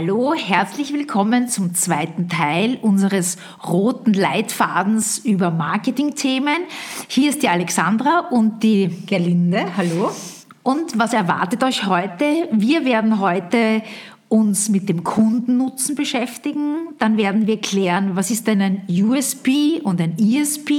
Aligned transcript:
Hallo, 0.00 0.32
herzlich 0.32 0.92
willkommen 0.92 1.48
zum 1.48 1.74
zweiten 1.74 2.28
Teil 2.28 2.78
unseres 2.82 3.36
roten 3.66 4.14
Leitfadens 4.14 5.18
über 5.18 5.50
Marketingthemen. 5.50 6.58
Hier 7.08 7.30
ist 7.30 7.42
die 7.42 7.48
Alexandra 7.48 8.28
und 8.30 8.62
die 8.62 8.90
Gerlinde. 9.06 9.76
Hallo. 9.76 10.12
Und 10.62 10.96
was 11.00 11.14
erwartet 11.14 11.64
euch 11.64 11.86
heute? 11.86 12.48
Wir 12.52 12.84
werden 12.84 13.18
heute 13.18 13.82
uns 14.28 14.68
mit 14.68 14.88
dem 14.88 15.02
Kundennutzen 15.02 15.96
beschäftigen. 15.96 16.90
Dann 17.00 17.16
werden 17.16 17.48
wir 17.48 17.60
klären, 17.60 18.14
was 18.14 18.30
ist 18.30 18.46
denn 18.46 18.62
ein 18.62 18.82
USP 18.88 19.80
und 19.82 20.00
ein 20.00 20.16
ESP? 20.16 20.70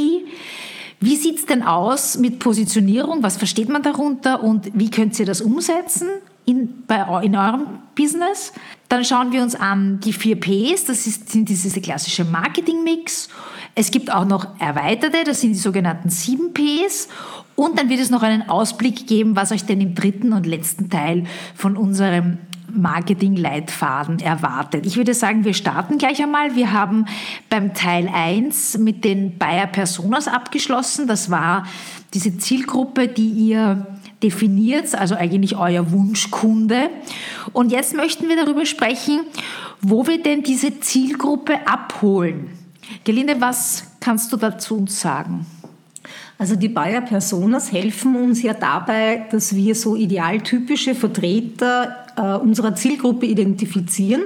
Wie 1.01 1.15
sieht 1.17 1.39
es 1.39 1.45
denn 1.45 1.63
aus 1.63 2.17
mit 2.17 2.39
Positionierung? 2.39 3.21
Was 3.21 3.35
versteht 3.35 3.67
man 3.67 3.83
darunter 3.83 4.41
und 4.41 4.71
wie 4.73 4.89
könnt 4.89 5.19
ihr 5.19 5.25
das 5.25 5.41
umsetzen? 5.41 6.07
in, 6.49 6.83
bei, 6.87 7.23
in 7.23 7.35
eurem 7.35 7.67
Business. 7.95 8.51
Dann 8.89 9.05
schauen 9.05 9.31
wir 9.31 9.43
uns 9.43 9.55
an 9.55 9.99
die 9.99 10.13
vier 10.13 10.39
Ps, 10.39 10.85
das 10.85 11.05
ist, 11.05 11.29
sind 11.29 11.47
diese 11.47 11.79
klassische 11.79 12.25
Marketing-Mix. 12.25 13.29
Es 13.75 13.91
gibt 13.91 14.11
auch 14.11 14.25
noch 14.25 14.59
erweiterte, 14.59 15.23
das 15.23 15.41
sind 15.41 15.53
die 15.53 15.59
sogenannten 15.59 16.09
sieben 16.09 16.53
Ps. 16.53 17.07
Und 17.55 17.77
dann 17.77 17.89
wird 17.89 17.99
es 17.99 18.09
noch 18.09 18.23
einen 18.23 18.49
Ausblick 18.49 19.05
geben, 19.05 19.35
was 19.35 19.51
euch 19.51 19.65
denn 19.65 19.79
im 19.79 19.93
dritten 19.93 20.33
und 20.33 20.45
letzten 20.45 20.89
Teil 20.89 21.25
von 21.55 21.77
unserem 21.77 22.39
Marketing-Leitfaden 22.73 24.19
erwartet. 24.19 24.85
Ich 24.85 24.97
würde 24.97 25.13
sagen, 25.13 25.43
wir 25.43 25.53
starten 25.53 25.97
gleich 25.97 26.21
einmal. 26.21 26.55
Wir 26.55 26.71
haben 26.71 27.05
beim 27.49 27.73
Teil 27.73 28.09
1 28.11 28.77
mit 28.79 29.03
den 29.03 29.37
Bayer 29.37 29.67
Personas 29.67 30.27
abgeschlossen. 30.27 31.07
Das 31.07 31.29
war 31.29 31.65
diese 32.13 32.37
Zielgruppe, 32.37 33.07
die 33.07 33.29
ihr 33.29 33.85
definiert, 34.23 34.93
also 34.95 35.15
eigentlich 35.15 35.57
euer 35.57 35.91
Wunschkunde. 35.91 36.89
Und 37.53 37.71
jetzt 37.71 37.95
möchten 37.95 38.27
wir 38.27 38.35
darüber 38.35 38.65
sprechen, 38.65 39.21
wo 39.81 40.07
wir 40.07 40.21
denn 40.21 40.43
diese 40.43 40.79
Zielgruppe 40.79 41.67
abholen. 41.67 42.49
Gelinde, 43.03 43.35
was 43.39 43.85
kannst 43.99 44.31
du 44.33 44.37
dazu 44.37 44.77
uns 44.77 44.99
sagen? 44.99 45.45
Also 46.37 46.55
die 46.55 46.69
Bayer 46.69 47.01
Personas 47.01 47.71
helfen 47.71 48.15
uns 48.15 48.41
ja 48.41 48.53
dabei, 48.53 49.27
dass 49.29 49.55
wir 49.55 49.75
so 49.75 49.95
idealtypische 49.95 50.95
Vertreter 50.95 52.05
äh, 52.15 52.21
unserer 52.41 52.75
Zielgruppe 52.75 53.25
identifizieren 53.25 54.23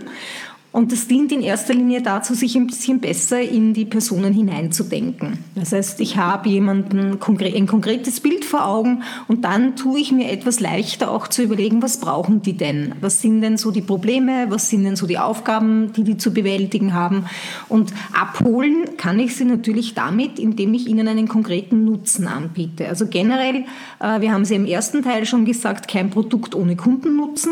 und 0.73 0.91
das 0.91 1.07
dient 1.07 1.31
in 1.31 1.41
erster 1.41 1.75
Linie 1.75 2.01
dazu, 2.01 2.33
sich 2.33 2.55
ein 2.55 2.65
bisschen 2.65 2.99
besser 2.99 3.39
in 3.39 3.75
die 3.75 3.85
Personen 3.85 4.33
hineinzudenken. 4.33 5.37
Das 5.53 5.71
heißt, 5.71 6.01
ich 6.01 6.17
habe 6.17 6.49
jemanden 6.49 7.11
ein 7.11 7.67
konkretes 7.67 8.19
Bild 8.19 8.43
vor 8.43 8.65
Augen 8.65 9.03
und 9.27 9.45
dann 9.45 9.75
tue 9.75 9.99
ich 9.99 10.11
mir 10.11 10.31
etwas 10.31 10.59
leichter 10.59 11.11
auch 11.11 11.27
zu 11.27 11.43
überlegen, 11.43 11.83
was 11.83 11.99
brauchen 11.99 12.41
die 12.41 12.57
denn? 12.57 12.95
Was 13.01 13.21
sind 13.21 13.41
denn 13.41 13.57
so 13.57 13.69
die 13.69 13.81
Probleme? 13.81 14.47
Was 14.49 14.69
sind 14.69 14.83
denn 14.83 14.95
so 14.95 15.05
die 15.05 15.19
Aufgaben, 15.19 15.93
die 15.93 16.03
die 16.03 16.17
zu 16.17 16.33
bewältigen 16.33 16.95
haben? 16.95 17.27
Und 17.69 17.93
abholen 18.11 18.97
kann 18.97 19.19
ich 19.19 19.35
sie 19.35 19.45
natürlich 19.45 19.93
damit, 19.93 20.39
indem 20.39 20.73
ich 20.73 20.87
ihnen 20.87 21.07
einen 21.07 21.27
konkreten 21.27 21.85
Nutzen 21.85 22.27
anbiete. 22.27 22.89
Also 22.89 23.05
generell, 23.05 23.65
äh, 23.99 24.21
wir 24.21 24.31
haben 24.31 24.43
ja 24.43 24.55
im 24.55 24.65
ersten 24.65 25.03
Teil 25.03 25.27
schon 25.27 25.45
gesagt, 25.45 25.87
kein 25.87 26.09
Produkt 26.09 26.55
ohne 26.55 26.75
Kundennutzen. 26.75 27.51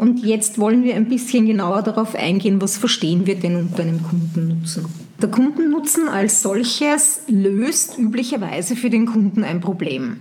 Und 0.00 0.24
jetzt 0.24 0.58
wollen 0.58 0.82
wir 0.82 0.94
ein 0.94 1.10
bisschen 1.10 1.44
genauer 1.44 1.82
darauf 1.82 2.14
eingehen, 2.14 2.62
was 2.62 2.78
verstehen 2.78 3.26
wir 3.26 3.34
denn 3.34 3.54
unter 3.56 3.82
einem 3.82 4.02
Kundennutzen. 4.02 4.86
Der 5.20 5.30
Kundennutzen 5.30 6.08
als 6.08 6.40
solches 6.40 7.20
löst 7.28 7.98
üblicherweise 7.98 8.76
für 8.76 8.88
den 8.88 9.04
Kunden 9.04 9.44
ein 9.44 9.60
Problem. 9.60 10.20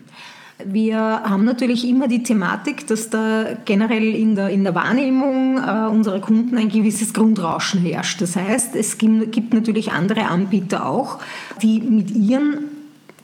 Wir 0.65 0.99
haben 0.99 1.45
natürlich 1.45 1.87
immer 1.87 2.09
die 2.09 2.23
Thematik, 2.23 2.87
dass 2.87 3.09
da 3.09 3.55
generell 3.63 4.13
in 4.15 4.35
der, 4.35 4.49
in 4.49 4.65
der 4.65 4.75
Wahrnehmung 4.75 5.57
äh, 5.59 5.87
unserer 5.89 6.19
Kunden 6.19 6.57
ein 6.57 6.67
gewisses 6.67 7.13
Grundrauschen 7.13 7.79
herrscht. 7.79 8.21
Das 8.21 8.35
heißt, 8.35 8.75
es 8.75 8.97
gibt, 8.97 9.31
gibt 9.31 9.53
natürlich 9.53 9.93
andere 9.93 10.25
Anbieter 10.25 10.89
auch, 10.89 11.19
die 11.61 11.79
mit 11.79 12.11
ihren 12.11 12.65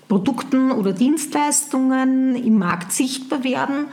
Produkten 0.07 0.71
oder 0.71 0.93
Dienstleistungen 0.93 2.35
im 2.35 2.59
Markt 2.59 2.93
sichtbar 2.93 3.43
werden 3.43 3.87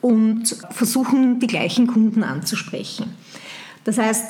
und 0.00 0.56
versuchen, 0.70 1.40
die 1.40 1.46
gleichen 1.46 1.86
Kunden 1.86 2.22
anzusprechen. 2.22 3.06
Das 3.84 3.96
heißt, 3.96 4.26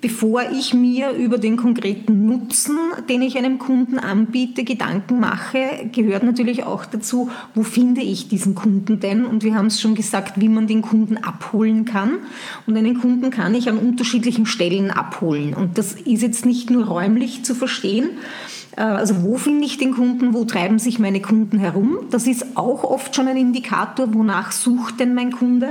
bevor 0.00 0.42
ich 0.50 0.74
mir 0.74 1.12
über 1.12 1.38
den 1.38 1.56
konkreten 1.56 2.26
Nutzen, 2.26 2.76
den 3.08 3.22
ich 3.22 3.38
einem 3.38 3.58
Kunden 3.58 3.98
anbiete, 3.98 4.64
Gedanken 4.64 5.20
mache, 5.20 5.88
gehört 5.92 6.24
natürlich 6.24 6.64
auch 6.64 6.84
dazu, 6.84 7.30
wo 7.54 7.62
finde 7.62 8.00
ich 8.00 8.26
diesen 8.26 8.56
Kunden 8.56 8.98
denn? 8.98 9.24
Und 9.24 9.44
wir 9.44 9.54
haben 9.54 9.66
es 9.66 9.80
schon 9.80 9.94
gesagt, 9.94 10.40
wie 10.40 10.48
man 10.48 10.66
den 10.66 10.82
Kunden 10.82 11.16
abholen 11.16 11.84
kann. 11.84 12.18
Und 12.66 12.76
einen 12.76 13.00
Kunden 13.00 13.30
kann 13.30 13.54
ich 13.54 13.68
an 13.68 13.78
unterschiedlichen 13.78 14.46
Stellen 14.46 14.90
abholen. 14.90 15.54
Und 15.54 15.78
das 15.78 15.92
ist 15.92 16.22
jetzt 16.22 16.44
nicht 16.44 16.68
nur 16.68 16.86
räumlich 16.86 17.44
zu 17.44 17.54
verstehen, 17.54 18.10
also 18.82 19.24
wo 19.24 19.36
finde 19.38 19.64
ich 19.64 19.76
den 19.78 19.92
Kunden, 19.92 20.34
wo 20.34 20.44
treiben 20.44 20.78
sich 20.78 21.00
meine 21.00 21.20
Kunden 21.20 21.58
herum? 21.58 21.98
Das 22.10 22.28
ist 22.28 22.56
auch 22.56 22.84
oft 22.84 23.16
schon 23.16 23.26
ein 23.26 23.36
Indikator, 23.36 24.14
wonach 24.14 24.52
sucht 24.52 25.00
denn 25.00 25.14
mein 25.14 25.32
Kunde. 25.32 25.68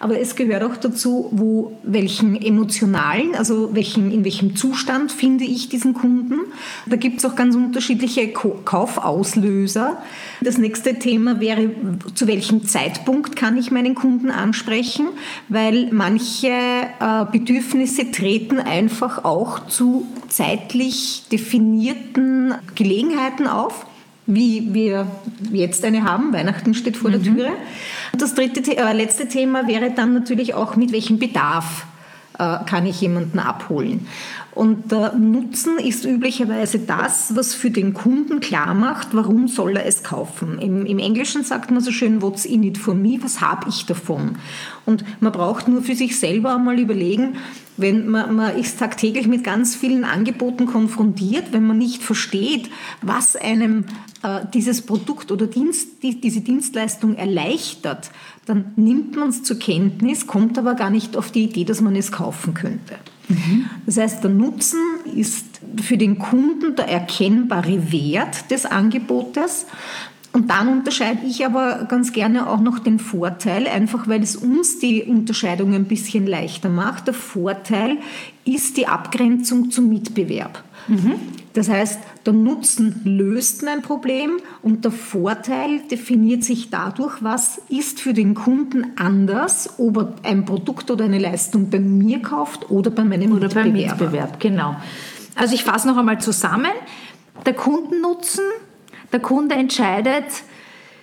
Aber 0.00 0.18
es 0.18 0.34
gehört 0.34 0.64
auch 0.64 0.76
dazu, 0.76 1.28
wo 1.30 1.78
welchen 1.84 2.34
emotionalen, 2.34 3.36
also 3.36 3.74
welchen, 3.74 4.10
in 4.10 4.24
welchem 4.24 4.56
Zustand 4.56 5.12
finde 5.12 5.44
ich 5.44 5.68
diesen 5.68 5.94
Kunden. 5.94 6.40
Da 6.86 6.96
gibt 6.96 7.18
es 7.18 7.24
auch 7.24 7.36
ganz 7.36 7.54
unterschiedliche 7.54 8.32
Kaufauslöser. 8.32 9.98
Das 10.40 10.58
nächste 10.58 10.98
Thema 10.98 11.38
wäre, 11.38 11.70
zu 12.14 12.26
welchem 12.26 12.64
Zeitpunkt 12.64 13.36
kann 13.36 13.56
ich 13.56 13.70
meinen 13.70 13.94
Kunden 13.94 14.30
ansprechen, 14.30 15.08
weil 15.48 15.90
manche 15.92 16.48
äh, 16.48 17.24
Bedürfnisse 17.30 18.10
treten 18.10 18.58
einfach 18.58 19.24
auch 19.24 19.66
zu 19.68 20.06
zeitlich 20.28 21.22
definierten 21.32 22.47
Gelegenheiten 22.74 23.46
auf, 23.46 23.86
wie 24.26 24.74
wir 24.74 25.06
jetzt 25.52 25.84
eine 25.84 26.04
haben. 26.04 26.32
Weihnachten 26.32 26.74
steht 26.74 26.96
vor 26.96 27.10
mhm. 27.10 27.22
der 27.22 27.34
Türe. 27.34 27.50
Das 28.16 28.34
dritte, 28.34 28.76
äh, 28.76 28.92
letzte 28.92 29.28
Thema 29.28 29.66
wäre 29.66 29.90
dann 29.90 30.14
natürlich 30.14 30.54
auch, 30.54 30.76
mit 30.76 30.92
welchem 30.92 31.18
Bedarf 31.18 31.86
äh, 32.38 32.58
kann 32.66 32.86
ich 32.86 33.00
jemanden 33.00 33.38
abholen. 33.38 34.06
Und 34.54 34.90
der 34.90 35.14
Nutzen 35.14 35.78
ist 35.78 36.04
üblicherweise 36.04 36.80
das, 36.80 37.36
was 37.36 37.54
für 37.54 37.70
den 37.70 37.94
Kunden 37.94 38.40
klar 38.40 38.74
macht, 38.74 39.08
warum 39.12 39.46
soll 39.46 39.76
er 39.76 39.86
es 39.86 40.02
kaufen. 40.02 40.58
Im, 40.58 40.84
Im, 40.84 40.98
Englischen 40.98 41.44
sagt 41.44 41.70
man 41.70 41.80
so 41.80 41.92
schön, 41.92 42.22
what's 42.22 42.44
in 42.44 42.62
it 42.64 42.76
for 42.76 42.94
me, 42.94 43.18
was 43.22 43.40
habe 43.40 43.68
ich 43.68 43.86
davon? 43.86 44.36
Und 44.84 45.04
man 45.20 45.32
braucht 45.32 45.68
nur 45.68 45.82
für 45.82 45.94
sich 45.94 46.18
selber 46.18 46.56
einmal 46.56 46.78
überlegen, 46.80 47.36
wenn 47.76 48.08
man, 48.08 48.34
man 48.34 48.56
ist 48.56 48.80
tagtäglich 48.80 49.28
mit 49.28 49.44
ganz 49.44 49.76
vielen 49.76 50.04
Angeboten 50.04 50.66
konfrontiert, 50.66 51.52
wenn 51.52 51.64
man 51.64 51.78
nicht 51.78 52.02
versteht, 52.02 52.68
was 53.00 53.36
einem 53.36 53.84
äh, 54.24 54.40
dieses 54.52 54.82
Produkt 54.82 55.30
oder 55.30 55.46
Dienst, 55.46 56.02
die, 56.02 56.20
diese 56.20 56.40
Dienstleistung 56.40 57.14
erleichtert, 57.14 58.10
dann 58.46 58.72
nimmt 58.74 59.14
man 59.14 59.28
es 59.28 59.44
zur 59.44 59.60
Kenntnis, 59.60 60.26
kommt 60.26 60.58
aber 60.58 60.74
gar 60.74 60.90
nicht 60.90 61.16
auf 61.16 61.30
die 61.30 61.44
Idee, 61.44 61.64
dass 61.64 61.80
man 61.80 61.94
es 61.94 62.10
kaufen 62.10 62.54
könnte. 62.54 62.96
Mhm. 63.28 63.66
Das 63.86 63.96
heißt, 63.96 64.22
der 64.22 64.30
Nutzen 64.30 64.80
ist 65.14 65.44
für 65.82 65.96
den 65.96 66.18
Kunden 66.18 66.76
der 66.76 66.88
erkennbare 66.88 67.92
Wert 67.92 68.50
des 68.50 68.66
Angebotes. 68.66 69.66
Und 70.32 70.50
dann 70.50 70.68
unterscheide 70.68 71.26
ich 71.26 71.44
aber 71.44 71.86
ganz 71.88 72.12
gerne 72.12 72.48
auch 72.48 72.60
noch 72.60 72.78
den 72.78 72.98
Vorteil, 72.98 73.66
einfach 73.66 74.08
weil 74.08 74.22
es 74.22 74.36
uns 74.36 74.78
die 74.78 75.02
Unterscheidung 75.02 75.74
ein 75.74 75.86
bisschen 75.86 76.26
leichter 76.26 76.68
macht. 76.68 77.06
Der 77.06 77.14
Vorteil 77.14 77.96
ist 78.44 78.76
die 78.76 78.86
Abgrenzung 78.86 79.70
zum 79.70 79.88
Mitbewerb. 79.88 80.62
Mhm. 80.86 81.14
Das 81.58 81.68
heißt, 81.68 81.98
der 82.24 82.34
Nutzen 82.34 83.00
löst 83.02 83.64
mein 83.64 83.82
Problem 83.82 84.36
und 84.62 84.84
der 84.84 84.92
Vorteil 84.92 85.80
definiert 85.90 86.44
sich 86.44 86.70
dadurch, 86.70 87.20
was 87.20 87.60
ist 87.68 87.98
für 87.98 88.14
den 88.14 88.34
Kunden 88.34 88.92
anders, 88.94 89.74
ob 89.76 89.96
er 89.96 90.12
ein 90.22 90.44
Produkt 90.44 90.88
oder 90.88 91.06
eine 91.06 91.18
Leistung 91.18 91.68
bei 91.68 91.80
mir 91.80 92.22
kauft 92.22 92.70
oder 92.70 92.92
bei 92.92 93.02
meinem 93.02 93.32
oder 93.32 93.46
Mitbewerber. 93.46 93.64
Beim 93.64 93.72
Mitbewerb, 93.72 94.38
genau. 94.38 94.76
Also 95.34 95.56
ich 95.56 95.64
fasse 95.64 95.88
noch 95.88 95.96
einmal 95.96 96.20
zusammen. 96.20 96.70
Der 97.44 97.54
Kundennutzen, 97.54 98.44
der 99.12 99.18
Kunde 99.18 99.56
entscheidet 99.56 100.26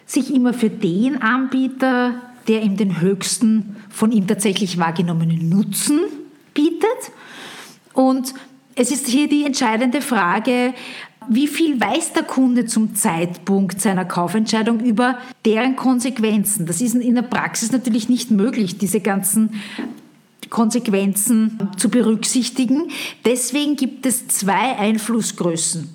sich 0.06 0.34
immer 0.34 0.54
für 0.54 0.70
den 0.70 1.22
Anbieter, 1.22 2.14
der 2.48 2.62
ihm 2.62 2.78
den 2.78 3.02
höchsten 3.02 3.76
von 3.90 4.14
ihm 4.14 4.26
tatsächlich 4.26 4.78
wahrgenommenen 4.78 5.50
Nutzen 5.50 6.00
bietet. 6.54 7.12
Und 7.92 8.34
es 8.76 8.92
ist 8.92 9.08
hier 9.08 9.28
die 9.28 9.46
entscheidende 9.46 10.02
Frage, 10.02 10.74
wie 11.28 11.48
viel 11.48 11.80
weiß 11.80 12.14
der 12.14 12.24
Kunde 12.24 12.66
zum 12.66 12.96
Zeitpunkt 12.96 13.82
seiner 13.82 14.06
Kaufentscheidung 14.06 14.80
über 14.80 15.18
deren 15.44 15.76
Konsequenzen? 15.76 16.66
Das 16.66 16.82
ist 16.82 16.94
in 16.96 17.16
der 17.16 17.24
Praxis 17.24 17.72
natürlich 17.72 18.10
nicht 18.10 18.30
möglich, 18.32 18.78
diese 18.78 19.00
ganzen 19.00 19.62
Konsequenzen 20.50 21.72
zu 21.78 21.90
berücksichtigen. 21.90 22.92
Deswegen 23.26 23.76
gibt 23.76 24.06
es 24.06 24.28
zwei 24.28 24.78
Einflussgrößen. 24.78 25.90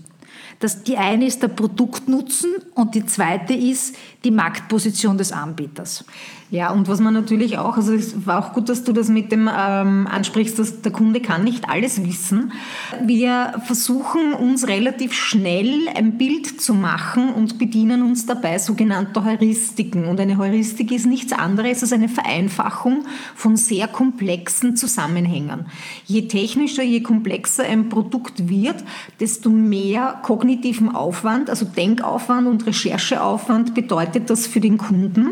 Das, 0.59 0.83
die 0.83 0.97
eine 0.97 1.27
ist 1.27 1.43
der 1.43 1.49
Produktnutzen 1.49 2.51
und 2.75 2.95
die 2.95 3.07
zweite 3.07 3.55
ist 3.55 3.97
die 4.25 4.31
Marktposition 4.31 5.17
des 5.17 5.33
Anbieters. 5.33 6.05
Ja, 6.53 6.73
und 6.73 6.89
was 6.89 6.99
man 6.99 7.15
natürlich 7.15 7.59
auch, 7.59 7.77
also 7.77 7.93
es 7.93 8.27
war 8.27 8.45
auch 8.45 8.53
gut, 8.53 8.69
dass 8.69 8.83
du 8.83 8.93
das 8.93 9.09
mit 9.09 9.31
dem 9.31 9.49
ähm, 9.49 10.09
ansprichst, 10.11 10.59
dass 10.59 10.83
der 10.83 10.91
Kunde 10.91 11.21
kann 11.21 11.45
nicht 11.45 11.69
alles 11.69 12.05
wissen. 12.05 12.53
Wir 13.05 13.55
versuchen 13.67 14.33
uns 14.33 14.67
relativ 14.67 15.13
schnell 15.13 15.87
ein 15.95 16.19
Bild 16.19 16.61
zu 16.61 16.75
machen 16.75 17.33
und 17.33 17.59
bedienen 17.59 18.03
uns 18.03 18.27
dabei 18.27 18.59
sogenannter 18.59 19.25
Heuristiken. 19.25 20.07
Und 20.07 20.19
eine 20.19 20.39
Heuristik 20.39 20.91
ist 20.91 21.07
nichts 21.07 21.33
anderes 21.33 21.83
als 21.83 21.93
eine 21.93 22.09
Vereinfachung 22.09 23.05
von 23.37 23.57
sehr 23.57 23.87
komplexen 23.87 24.75
Zusammenhängen. 24.75 25.67
Je 26.05 26.27
technischer, 26.27 26.83
je 26.83 27.01
komplexer 27.01 27.63
ein 27.63 27.89
Produkt 27.89 28.49
wird, 28.49 28.83
desto 29.21 29.51
mehr 29.51 30.19
kognitiven 30.25 30.93
Aufwand, 30.93 31.49
also 31.49 31.65
Denkaufwand 31.65 32.49
und 32.49 32.67
Rechercheaufwand 32.67 33.73
bedeutet 33.73 34.31
das 34.31 34.49
für 34.49 34.59
den 34.59 34.79
Kunden. 34.79 35.29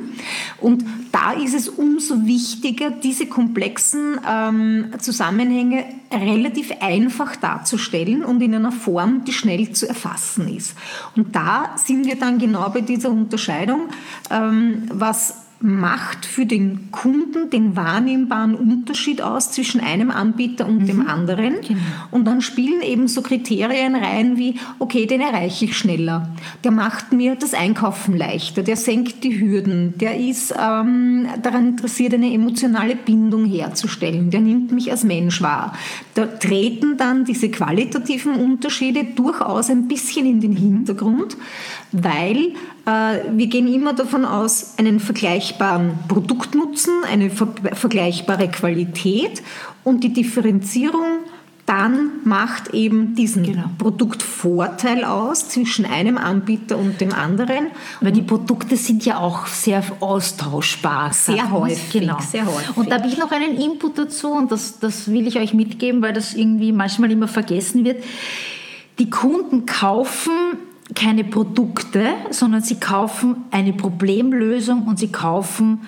Und 0.60 0.84
da 1.12 1.32
ist 1.32 1.54
es 1.54 1.68
umso 1.68 2.26
wichtiger, 2.26 2.90
diese 2.90 3.26
komplexen 3.26 4.20
ähm, 4.28 4.92
Zusammenhänge 4.98 5.84
relativ 6.12 6.72
einfach 6.80 7.36
darzustellen 7.36 8.24
und 8.24 8.42
in 8.42 8.54
einer 8.54 8.72
Form, 8.72 9.24
die 9.24 9.32
schnell 9.32 9.72
zu 9.72 9.88
erfassen 9.88 10.54
ist. 10.54 10.74
Und 11.16 11.34
da 11.34 11.74
sind 11.76 12.06
wir 12.06 12.16
dann 12.16 12.38
genau 12.38 12.68
bei 12.70 12.80
dieser 12.80 13.10
Unterscheidung, 13.10 13.88
ähm, 14.30 14.88
was 14.92 15.47
macht 15.60 16.24
für 16.24 16.46
den 16.46 16.92
Kunden 16.92 17.50
den 17.50 17.74
wahrnehmbaren 17.74 18.54
Unterschied 18.54 19.20
aus 19.20 19.50
zwischen 19.50 19.80
einem 19.80 20.10
Anbieter 20.10 20.66
und 20.66 20.82
mhm. 20.82 20.86
dem 20.86 21.08
anderen. 21.08 21.54
Genau. 21.66 21.80
Und 22.12 22.26
dann 22.26 22.42
spielen 22.42 22.80
eben 22.80 23.08
so 23.08 23.22
Kriterien 23.22 23.96
rein 23.96 24.36
wie, 24.36 24.54
okay, 24.78 25.06
den 25.06 25.20
erreiche 25.20 25.64
ich 25.64 25.76
schneller. 25.76 26.30
Der 26.62 26.70
macht 26.70 27.12
mir 27.12 27.34
das 27.34 27.54
Einkaufen 27.54 28.16
leichter, 28.16 28.62
der 28.62 28.76
senkt 28.76 29.24
die 29.24 29.40
Hürden, 29.40 29.94
der 29.98 30.18
ist 30.18 30.52
ähm, 30.52 31.26
daran 31.42 31.70
interessiert, 31.70 32.14
eine 32.14 32.32
emotionale 32.32 32.94
Bindung 32.94 33.44
herzustellen, 33.44 34.30
der 34.30 34.40
nimmt 34.40 34.70
mich 34.70 34.92
als 34.92 35.02
Mensch 35.02 35.42
wahr. 35.42 35.72
Da 36.14 36.26
treten 36.26 36.96
dann 36.96 37.24
diese 37.24 37.48
qualitativen 37.48 38.34
Unterschiede 38.34 39.04
durchaus 39.16 39.70
ein 39.70 39.88
bisschen 39.88 40.24
in 40.24 40.40
den 40.40 40.54
Hintergrund, 40.54 41.36
weil 41.90 42.52
wir 42.90 43.46
gehen 43.48 43.72
immer 43.72 43.92
davon 43.92 44.24
aus, 44.24 44.74
einen 44.78 45.00
vergleichbaren 45.00 45.98
Produktnutzen, 46.08 46.94
eine 47.10 47.30
vergleichbare 47.30 48.48
Qualität 48.48 49.42
und 49.84 50.04
die 50.04 50.12
Differenzierung 50.12 51.20
dann 51.68 52.12
macht 52.24 52.72
eben 52.72 53.14
diesen 53.14 53.42
genau. 53.42 53.64
Produktvorteil 53.76 55.04
aus 55.04 55.50
zwischen 55.50 55.84
einem 55.84 56.16
Anbieter 56.16 56.78
und 56.78 56.98
dem 56.98 57.12
anderen. 57.12 57.66
Weil 58.00 58.12
die 58.12 58.22
Produkte 58.22 58.74
sind 58.78 59.04
ja 59.04 59.18
auch 59.18 59.46
sehr 59.46 59.82
austauschbar. 60.00 61.12
Sehr 61.12 61.50
häufig. 61.50 62.00
Genau. 62.00 62.18
Sehr 62.20 62.46
häufig. 62.46 62.74
Und 62.74 62.90
da 62.90 62.94
habe 62.94 63.06
ich 63.06 63.18
noch 63.18 63.30
einen 63.32 63.54
Input 63.58 63.98
dazu 63.98 64.28
und 64.28 64.50
das, 64.50 64.78
das 64.78 65.12
will 65.12 65.26
ich 65.26 65.38
euch 65.38 65.52
mitgeben, 65.52 66.00
weil 66.00 66.14
das 66.14 66.32
irgendwie 66.32 66.72
manchmal 66.72 67.10
immer 67.10 67.28
vergessen 67.28 67.84
wird. 67.84 68.02
Die 68.98 69.10
Kunden 69.10 69.66
kaufen 69.66 70.32
keine 70.94 71.24
Produkte, 71.24 72.14
sondern 72.30 72.62
sie 72.62 72.80
kaufen 72.80 73.44
eine 73.50 73.72
Problemlösung 73.72 74.86
und 74.86 74.98
sie 74.98 75.12
kaufen 75.12 75.80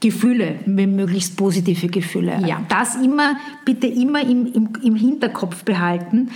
Gefühle, 0.00 0.58
möglichst 0.66 1.36
positive 1.36 1.86
Gefühle. 1.86 2.42
Ja. 2.44 2.62
Das 2.68 2.96
immer, 2.96 3.36
bitte 3.64 3.86
immer 3.86 4.20
im, 4.20 4.52
im, 4.52 4.68
im 4.82 4.96
Hinterkopf 4.96 5.62
behalten, 5.62 6.30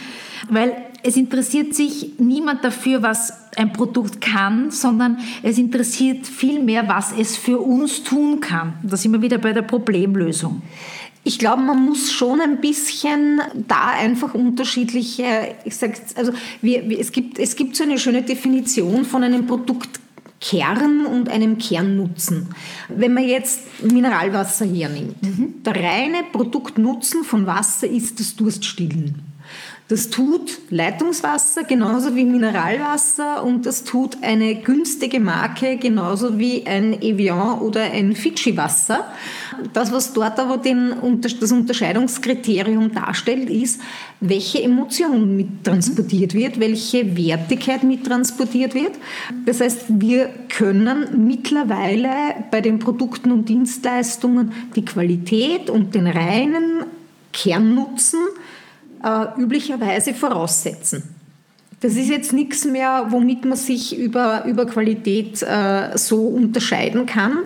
weil 0.48 0.72
es 1.02 1.16
interessiert 1.16 1.74
sich 1.74 2.12
niemand 2.18 2.64
dafür, 2.64 3.02
was 3.02 3.32
ein 3.56 3.72
Produkt 3.72 4.20
kann, 4.20 4.70
sondern 4.70 5.18
es 5.42 5.58
interessiert 5.58 6.26
vielmehr, 6.26 6.88
was 6.88 7.12
es 7.12 7.36
für 7.36 7.58
uns 7.58 8.02
tun 8.04 8.40
kann. 8.40 8.74
Da 8.82 8.96
sind 8.96 9.12
wir 9.12 9.22
wieder 9.22 9.38
bei 9.38 9.52
der 9.52 9.62
Problemlösung. 9.62 10.62
Ich 11.26 11.40
glaube, 11.40 11.61
man 11.61 11.84
muss 11.84 12.12
schon 12.12 12.40
ein 12.40 12.61
bisschen 12.61 13.40
da 13.67 13.88
einfach 13.88 14.32
unterschiedliche, 14.32 15.56
ich 15.64 15.75
sage 15.75 15.94
also 16.14 16.31
wir, 16.62 16.88
wir, 16.88 17.00
es, 17.00 17.11
gibt, 17.11 17.40
es 17.40 17.56
gibt 17.56 17.75
so 17.75 17.82
eine 17.82 17.99
schöne 17.99 18.23
Definition 18.23 19.05
von 19.05 19.25
einem 19.25 19.44
Produktkern 19.44 21.05
und 21.05 21.28
einem 21.28 21.58
Kernnutzen. 21.58 22.46
Wenn 22.88 23.12
man 23.12 23.25
jetzt 23.25 23.82
Mineralwasser 23.82 24.67
hernimmt, 24.67 25.20
mhm. 25.20 25.64
der 25.64 25.75
reine 25.75 26.23
Produktnutzen 26.31 27.25
von 27.25 27.44
Wasser 27.44 27.88
ist 27.88 28.20
das 28.20 28.37
Durststillen. 28.37 29.17
Das 29.88 30.10
tut 30.10 30.58
Leitungswasser 30.70 31.62
genauso 31.62 32.16
wie 32.16 32.24
Mineralwasser 32.24 33.44
und 33.44 33.66
das 33.66 33.84
tut 33.84 34.16
eine 34.20 34.56
günstige 34.56 35.20
Marke 35.20 35.76
genauso 35.76 36.40
wie 36.40 36.66
ein 36.66 37.00
Evian 37.02 37.60
oder 37.60 37.82
ein 37.82 38.16
Fidschi-Wasser. 38.16 39.06
Das, 39.72 39.92
was 39.92 40.12
dort 40.12 40.40
aber 40.40 40.56
den, 40.56 41.20
das 41.20 41.52
Unterscheidungskriterium 41.52 42.94
darstellt, 42.94 43.48
ist, 43.48 43.80
welche 44.18 44.60
Emotion 44.60 45.36
mittransportiert 45.36 46.34
wird, 46.34 46.58
welche 46.58 47.16
Wertigkeit 47.16 47.84
mittransportiert 47.84 48.74
wird. 48.74 48.92
Das 49.44 49.60
heißt, 49.60 49.84
wir 49.88 50.30
können 50.48 51.28
mittlerweile 51.28 52.10
bei 52.50 52.60
den 52.60 52.80
Produkten 52.80 53.30
und 53.30 53.48
Dienstleistungen 53.48 54.50
die 54.74 54.84
Qualität 54.84 55.70
und 55.70 55.94
den 55.94 56.08
reinen 56.08 56.86
Kernnutzen 57.32 58.20
äh, 59.06 59.40
üblicherweise 59.40 60.12
voraussetzen. 60.14 61.02
Das 61.80 61.94
ist 61.94 62.08
jetzt 62.08 62.32
nichts 62.32 62.64
mehr, 62.64 63.06
womit 63.10 63.44
man 63.44 63.56
sich 63.56 63.96
über, 63.96 64.44
über 64.46 64.66
Qualität 64.66 65.42
äh, 65.42 65.96
so 65.96 66.26
unterscheiden 66.26 67.06
kann, 67.06 67.38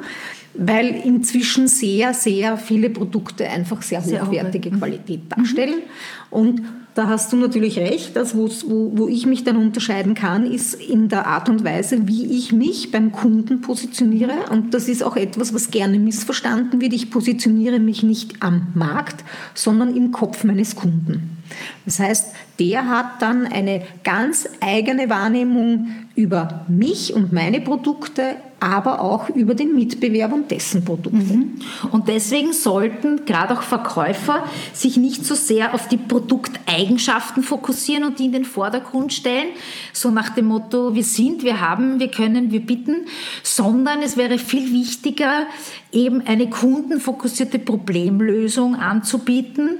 weil 0.54 0.86
inzwischen 1.04 1.68
sehr, 1.68 2.14
sehr 2.14 2.56
viele 2.56 2.90
Produkte 2.90 3.48
einfach 3.48 3.82
sehr, 3.82 4.00
sehr 4.00 4.26
hochwertige 4.26 4.70
Qualität 4.70 5.22
darstellen. 5.28 5.80
Mhm. 5.80 5.82
Und 6.30 6.62
da 6.94 7.08
hast 7.08 7.32
du 7.32 7.36
natürlich 7.36 7.78
recht. 7.78 8.16
Das, 8.16 8.36
wo, 8.36 8.48
wo 8.68 9.08
ich 9.08 9.26
mich 9.26 9.44
dann 9.44 9.56
unterscheiden 9.56 10.14
kann, 10.14 10.50
ist 10.50 10.74
in 10.74 11.08
der 11.08 11.26
Art 11.26 11.48
und 11.48 11.64
Weise, 11.64 12.08
wie 12.08 12.26
ich 12.26 12.52
mich 12.52 12.90
beim 12.90 13.12
Kunden 13.12 13.60
positioniere. 13.60 14.32
Und 14.50 14.74
das 14.74 14.88
ist 14.88 15.02
auch 15.02 15.16
etwas, 15.16 15.54
was 15.54 15.70
gerne 15.70 15.98
missverstanden 15.98 16.80
wird. 16.80 16.92
Ich 16.92 17.10
positioniere 17.10 17.78
mich 17.78 18.02
nicht 18.02 18.42
am 18.42 18.68
Markt, 18.74 19.24
sondern 19.54 19.96
im 19.96 20.10
Kopf 20.10 20.44
meines 20.44 20.74
Kunden. 20.74 21.36
Das 21.84 21.98
heißt, 21.98 22.34
der 22.60 22.88
hat 22.88 23.22
dann 23.22 23.46
eine 23.46 23.82
ganz 24.04 24.46
eigene 24.60 25.08
Wahrnehmung 25.08 25.88
über 26.14 26.66
mich 26.68 27.14
und 27.14 27.32
meine 27.32 27.62
Produkte, 27.62 28.36
aber 28.60 29.00
auch 29.00 29.30
über 29.30 29.54
den 29.54 29.74
Mitbewerber 29.74 30.34
und 30.34 30.50
dessen 30.50 30.84
Produkte. 30.84 31.16
Mhm. 31.16 31.54
Und 31.92 32.08
deswegen 32.08 32.52
sollten 32.52 33.24
gerade 33.24 33.54
auch 33.54 33.62
Verkäufer 33.62 34.44
sich 34.74 34.98
nicht 34.98 35.24
so 35.24 35.34
sehr 35.34 35.72
auf 35.72 35.88
die 35.88 35.96
Produkteigenschaften 35.96 37.42
fokussieren 37.42 38.04
und 38.04 38.18
die 38.18 38.26
in 38.26 38.32
den 38.32 38.44
Vordergrund 38.44 39.14
stellen, 39.14 39.48
so 39.94 40.10
nach 40.10 40.28
dem 40.30 40.46
Motto, 40.46 40.94
wir 40.94 41.04
sind, 41.04 41.42
wir 41.42 41.62
haben, 41.62 41.98
wir 42.00 42.10
können, 42.10 42.52
wir 42.52 42.60
bitten, 42.60 43.06
sondern 43.42 44.02
es 44.02 44.18
wäre 44.18 44.36
viel 44.36 44.70
wichtiger, 44.72 45.46
eben 45.92 46.26
eine 46.26 46.48
kundenfokussierte 46.48 47.58
Problemlösung 47.58 48.76
anzubieten, 48.76 49.78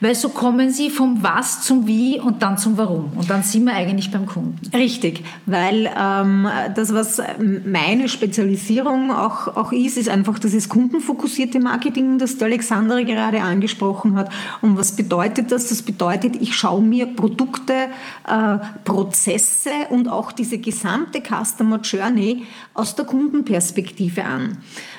weil 0.00 0.14
so 0.14 0.28
kommen 0.28 0.70
sie 0.70 0.90
vom 0.90 1.22
Was 1.22 1.62
zum 1.62 1.86
Wie 1.86 2.20
und 2.20 2.42
dann 2.42 2.58
zum 2.58 2.76
Warum. 2.76 3.12
Und 3.16 3.30
dann 3.30 3.42
sind 3.42 3.64
wir 3.64 3.74
eigentlich 3.74 4.10
beim 4.10 4.26
Kunden. 4.26 4.58
Richtig, 4.74 5.24
weil 5.46 5.90
ähm, 5.98 6.46
das, 6.74 6.92
was 6.92 7.22
meine 7.64 8.08
Spezialisierung 8.08 9.10
auch, 9.10 9.56
auch 9.56 9.72
ist, 9.72 9.96
ist 9.96 10.08
einfach 10.08 10.38
dieses 10.38 10.68
kundenfokussierte 10.68 11.60
Marketing, 11.60 12.18
das 12.18 12.36
der 12.36 12.48
Alexandra 12.48 13.02
gerade 13.02 13.40
angesprochen 13.40 14.16
hat. 14.16 14.30
Und 14.60 14.76
was 14.76 14.94
bedeutet 14.94 15.52
das? 15.52 15.68
Das 15.68 15.82
bedeutet, 15.82 16.36
ich 16.40 16.54
schaue 16.54 16.82
mir 16.82 17.06
Produkte, 17.06 17.72
äh, 18.26 18.58
Prozesse 18.84 19.70
und 19.90 20.08
auch 20.08 20.32
diese 20.32 20.58
gesamte 20.58 21.22
Customer 21.22 21.80
Journey 21.80 22.44
aus 22.74 22.94
der 22.94 23.06
Kundenperspektive 23.06 24.24
an. 24.24 24.58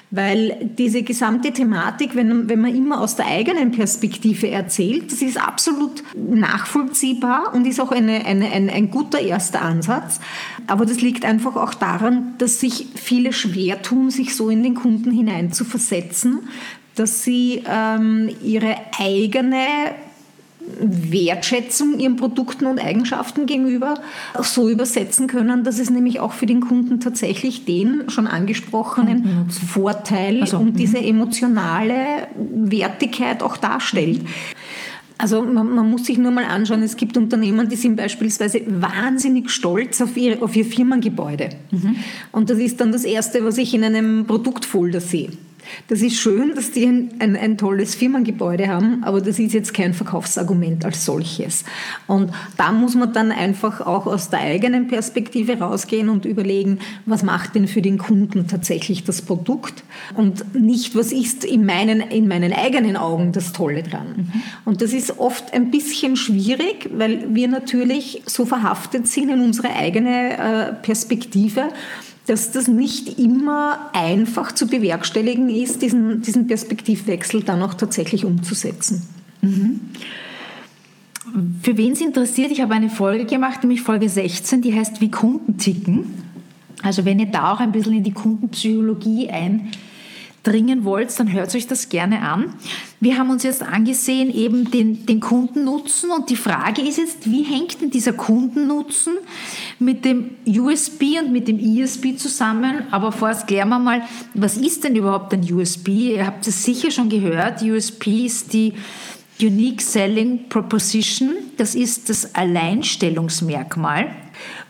Weil 0.10 0.72
diese 0.78 1.04
gesamte 1.04 1.52
Thematik, 1.52 2.16
wenn, 2.16 2.48
wenn 2.48 2.62
man 2.62 2.74
immer 2.74 3.02
aus 3.02 3.18
der 3.18 3.28
eigenen 3.28 3.72
Perspektive 3.72 4.50
erzählt, 4.50 5.12
das 5.12 5.22
ist 5.22 5.38
absolut 5.38 6.02
nachvollziehbar 6.16 7.54
und 7.54 7.68
ist 7.68 7.82
auch 7.82 7.92
eine, 7.92 8.26
eine, 8.26 8.50
ein, 8.52 8.70
ein 8.70 8.90
guter 8.90 9.20
erster 9.20 9.62
Ansatz. 9.62 10.22
Aber 10.66 10.86
das 10.86 11.02
liegt 11.02 11.26
einfach 11.26 11.58
auch 11.58 11.74
daran, 11.74 12.36
dass 12.38 12.62
sich 12.62 12.88
viele 12.96 13.34
schwer 13.34 13.82
tun, 13.82 14.10
sich 14.10 14.34
so 14.34 14.50
in 14.50 14.64
den 14.64 14.76
Kunden 14.76 15.12
hinein 15.12 15.52
zu 15.52 15.66
versetzen, 15.66 16.48
dass 16.96 17.26
sie 17.26 17.64
ähm, 17.68 18.30
ihre 18.42 18.78
eigene 18.98 19.66
Wertschätzung 20.79 22.00
ihren 22.00 22.15
Produkten 22.15 22.65
und 22.65 22.79
Eigenschaften 22.79 23.45
gegenüber 23.45 23.95
so 24.41 24.69
übersetzen 24.69 25.27
können, 25.27 25.63
dass 25.63 25.79
es 25.79 25.89
nämlich 25.89 26.19
auch 26.19 26.33
für 26.33 26.45
den 26.45 26.62
Kunden 26.62 27.00
tatsächlich 27.00 27.65
den 27.65 28.09
schon 28.09 28.27
angesprochenen 28.27 29.45
mhm. 29.45 29.50
Vorteil 29.50 30.41
also, 30.41 30.57
und 30.57 30.79
diese 30.79 31.00
emotionale 31.00 32.27
Wertigkeit 32.36 33.41
auch 33.43 33.57
darstellt. 33.57 34.21
Also 35.19 35.41
man, 35.41 35.74
man, 35.74 35.89
muss 35.89 36.05
sich 36.05 36.19
nur 36.19 36.31
mal 36.31 36.45
anschauen, 36.45 36.83
es 36.83 36.95
gibt 36.95 37.17
Unternehmen, 37.17 37.67
die 37.67 37.75
sind 37.75 37.95
beispielsweise 37.95 38.62
wahnsinnig 38.67 39.50
stolz 39.50 40.00
auf 40.00 40.15
ihr, 40.15 40.43
auf 40.43 40.55
ihr 40.55 40.65
Firmengebäude. 40.65 41.50
Mhm. 41.71 41.95
Und 42.31 42.51
das 42.51 42.59
ist 42.59 42.79
dann 42.79 42.91
das 42.91 43.03
Erste, 43.03 43.43
was 43.43 43.57
ich 43.57 43.74
in 43.74 43.83
einem 43.83 44.25
Produktfolder 44.27 45.01
sehe. 45.01 45.29
Das 45.88 46.01
ist 46.01 46.15
schön, 46.15 46.53
dass 46.55 46.71
die 46.71 46.86
ein, 46.86 47.12
ein, 47.19 47.36
ein, 47.36 47.57
tolles 47.57 47.95
Firmengebäude 47.95 48.67
haben, 48.67 49.03
aber 49.03 49.21
das 49.21 49.39
ist 49.39 49.53
jetzt 49.53 49.74
kein 49.74 49.93
Verkaufsargument 49.93 50.86
als 50.86 51.05
solches. 51.05 51.63
Und 52.07 52.31
da 52.57 52.71
muss 52.71 52.95
man 52.95 53.13
dann 53.13 53.31
einfach 53.31 53.81
auch 53.81 54.05
aus 54.05 54.29
der 54.29 54.39
eigenen 54.39 54.88
Perspektive 54.88 55.59
rausgehen 55.59 56.09
und 56.09 56.25
überlegen, 56.25 56.79
was 57.05 57.24
macht 57.24 57.55
denn 57.55 57.67
für 57.67 57.81
den 57.81 57.97
Kunden 57.97 58.47
tatsächlich 58.47 59.03
das 59.03 59.21
Produkt 59.21 59.83
und 60.15 60.55
nicht, 60.55 60.95
was 60.95 61.12
ist 61.12 61.43
in 61.43 61.65
meinen, 61.65 62.01
in 62.01 62.27
meinen 62.27 62.53
eigenen 62.53 62.97
Augen 62.97 63.31
das 63.31 63.53
Tolle 63.53 63.83
dran. 63.83 64.07
Mhm. 64.17 64.41
Und 64.65 64.81
das 64.81 64.93
ist 64.93 65.19
oft 65.19 65.53
ein 65.53 65.71
bisschen 65.71 66.15
schwierig, 66.15 66.89
weil 66.93 67.33
wir 67.33 67.47
natürlich 67.47 68.24
so 68.25 68.45
verhaftet 68.45 69.07
sind 69.07 69.29
in 69.29 69.41
unsere 69.41 69.69
eigene 69.74 70.38
äh, 70.38 70.74
Perspektive 70.74 71.69
dass 72.27 72.51
das 72.51 72.67
nicht 72.67 73.17
immer 73.17 73.89
einfach 73.93 74.51
zu 74.51 74.67
bewerkstelligen 74.67 75.50
ist, 75.50 75.81
diesen, 75.81 76.22
diesen 76.22 76.46
Perspektivwechsel 76.46 77.41
dann 77.41 77.62
auch 77.62 77.74
tatsächlich 77.74 78.25
umzusetzen. 78.25 79.03
Mhm. 79.41 79.79
Für 81.62 81.77
wen 81.77 81.93
es 81.93 82.01
interessiert, 82.01 82.51
ich 82.51 82.62
habe 82.62 82.74
eine 82.74 82.89
Folge 82.89 83.25
gemacht, 83.25 83.63
nämlich 83.63 83.81
Folge 83.81 84.10
16, 84.10 84.62
die 84.62 84.74
heißt 84.74 85.01
Wie 85.01 85.12
Kunden 85.12 85.57
ticken. 85.57 86.05
Also 86.84 87.05
wenn 87.05 87.19
ihr 87.19 87.27
da 87.27 87.53
auch 87.53 87.60
ein 87.60 87.72
bisschen 87.72 87.93
in 87.93 88.03
die 88.03 88.12
Kundenpsychologie 88.12 89.29
ein 89.29 89.69
dringen 90.48 90.86
wollt, 90.86 91.18
dann 91.20 91.32
hört 91.32 91.54
euch 91.54 91.68
das 91.68 91.89
gerne 91.89 92.22
an. 92.22 92.54
Wir 93.00 93.18
haben 93.18 93.30
uns 93.30 93.44
jetzt 93.44 93.62
angesehen, 93.62 94.34
eben 94.34 94.72
den, 94.72 95.06
den 95.06 95.20
Kundennutzen 95.20 96.10
und 96.10 96.30
die 96.30 96.36
Frage 96.36 96.82
ist 96.82 96.98
jetzt, 96.98 97.30
wie 97.30 97.44
hängt 97.44 97.82
denn 97.82 97.92
dieser 97.92 98.13
Kundennutzen 98.13 99.18
mit 99.77 100.06
dem 100.06 100.32
USB 100.48 101.20
und 101.22 101.32
mit 101.32 101.48
dem 101.48 101.60
ESP 101.60 102.18
zusammen? 102.18 102.84
Aber 102.92 103.12
vorerst 103.12 103.48
klären 103.48 103.70
wir 103.70 103.80
mal, 103.80 104.04
was 104.34 104.58
ist 104.58 104.86
denn 104.86 104.96
überhaupt 104.96 105.34
ein 105.34 105.42
USB? 105.54 105.89
Ihr 105.89 106.25
habt 106.25 106.48
es 106.48 106.63
sicher 106.63 106.92
schon 106.92 107.10
gehört, 107.10 107.62
USB 107.62 108.25
ist 108.25 108.54
die 108.54 108.74
Unique 109.39 109.82
Selling 109.82 110.50
Proposition, 110.50 111.36
das 111.58 111.75
ist 111.75 112.10
das 112.10 112.34
Alleinstellungsmerkmal. 112.34 114.10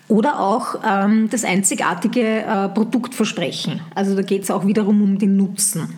Oder 0.08 0.40
auch 0.40 0.76
ähm, 0.88 1.30
das 1.30 1.44
einzigartige 1.44 2.22
äh, 2.22 2.70
Produktversprechen. 2.70 3.82
Also 3.94 4.16
da 4.16 4.22
geht 4.22 4.44
es 4.44 4.52
auch 4.52 4.66
wiederum 4.66 5.02
um 5.02 5.18
den 5.18 5.36
Nutzen. 5.36 5.90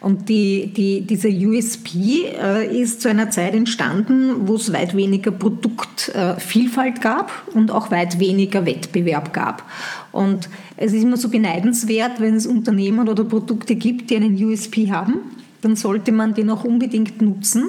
Und 0.00 0.28
die, 0.28 0.72
die, 0.72 1.02
diese 1.02 1.28
USP 1.28 2.26
äh, 2.40 2.80
ist 2.80 3.02
zu 3.02 3.08
einer 3.08 3.30
Zeit 3.30 3.54
entstanden, 3.54 4.46
wo 4.46 4.54
es 4.54 4.72
weit 4.72 4.96
weniger 4.96 5.30
Produktvielfalt 5.32 6.98
äh, 6.98 7.00
gab 7.00 7.32
und 7.52 7.70
auch 7.70 7.90
weit 7.90 8.20
weniger 8.20 8.64
Wettbewerb 8.64 9.32
gab. 9.32 9.64
Und 10.12 10.48
es 10.76 10.92
ist 10.92 11.02
immer 11.02 11.16
so 11.16 11.28
beneidenswert, 11.28 12.20
wenn 12.20 12.36
es 12.36 12.46
Unternehmen 12.46 13.08
oder 13.08 13.24
Produkte 13.24 13.74
gibt, 13.74 14.10
die 14.10 14.16
einen 14.16 14.36
USP 14.44 14.90
haben 14.90 15.20
dann 15.66 15.74
sollte 15.74 16.12
man 16.12 16.32
den 16.32 16.48
auch 16.48 16.62
unbedingt 16.62 17.20
nutzen 17.20 17.64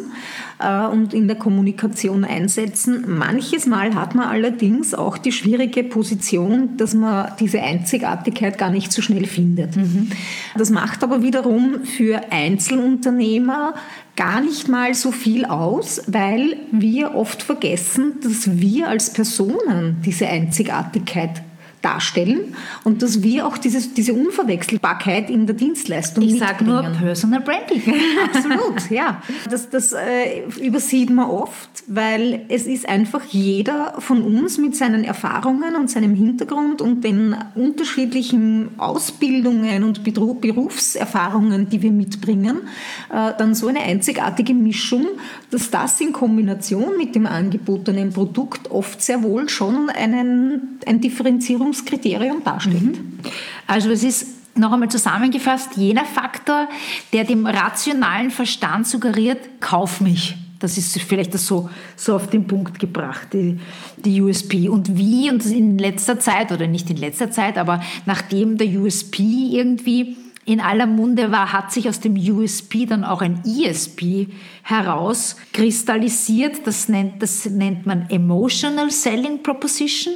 äh, 0.59 0.85
und 0.85 1.15
in 1.15 1.27
der 1.27 1.35
Kommunikation 1.35 2.23
einsetzen. 2.23 3.17
Manches 3.17 3.65
Mal 3.65 3.95
hat 3.95 4.13
man 4.13 4.27
allerdings 4.27 4.93
auch 4.93 5.17
die 5.17 5.31
schwierige 5.31 5.83
Position, 5.83 6.77
dass 6.77 6.93
man 6.93 7.31
diese 7.39 7.59
Einzigartigkeit 7.59 8.59
gar 8.59 8.69
nicht 8.69 8.91
so 8.91 9.01
schnell 9.01 9.25
findet. 9.25 9.75
Mhm. 9.75 10.11
Das 10.55 10.69
macht 10.69 11.03
aber 11.03 11.23
wiederum 11.23 11.85
für 11.85 12.21
Einzelunternehmer 12.29 13.73
gar 14.15 14.41
nicht 14.41 14.67
mal 14.67 14.93
so 14.93 15.11
viel 15.11 15.45
aus, 15.45 16.03
weil 16.05 16.57
wir 16.71 17.15
oft 17.15 17.41
vergessen, 17.41 18.19
dass 18.21 18.59
wir 18.59 18.89
als 18.89 19.11
Personen 19.11 20.03
diese 20.05 20.27
Einzigartigkeit 20.27 21.41
darstellen 21.87 22.55
und 22.83 23.01
dass 23.01 23.23
wir 23.23 23.47
auch 23.47 23.57
dieses, 23.57 23.93
diese 23.93 24.13
Unverwechselbarkeit 24.13 25.29
in 25.29 25.45
der 25.45 25.55
Dienstleistung 25.55 26.23
Ich 26.23 26.37
sage 26.37 26.65
nur 26.65 26.81
Personal 26.83 27.41
Branding. 27.41 27.81
Absolut, 28.25 28.89
ja. 28.89 29.21
Das, 29.49 29.69
das 29.69 29.93
äh, 29.93 30.43
übersieht 30.61 31.09
man 31.09 31.29
oft, 31.29 31.69
weil 31.87 32.45
es 32.49 32.67
ist 32.67 32.87
einfach 32.89 33.23
jeder 33.29 33.95
von 33.99 34.21
uns 34.21 34.57
mit 34.57 34.75
seinen 34.75 35.03
Erfahrungen 35.03 35.75
und 35.75 35.89
seinem 35.89 36.13
Hintergrund 36.13 36.81
und 36.81 37.03
den 37.03 37.35
unterschiedlichen 37.55 38.69
Ausbildungen 38.77 39.83
und 39.83 40.03
Berufserfahrungen, 40.03 41.69
die 41.69 41.81
wir 41.81 41.91
mitbringen, 41.91 42.61
äh, 43.09 43.31
dann 43.37 43.55
so 43.55 43.67
eine 43.67 43.79
einzigartige 43.79 44.53
Mischung, 44.53 45.05
dass 45.51 45.71
das 45.71 46.01
in 46.01 46.11
Kombination 46.11 46.97
mit 46.97 47.15
dem 47.15 47.25
angebotenen 47.25 48.11
Produkt 48.11 48.71
oft 48.71 49.01
sehr 49.01 49.23
wohl 49.23 49.47
schon 49.47 49.89
einen, 49.89 50.79
ein 50.85 50.99
Differenzierung 50.99 51.73
Ausschlusskriterium 51.77 52.43
darstellt. 52.43 52.81
Mhm. 52.81 53.19
Also 53.65 53.91
es 53.91 54.03
ist 54.03 54.57
noch 54.57 54.73
einmal 54.73 54.89
zusammengefasst 54.89 55.77
jener 55.77 56.05
Faktor, 56.05 56.67
der 57.13 57.23
dem 57.23 57.45
rationalen 57.45 58.31
Verstand 58.31 58.87
suggeriert, 58.87 59.39
kauf 59.59 60.01
mich. 60.01 60.35
Das 60.59 60.79
ist 60.79 60.99
vielleicht 60.99 61.35
das 61.35 61.45
so, 61.45 61.69
so 61.95 62.15
auf 62.15 62.31
den 62.31 62.47
Punkt 62.47 62.79
gebracht, 62.79 63.27
die, 63.33 63.59
die 63.97 64.19
USP. 64.21 64.69
Und 64.69 64.97
wie, 64.97 65.29
und 65.29 65.45
in 65.45 65.77
letzter 65.77 66.19
Zeit, 66.19 66.51
oder 66.51 66.65
nicht 66.65 66.89
in 66.89 66.97
letzter 66.97 67.29
Zeit, 67.29 67.59
aber 67.59 67.83
nachdem 68.07 68.57
der 68.57 68.67
USP 68.67 69.21
irgendwie 69.51 70.17
in 70.45 70.59
aller 70.59 70.87
Munde 70.87 71.31
war, 71.31 71.53
hat 71.53 71.71
sich 71.71 71.87
aus 71.87 71.99
dem 71.99 72.15
USP 72.15 72.87
dann 72.87 73.03
auch 73.03 73.21
ein 73.21 73.43
ESP 73.45 74.29
herauskristallisiert. 74.63 76.65
Das 76.65 76.89
nennt, 76.89 77.21
das 77.21 77.45
nennt 77.45 77.85
man 77.85 78.09
Emotional 78.09 78.89
Selling 78.89 79.43
Proposition. 79.43 80.15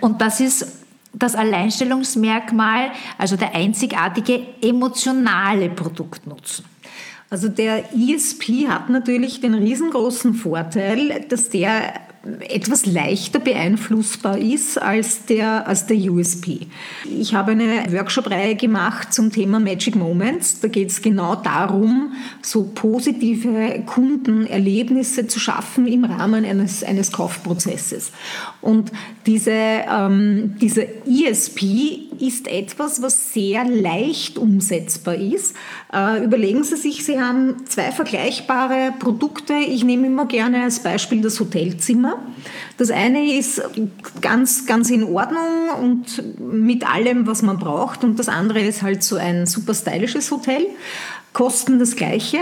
Und 0.00 0.20
das 0.20 0.40
ist 0.40 0.66
das 1.12 1.34
Alleinstellungsmerkmal, 1.34 2.90
also 3.16 3.36
der 3.36 3.54
einzigartige 3.54 4.40
emotionale 4.62 5.70
Produktnutzen. 5.70 6.64
Also 7.30 7.48
der 7.48 7.84
ESP 7.94 8.68
hat 8.68 8.88
natürlich 8.88 9.40
den 9.40 9.54
riesengroßen 9.54 10.34
Vorteil, 10.34 11.26
dass 11.28 11.50
der 11.50 11.92
etwas 12.40 12.84
leichter 12.84 13.38
beeinflussbar 13.38 14.38
ist 14.38 14.80
als 14.80 15.24
der, 15.26 15.66
als 15.66 15.86
der 15.86 15.96
USP. 15.96 16.66
Ich 17.04 17.34
habe 17.34 17.52
eine 17.52 17.90
Workshop-Reihe 17.90 18.56
gemacht 18.56 19.12
zum 19.12 19.30
Thema 19.30 19.60
Magic 19.60 19.94
Moments. 19.94 20.60
Da 20.60 20.68
geht 20.68 20.90
es 20.90 21.00
genau 21.00 21.36
darum, 21.36 22.12
so 22.42 22.64
positive 22.74 23.82
Kundenerlebnisse 23.86 25.26
zu 25.26 25.38
schaffen 25.38 25.86
im 25.86 26.04
Rahmen 26.04 26.44
eines, 26.44 26.82
eines 26.82 27.12
Kaufprozesses. 27.12 28.12
Und 28.60 28.90
diese, 29.28 29.52
ähm, 29.52 30.56
dieser 30.58 30.84
ESP 31.06 32.08
ist 32.18 32.48
etwas, 32.48 33.02
was 33.02 33.34
sehr 33.34 33.62
leicht 33.62 34.38
umsetzbar 34.38 35.16
ist. 35.16 35.54
Äh, 35.92 36.24
überlegen 36.24 36.64
Sie 36.64 36.76
sich, 36.76 37.04
Sie 37.04 37.20
haben 37.20 37.66
zwei 37.66 37.92
vergleichbare 37.92 38.94
Produkte. 38.98 39.52
Ich 39.52 39.84
nehme 39.84 40.06
immer 40.06 40.24
gerne 40.24 40.62
als 40.62 40.82
Beispiel 40.82 41.20
das 41.20 41.38
Hotelzimmer. 41.40 42.22
Das 42.78 42.90
eine 42.90 43.36
ist 43.36 43.60
ganz, 44.22 44.64
ganz 44.64 44.88
in 44.88 45.04
Ordnung 45.04 45.42
und 45.78 46.40
mit 46.40 46.90
allem, 46.90 47.26
was 47.26 47.42
man 47.42 47.58
braucht. 47.58 48.04
Und 48.04 48.18
das 48.18 48.30
andere 48.30 48.60
ist 48.60 48.80
halt 48.82 49.02
so 49.02 49.16
ein 49.16 49.44
super 49.44 49.74
stylisches 49.74 50.30
Hotel. 50.30 50.66
Kosten 51.34 51.78
das 51.78 51.96
gleiche. 51.96 52.38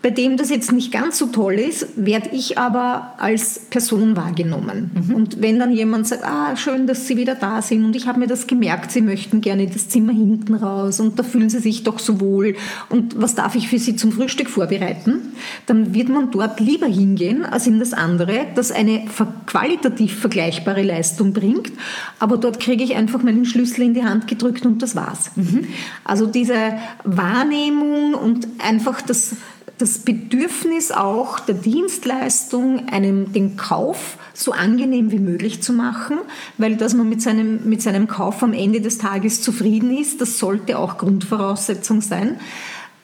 Bei 0.00 0.10
dem 0.10 0.36
das 0.36 0.48
jetzt 0.48 0.70
nicht 0.70 0.92
ganz 0.92 1.18
so 1.18 1.26
toll 1.26 1.54
ist, 1.54 1.88
werde 1.96 2.30
ich 2.32 2.56
aber 2.56 3.14
als 3.18 3.58
Person 3.58 4.16
wahrgenommen. 4.16 4.92
Mhm. 4.94 5.14
Und 5.14 5.42
wenn 5.42 5.58
dann 5.58 5.72
jemand 5.72 6.06
sagt, 6.06 6.24
ah, 6.24 6.54
schön, 6.54 6.86
dass 6.86 7.08
Sie 7.08 7.16
wieder 7.16 7.34
da 7.34 7.62
sind 7.62 7.84
und 7.84 7.96
ich 7.96 8.06
habe 8.06 8.20
mir 8.20 8.28
das 8.28 8.46
gemerkt, 8.46 8.92
Sie 8.92 9.00
möchten 9.00 9.40
gerne 9.40 9.66
das 9.66 9.88
Zimmer 9.88 10.12
hinten 10.12 10.54
raus 10.54 11.00
und 11.00 11.18
da 11.18 11.24
fühlen 11.24 11.50
Sie 11.50 11.58
sich 11.58 11.82
doch 11.82 11.98
so 11.98 12.20
wohl 12.20 12.54
und 12.90 13.20
was 13.20 13.34
darf 13.34 13.56
ich 13.56 13.68
für 13.68 13.80
Sie 13.80 13.96
zum 13.96 14.12
Frühstück 14.12 14.48
vorbereiten, 14.48 15.32
dann 15.66 15.94
wird 15.94 16.10
man 16.10 16.30
dort 16.30 16.60
lieber 16.60 16.86
hingehen 16.86 17.44
als 17.44 17.66
in 17.66 17.80
das 17.80 17.92
andere, 17.92 18.46
das 18.54 18.70
eine 18.70 19.04
qualitativ 19.46 20.16
vergleichbare 20.16 20.84
Leistung 20.84 21.32
bringt, 21.32 21.72
aber 22.20 22.36
dort 22.36 22.60
kriege 22.60 22.84
ich 22.84 22.94
einfach 22.94 23.24
meinen 23.24 23.44
Schlüssel 23.44 23.82
in 23.82 23.94
die 23.94 24.04
Hand 24.04 24.28
gedrückt 24.28 24.64
und 24.64 24.80
das 24.80 24.94
war's. 24.94 25.32
Mhm. 25.34 25.66
Also 26.04 26.26
diese 26.26 26.74
Wahrnehmung 27.02 28.14
und 28.14 28.46
einfach 28.58 29.02
das 29.02 29.34
das 29.78 29.98
Bedürfnis 29.98 30.90
auch 30.90 31.40
der 31.40 31.54
Dienstleistung, 31.54 32.88
einem 32.88 33.32
den 33.32 33.56
Kauf 33.56 34.18
so 34.34 34.52
angenehm 34.52 35.10
wie 35.10 35.18
möglich 35.18 35.62
zu 35.62 35.72
machen, 35.72 36.18
weil 36.58 36.76
dass 36.76 36.94
man 36.94 37.08
mit 37.08 37.22
seinem, 37.22 37.68
mit 37.68 37.80
seinem 37.80 38.08
Kauf 38.08 38.42
am 38.42 38.52
Ende 38.52 38.80
des 38.80 38.98
Tages 38.98 39.40
zufrieden 39.40 39.96
ist, 39.96 40.20
das 40.20 40.38
sollte 40.38 40.78
auch 40.78 40.98
Grundvoraussetzung 40.98 42.00
sein. 42.00 42.38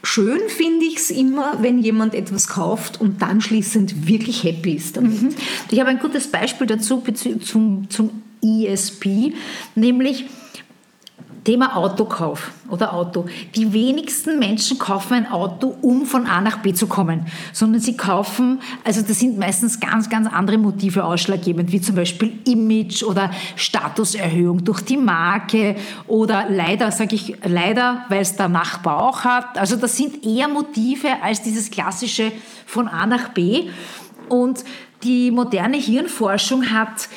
Schön 0.02 0.40
finde 0.48 0.84
ich 0.84 0.96
es 0.96 1.10
immer, 1.10 1.62
wenn 1.62 1.78
jemand 1.78 2.14
etwas 2.14 2.48
kauft 2.48 3.00
und 3.00 3.22
dann 3.22 3.40
schließend 3.40 4.06
wirklich 4.06 4.44
happy 4.44 4.74
ist. 4.74 5.00
Mhm. 5.00 5.30
Ich 5.70 5.80
habe 5.80 5.88
ein 5.88 5.98
gutes 5.98 6.26
Beispiel 6.26 6.66
dazu 6.66 7.02
zum, 7.40 7.88
zum 7.88 8.10
ESP, 8.42 9.32
nämlich 9.74 10.26
Thema 11.44 11.76
Autokauf 11.76 12.52
oder 12.70 12.94
Auto. 12.94 13.26
Die 13.54 13.72
wenigsten 13.72 14.38
Menschen 14.38 14.78
kaufen 14.78 15.12
ein 15.12 15.30
Auto, 15.30 15.76
um 15.82 16.06
von 16.06 16.26
A 16.26 16.40
nach 16.40 16.58
B 16.58 16.72
zu 16.72 16.86
kommen, 16.86 17.26
sondern 17.52 17.80
sie 17.80 17.96
kaufen, 17.96 18.60
also 18.82 19.02
das 19.02 19.18
sind 19.18 19.38
meistens 19.38 19.78
ganz, 19.78 20.08
ganz 20.08 20.26
andere 20.26 20.56
Motive 20.56 21.04
ausschlaggebend, 21.04 21.70
wie 21.70 21.82
zum 21.82 21.96
Beispiel 21.96 22.32
Image 22.46 23.02
oder 23.02 23.30
Statuserhöhung 23.56 24.64
durch 24.64 24.80
die 24.80 24.96
Marke 24.96 25.76
oder 26.06 26.46
leider, 26.48 26.90
sage 26.90 27.14
ich 27.14 27.36
leider, 27.44 28.06
weil 28.08 28.22
es 28.22 28.36
der 28.36 28.48
Nachbar 28.48 29.02
auch 29.02 29.24
hat. 29.24 29.58
Also 29.58 29.76
das 29.76 29.96
sind 29.96 30.24
eher 30.24 30.48
Motive 30.48 31.22
als 31.22 31.42
dieses 31.42 31.70
klassische 31.70 32.32
von 32.66 32.88
A 32.88 33.04
nach 33.06 33.28
B. 33.28 33.68
Und 34.30 34.64
die 35.02 35.30
moderne 35.30 35.76
Hirnforschung 35.76 36.70
hat 36.70 37.08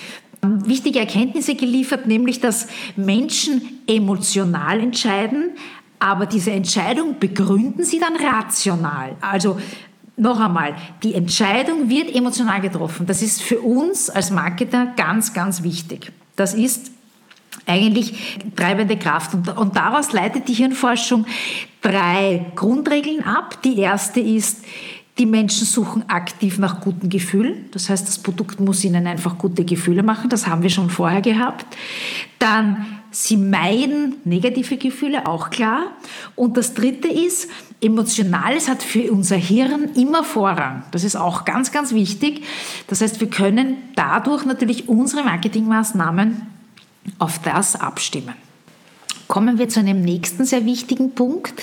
wichtige 0.68 1.00
Erkenntnisse 1.00 1.56
geliefert, 1.56 2.08
nämlich 2.08 2.40
dass 2.40 2.68
Menschen 2.96 3.82
emotional 3.88 4.80
entscheiden, 4.80 5.52
aber 6.00 6.26
diese 6.26 6.52
Entscheidung 6.52 7.20
begründen 7.20 7.84
sie 7.84 8.00
dann 8.00 8.16
rational. 8.16 9.16
Also 9.22 9.58
noch 10.16 10.40
einmal, 10.40 10.76
die 11.04 11.14
Entscheidung 11.14 11.90
wird 11.90 12.14
emotional 12.14 12.62
getroffen. 12.62 13.06
Das 13.06 13.22
ist 13.22 13.42
für 13.42 13.60
uns 13.60 14.10
als 14.10 14.32
Marketer 14.32 14.94
ganz, 14.98 15.34
ganz 15.34 15.64
wichtig. 15.64 16.12
Das 16.36 16.54
ist 16.54 16.92
eigentlich 17.66 18.40
treibende 18.56 18.98
Kraft. 18.98 19.34
Und, 19.34 19.58
und 19.58 19.76
daraus 19.76 20.14
leitet 20.14 20.48
die 20.48 20.54
Hirnforschung 20.54 21.26
drei 21.82 22.46
Grundregeln 22.56 23.24
ab. 23.24 23.62
Die 23.64 23.78
erste 23.78 24.20
ist, 24.20 24.64
die 25.18 25.26
Menschen 25.26 25.66
suchen 25.66 26.08
aktiv 26.10 26.60
nach 26.60 26.82
guten 26.82 27.10
Gefühlen. 27.10 27.66
Das 27.72 27.90
heißt, 27.90 28.08
das 28.08 28.20
Produkt 28.20 28.60
muss 28.60 28.84
ihnen 28.84 29.08
einfach 29.08 29.38
gute 29.38 29.66
Gefühle 29.66 30.04
machen. 30.04 30.30
Das 30.30 30.48
haben 30.48 30.62
wir 30.62 30.70
schon 30.70 30.90
vorher 30.90 31.22
gehabt. 31.22 31.66
Dann, 32.40 32.86
sie 33.12 33.38
meiden 33.38 34.18
negative 34.26 34.78
Gefühle, 34.78 35.26
auch 35.26 35.50
klar. 35.50 35.92
Und 36.36 36.58
das 36.58 36.74
Dritte 36.74 37.08
ist, 37.08 37.50
Emotionales 37.82 38.70
hat 38.70 38.82
für 38.82 39.12
unser 39.12 39.38
Hirn 39.38 39.90
immer 39.96 40.24
Vorrang. 40.24 40.84
Das 40.92 41.04
ist 41.04 41.16
auch 41.16 41.46
ganz, 41.46 41.72
ganz 41.72 41.94
wichtig. 41.94 42.44
Das 42.88 43.02
heißt, 43.02 43.20
wir 43.20 43.30
können 43.30 43.78
dadurch 43.96 44.46
natürlich 44.46 44.90
unsere 44.90 45.24
Marketingmaßnahmen 45.24 46.42
auf 47.20 47.40
das 47.42 47.76
abstimmen 47.76 48.34
kommen 49.28 49.58
wir 49.58 49.70
zu 49.70 49.80
einem 49.80 50.02
nächsten 50.02 50.46
sehr 50.46 50.66
wichtigen 50.66 51.12
Punkt, 51.12 51.54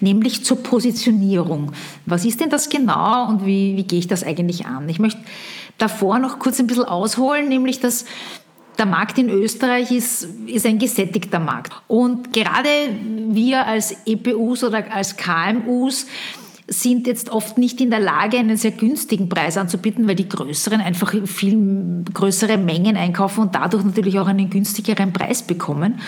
nämlich 0.00 0.44
zur 0.44 0.62
Positionierung. 0.62 1.72
Was 2.06 2.24
ist 2.24 2.40
denn 2.40 2.50
das 2.50 2.68
genau 2.68 3.28
und 3.28 3.46
wie, 3.46 3.76
wie 3.76 3.84
gehe 3.84 3.98
ich 3.98 4.08
das 4.08 4.24
eigentlich 4.24 4.66
an? 4.66 4.88
Ich 4.88 4.98
möchte 4.98 5.20
davor 5.78 6.18
noch 6.18 6.38
kurz 6.38 6.58
ein 6.60 6.66
bisschen 6.66 6.84
ausholen, 6.84 7.48
nämlich 7.48 7.80
dass 7.80 8.04
der 8.78 8.86
Markt 8.86 9.18
in 9.18 9.28
Österreich 9.28 9.90
ist, 9.90 10.26
ist 10.46 10.66
ein 10.66 10.78
gesättigter 10.78 11.38
Markt. 11.38 11.72
Und 11.88 12.32
gerade 12.32 12.68
wir 13.28 13.66
als 13.66 13.94
EPUs 14.06 14.64
oder 14.64 14.90
als 14.92 15.16
KMUs 15.16 16.06
sind 16.68 17.06
jetzt 17.06 17.30
oft 17.30 17.58
nicht 17.58 17.80
in 17.80 17.90
der 17.90 18.00
Lage, 18.00 18.38
einen 18.38 18.56
sehr 18.56 18.70
günstigen 18.70 19.28
Preis 19.28 19.56
anzubieten, 19.56 20.08
weil 20.08 20.14
die 20.14 20.28
größeren 20.28 20.80
einfach 20.80 21.14
viel 21.26 22.04
größere 22.12 22.56
Mengen 22.56 22.96
einkaufen 22.96 23.42
und 23.42 23.54
dadurch 23.54 23.84
natürlich 23.84 24.18
auch 24.18 24.26
einen 24.26 24.48
günstigeren 24.48 25.12
Preis 25.12 25.42
bekommen. 25.42 26.00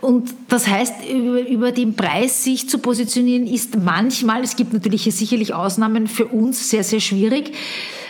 Und 0.00 0.34
das 0.48 0.68
heißt, 0.68 0.94
über, 1.08 1.72
den 1.72 1.96
Preis 1.96 2.44
sich 2.44 2.68
zu 2.68 2.78
positionieren, 2.78 3.46
ist 3.46 3.76
manchmal, 3.76 4.42
es 4.42 4.56
gibt 4.56 4.72
natürlich 4.72 5.04
hier 5.04 5.12
sicherlich 5.12 5.54
Ausnahmen, 5.54 6.06
für 6.06 6.26
uns 6.26 6.70
sehr, 6.70 6.84
sehr 6.84 7.00
schwierig. 7.00 7.52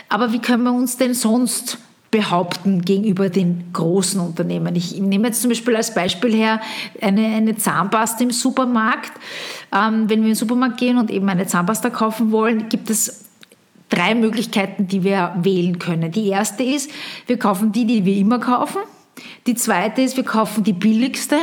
Aber 0.09 0.33
wie 0.33 0.39
können 0.39 0.63
wir 0.63 0.73
uns 0.73 0.97
denn 0.97 1.13
sonst 1.13 1.77
behaupten 2.11 2.81
gegenüber 2.83 3.29
den 3.29 3.71
großen 3.73 4.19
Unternehmen. 4.21 4.75
Ich 4.75 4.97
nehme 4.97 5.27
jetzt 5.27 5.41
zum 5.41 5.49
Beispiel 5.49 5.75
als 5.75 5.93
Beispiel 5.93 6.33
her 6.33 6.61
eine, 7.01 7.27
eine 7.27 7.57
Zahnpasta 7.57 8.23
im 8.23 8.31
Supermarkt. 8.31 9.11
Ähm, 9.75 10.09
wenn 10.09 10.21
wir 10.21 10.27
in 10.27 10.31
den 10.31 10.35
Supermarkt 10.35 10.77
gehen 10.77 10.97
und 10.97 11.11
eben 11.11 11.27
eine 11.27 11.47
Zahnpasta 11.47 11.89
kaufen 11.89 12.31
wollen, 12.31 12.69
gibt 12.69 12.89
es 12.89 13.25
drei 13.89 14.15
Möglichkeiten, 14.15 14.87
die 14.87 15.03
wir 15.03 15.35
wählen 15.41 15.79
können. 15.79 16.11
Die 16.11 16.27
erste 16.27 16.63
ist, 16.63 16.89
wir 17.25 17.37
kaufen 17.37 17.71
die, 17.71 17.85
die 17.85 18.05
wir 18.05 18.15
immer 18.15 18.39
kaufen. 18.39 18.81
Die 19.45 19.55
zweite 19.55 20.01
ist, 20.01 20.15
wir 20.17 20.23
kaufen 20.23 20.63
die 20.63 20.73
billigste. 20.73 21.37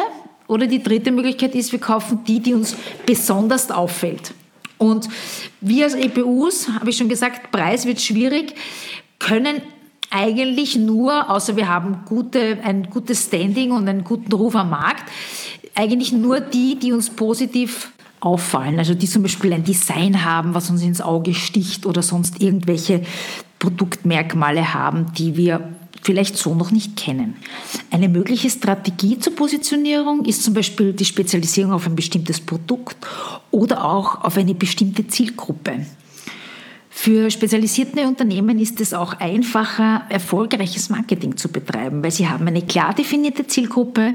Oder 0.46 0.66
die 0.66 0.82
dritte 0.82 1.10
Möglichkeit 1.10 1.54
ist, 1.54 1.72
wir 1.72 1.78
kaufen 1.78 2.20
die, 2.26 2.40
die 2.40 2.54
uns 2.54 2.76
besonders 3.06 3.70
auffällt. 3.70 4.34
Und 4.78 5.08
wir 5.60 5.84
als 5.84 5.94
EPUs, 5.94 6.68
habe 6.68 6.90
ich 6.90 6.96
schon 6.96 7.08
gesagt, 7.08 7.50
Preis 7.50 7.86
wird 7.86 8.00
schwierig, 8.00 8.54
können 9.18 9.62
eigentlich 10.10 10.76
nur, 10.76 11.30
außer 11.30 11.56
wir 11.56 11.68
haben 11.68 12.00
gute, 12.04 12.58
ein 12.62 12.90
gutes 12.90 13.24
Standing 13.24 13.72
und 13.72 13.88
einen 13.88 14.04
guten 14.04 14.32
Ruf 14.32 14.54
am 14.54 14.70
Markt, 14.70 15.10
eigentlich 15.74 16.12
nur 16.12 16.40
die, 16.40 16.78
die 16.78 16.92
uns 16.92 17.10
positiv 17.10 17.90
auffallen. 18.20 18.78
Also 18.78 18.94
die 18.94 19.08
zum 19.08 19.22
Beispiel 19.22 19.52
ein 19.52 19.64
Design 19.64 20.24
haben, 20.24 20.54
was 20.54 20.70
uns 20.70 20.82
ins 20.82 21.00
Auge 21.00 21.34
sticht 21.34 21.84
oder 21.84 22.02
sonst 22.02 22.40
irgendwelche 22.40 23.02
Produktmerkmale 23.58 24.74
haben, 24.74 25.12
die 25.14 25.36
wir 25.36 25.74
vielleicht 26.04 26.36
so 26.36 26.54
noch 26.54 26.70
nicht 26.70 26.96
kennen. 26.96 27.36
Eine 27.90 28.08
mögliche 28.08 28.50
Strategie 28.50 29.18
zur 29.18 29.34
Positionierung 29.34 30.24
ist 30.24 30.44
zum 30.44 30.54
Beispiel 30.54 30.92
die 30.92 31.04
Spezialisierung 31.04 31.72
auf 31.72 31.86
ein 31.86 31.96
bestimmtes 31.96 32.40
Produkt 32.40 32.96
oder 33.50 33.84
auch 33.84 34.22
auf 34.22 34.36
eine 34.36 34.54
bestimmte 34.54 35.06
Zielgruppe. 35.08 35.86
Für 36.96 37.28
spezialisierte 37.28 38.06
Unternehmen 38.06 38.60
ist 38.60 38.80
es 38.80 38.94
auch 38.94 39.14
einfacher, 39.14 40.02
erfolgreiches 40.10 40.90
Marketing 40.90 41.36
zu 41.36 41.48
betreiben, 41.48 42.04
weil 42.04 42.12
sie 42.12 42.28
haben 42.28 42.46
eine 42.46 42.62
klar 42.62 42.94
definierte 42.94 43.48
Zielgruppe 43.48 44.14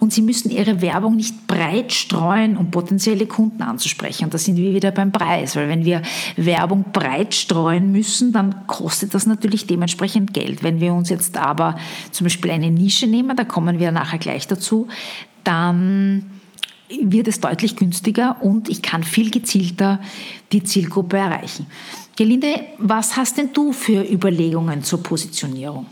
und 0.00 0.12
sie 0.12 0.22
müssen 0.22 0.50
ihre 0.50 0.82
Werbung 0.82 1.14
nicht 1.14 1.46
breit 1.46 1.92
streuen, 1.92 2.56
um 2.56 2.72
potenzielle 2.72 3.26
Kunden 3.26 3.62
anzusprechen. 3.62 4.24
Und 4.24 4.34
da 4.34 4.38
sind 4.38 4.56
wir 4.56 4.74
wieder 4.74 4.90
beim 4.90 5.12
Preis, 5.12 5.54
weil 5.54 5.68
wenn 5.68 5.84
wir 5.84 6.02
Werbung 6.36 6.86
breit 6.92 7.32
streuen 7.32 7.92
müssen, 7.92 8.32
dann 8.32 8.66
kostet 8.66 9.14
das 9.14 9.26
natürlich 9.26 9.68
dementsprechend 9.68 10.34
Geld. 10.34 10.64
Wenn 10.64 10.80
wir 10.80 10.92
uns 10.94 11.08
jetzt 11.08 11.38
aber 11.38 11.76
zum 12.10 12.24
Beispiel 12.24 12.50
eine 12.50 12.72
Nische 12.72 13.06
nehmen, 13.06 13.36
da 13.36 13.44
kommen 13.44 13.78
wir 13.78 13.92
nachher 13.92 14.18
gleich 14.18 14.48
dazu, 14.48 14.88
dann 15.44 16.28
wird 16.88 17.28
es 17.28 17.40
deutlich 17.40 17.76
günstiger 17.76 18.42
und 18.42 18.68
ich 18.68 18.82
kann 18.82 19.04
viel 19.04 19.30
gezielter 19.30 20.00
die 20.50 20.64
Zielgruppe 20.64 21.16
erreichen. 21.16 21.66
Gelinde, 22.16 22.60
was 22.78 23.16
hast 23.16 23.36
denn 23.36 23.52
du 23.52 23.72
für 23.72 24.02
Überlegungen 24.02 24.82
zur 24.82 25.02
Positionierung? 25.02 25.86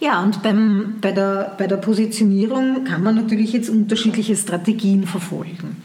Ja, 0.00 0.22
und 0.22 0.42
beim, 0.42 0.96
bei, 1.00 1.12
der, 1.12 1.54
bei 1.58 1.66
der 1.66 1.76
Positionierung 1.76 2.84
kann 2.84 3.02
man 3.02 3.14
natürlich 3.14 3.52
jetzt 3.52 3.68
unterschiedliche 3.68 4.34
Strategien 4.34 5.06
verfolgen. 5.06 5.76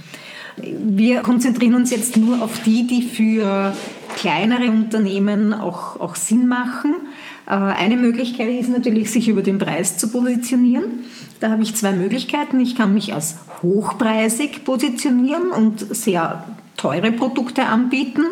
Wir 0.57 1.21
konzentrieren 1.21 1.75
uns 1.75 1.91
jetzt 1.91 2.17
nur 2.17 2.41
auf 2.41 2.63
die, 2.63 2.87
die 2.87 3.01
für 3.01 3.73
kleinere 4.15 4.69
Unternehmen 4.71 5.53
auch, 5.53 5.99
auch 5.99 6.15
Sinn 6.15 6.47
machen. 6.47 6.95
Äh, 7.45 7.53
eine 7.53 7.97
Möglichkeit 7.97 8.49
ist 8.49 8.69
natürlich, 8.69 9.11
sich 9.11 9.29
über 9.29 9.41
den 9.41 9.57
Preis 9.57 9.97
zu 9.97 10.09
positionieren. 10.09 11.05
Da 11.39 11.51
habe 11.51 11.63
ich 11.63 11.75
zwei 11.75 11.93
Möglichkeiten. 11.93 12.59
Ich 12.59 12.75
kann 12.75 12.93
mich 12.93 13.13
als 13.13 13.37
hochpreisig 13.61 14.65
positionieren 14.65 15.51
und 15.51 15.95
sehr 15.95 16.43
teure 16.75 17.11
Produkte 17.11 17.65
anbieten. 17.65 18.23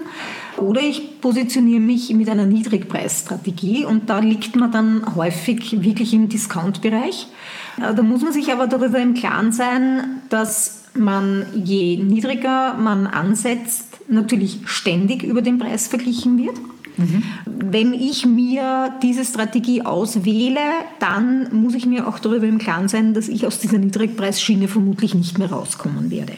Oder 0.57 0.81
ich 0.81 1.21
positioniere 1.21 1.79
mich 1.79 2.13
mit 2.13 2.29
einer 2.29 2.45
Niedrigpreisstrategie 2.45 3.85
und 3.85 4.09
da 4.09 4.19
liegt 4.19 4.55
man 4.55 4.71
dann 4.71 5.15
häufig 5.15 5.83
wirklich 5.83 6.13
im 6.13 6.29
Discount-Bereich. 6.29 7.27
Äh, 7.77 7.93
da 7.93 8.01
muss 8.01 8.21
man 8.21 8.33
sich 8.33 8.51
aber 8.51 8.67
darüber 8.67 8.99
im 8.99 9.13
Klaren 9.13 9.51
sein, 9.51 10.21
dass 10.29 10.83
man 10.95 11.45
je 11.53 11.97
niedriger 11.97 12.73
man 12.73 13.05
ansetzt, 13.05 13.99
natürlich 14.09 14.59
ständig 14.65 15.23
über 15.23 15.41
den 15.41 15.59
Preis 15.59 15.87
verglichen 15.87 16.37
wird. 16.39 16.57
Mhm. 16.97 17.23
Wenn 17.45 17.93
ich 17.93 18.25
mir 18.25 18.93
diese 19.03 19.23
Strategie 19.23 19.83
auswähle, 19.83 20.59
dann 20.99 21.49
muss 21.53 21.75
ich 21.75 21.85
mir 21.85 22.07
auch 22.07 22.17
darüber 22.17 22.47
im 22.47 22.57
Klaren 22.57 22.87
sein, 22.87 23.13
dass 23.13 23.27
ich 23.27 23.45
aus 23.45 23.59
dieser 23.59 23.77
Niedrigpreisschiene 23.77 24.67
vermutlich 24.67 25.13
nicht 25.13 25.37
mehr 25.37 25.51
rauskommen 25.51 26.09
werde. 26.09 26.33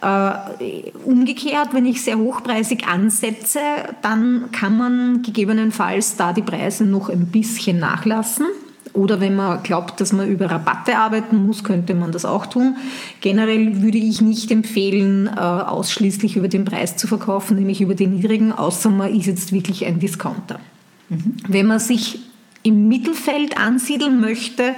Äh, 0.00 0.92
umgekehrt, 1.04 1.70
wenn 1.72 1.84
ich 1.84 2.02
sehr 2.02 2.18
hochpreisig 2.18 2.86
ansetze, 2.86 3.58
dann 4.00 4.50
kann 4.52 4.76
man 4.76 5.22
gegebenenfalls 5.22 6.16
da 6.16 6.32
die 6.32 6.42
Preise 6.42 6.84
noch 6.84 7.08
ein 7.08 7.26
bisschen 7.26 7.80
nachlassen. 7.80 8.46
Oder 8.92 9.20
wenn 9.20 9.36
man 9.36 9.62
glaubt, 9.62 10.00
dass 10.00 10.12
man 10.12 10.28
über 10.28 10.50
Rabatte 10.50 10.96
arbeiten 10.96 11.44
muss, 11.44 11.64
könnte 11.64 11.94
man 11.94 12.12
das 12.12 12.24
auch 12.24 12.46
tun. 12.46 12.76
Generell 13.20 13.82
würde 13.82 13.98
ich 13.98 14.20
nicht 14.20 14.50
empfehlen, 14.50 15.26
äh, 15.26 15.40
ausschließlich 15.40 16.36
über 16.36 16.48
den 16.48 16.64
Preis 16.64 16.96
zu 16.96 17.06
verkaufen, 17.06 17.56
nämlich 17.56 17.80
über 17.80 17.94
den 17.94 18.14
niedrigen, 18.14 18.52
außer 18.52 18.90
man 18.90 19.14
ist 19.14 19.26
jetzt 19.26 19.52
wirklich 19.52 19.84
ein 19.84 19.98
Discounter. 19.98 20.60
Mhm. 21.08 21.34
Wenn 21.48 21.66
man 21.66 21.80
sich 21.80 22.20
im 22.62 22.88
Mittelfeld 22.88 23.56
ansiedeln 23.56 24.20
möchte, 24.20 24.62
äh, 24.62 24.74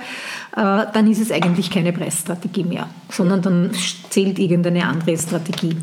dann 0.55 1.11
ist 1.11 1.21
es 1.21 1.33
eigentlich 1.33 1.71
keine 1.71 1.93
Preisstrategie 1.93 2.64
mehr, 2.64 2.88
sondern 3.11 3.43
dann 3.43 3.71
zählt 4.11 4.38
irgendeine 4.38 4.87
andere 4.87 5.16
Strategie. 5.16 5.77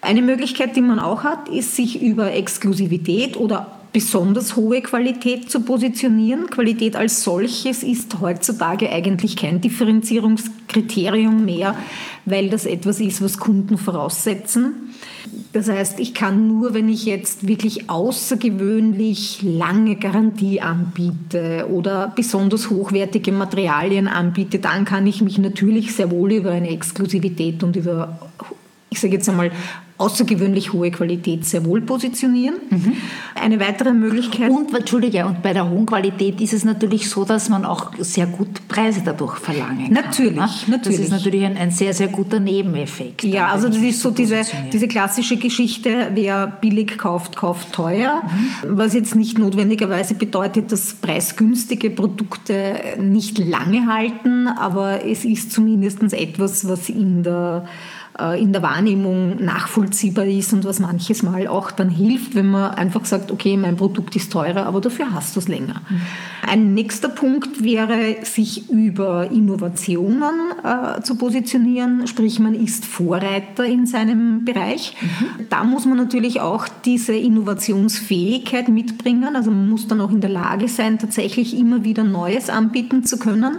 Eine 0.00 0.22
Möglichkeit, 0.22 0.76
die 0.76 0.82
man 0.82 0.98
auch 0.98 1.24
hat, 1.24 1.48
ist, 1.48 1.76
sich 1.76 2.02
über 2.02 2.32
Exklusivität 2.32 3.36
oder 3.38 3.74
besonders 3.94 4.56
hohe 4.56 4.82
Qualität 4.82 5.50
zu 5.50 5.60
positionieren. 5.60 6.50
Qualität 6.50 6.96
als 6.96 7.22
solches 7.22 7.82
ist 7.82 8.20
heutzutage 8.20 8.90
eigentlich 8.90 9.36
kein 9.36 9.60
Differenzierungskriterium 9.60 11.44
mehr, 11.44 11.76
weil 12.24 12.50
das 12.50 12.66
etwas 12.66 13.00
ist, 13.00 13.22
was 13.22 13.38
Kunden 13.38 13.78
voraussetzen. 13.78 14.83
Das 15.52 15.68
heißt, 15.68 16.00
ich 16.00 16.14
kann 16.14 16.48
nur, 16.48 16.74
wenn 16.74 16.88
ich 16.88 17.04
jetzt 17.04 17.46
wirklich 17.46 17.88
außergewöhnlich 17.88 19.40
lange 19.42 19.96
Garantie 19.96 20.60
anbiete 20.60 21.66
oder 21.70 22.12
besonders 22.14 22.70
hochwertige 22.70 23.32
Materialien 23.32 24.08
anbiete, 24.08 24.58
dann 24.58 24.84
kann 24.84 25.06
ich 25.06 25.22
mich 25.22 25.38
natürlich 25.38 25.94
sehr 25.94 26.10
wohl 26.10 26.32
über 26.32 26.50
eine 26.50 26.70
Exklusivität 26.70 27.62
und 27.62 27.76
über, 27.76 28.18
ich 28.90 29.00
sage 29.00 29.14
jetzt 29.14 29.28
einmal, 29.28 29.52
außergewöhnlich 29.96 30.72
hohe 30.72 30.90
Qualität 30.90 31.46
sehr 31.46 31.64
wohl 31.64 31.80
positionieren. 31.80 32.56
Mhm. 32.68 32.94
Eine 33.36 33.60
weitere 33.60 33.92
Möglichkeit. 33.92 34.50
Und, 34.50 34.74
Entschuldige, 34.74 35.24
und 35.24 35.40
bei 35.40 35.52
der 35.52 35.70
hohen 35.70 35.86
Qualität 35.86 36.40
ist 36.40 36.52
es 36.52 36.64
natürlich 36.64 37.08
so, 37.08 37.24
dass 37.24 37.48
man 37.48 37.64
auch 37.64 37.92
sehr 37.98 38.26
gut 38.26 38.66
Preise 38.66 39.02
dadurch 39.04 39.36
verlangen 39.36 39.84
kann. 39.84 40.04
Natürlich, 40.04 40.34
ne? 40.34 40.48
natürlich. 40.68 40.98
Das 40.98 41.06
ist 41.06 41.10
natürlich 41.10 41.44
ein, 41.44 41.56
ein, 41.56 41.70
sehr, 41.70 41.94
sehr 41.94 42.08
guter 42.08 42.40
Nebeneffekt. 42.40 43.22
Ja, 43.22 43.48
also 43.48 43.68
das 43.68 43.78
ist 43.78 44.00
so 44.00 44.10
diese, 44.10 44.42
diese 44.72 44.88
klassische 44.88 45.36
Geschichte, 45.36 46.10
wer 46.12 46.48
billig 46.48 46.98
kauft, 46.98 47.36
kauft 47.36 47.72
teuer. 47.72 48.22
Mhm. 48.24 48.76
Was 48.76 48.94
jetzt 48.94 49.14
nicht 49.14 49.38
notwendigerweise 49.38 50.14
bedeutet, 50.14 50.72
dass 50.72 50.94
preisgünstige 50.94 51.90
Produkte 51.90 52.80
nicht 52.98 53.38
lange 53.38 53.86
halten, 53.86 54.48
aber 54.48 55.06
es 55.06 55.24
ist 55.24 55.52
zumindest 55.52 56.02
etwas, 56.12 56.66
was 56.68 56.88
in 56.88 57.22
der 57.22 57.66
in 58.38 58.52
der 58.52 58.62
Wahrnehmung 58.62 59.44
nachvollziehbar 59.44 60.26
ist 60.26 60.52
und 60.52 60.64
was 60.64 60.78
manches 60.78 61.24
Mal 61.24 61.48
auch 61.48 61.72
dann 61.72 61.90
hilft, 61.90 62.36
wenn 62.36 62.46
man 62.46 62.70
einfach 62.70 63.04
sagt, 63.04 63.32
okay, 63.32 63.56
mein 63.56 63.76
Produkt 63.76 64.14
ist 64.14 64.30
teurer, 64.30 64.66
aber 64.66 64.80
dafür 64.80 65.12
hast 65.12 65.34
du 65.34 65.40
es 65.40 65.48
länger. 65.48 65.82
Mhm. 65.88 66.00
Ein 66.46 66.74
nächster 66.74 67.08
Punkt 67.08 67.64
wäre, 67.64 68.16
sich 68.22 68.70
über 68.70 69.30
Innovationen 69.32 70.32
äh, 70.62 71.02
zu 71.02 71.16
positionieren, 71.16 72.06
sprich 72.06 72.38
man 72.38 72.54
ist 72.54 72.84
Vorreiter 72.84 73.64
in 73.64 73.86
seinem 73.86 74.44
Bereich. 74.44 74.94
Mhm. 75.00 75.46
Da 75.50 75.64
muss 75.64 75.84
man 75.84 75.96
natürlich 75.96 76.40
auch 76.40 76.68
diese 76.84 77.14
Innovationsfähigkeit 77.14 78.68
mitbringen, 78.68 79.34
also 79.34 79.50
man 79.50 79.68
muss 79.68 79.88
dann 79.88 80.00
auch 80.00 80.12
in 80.12 80.20
der 80.20 80.30
Lage 80.30 80.68
sein, 80.68 81.00
tatsächlich 81.00 81.58
immer 81.58 81.82
wieder 81.82 82.04
Neues 82.04 82.48
anbieten 82.48 83.02
zu 83.02 83.18
können. 83.18 83.58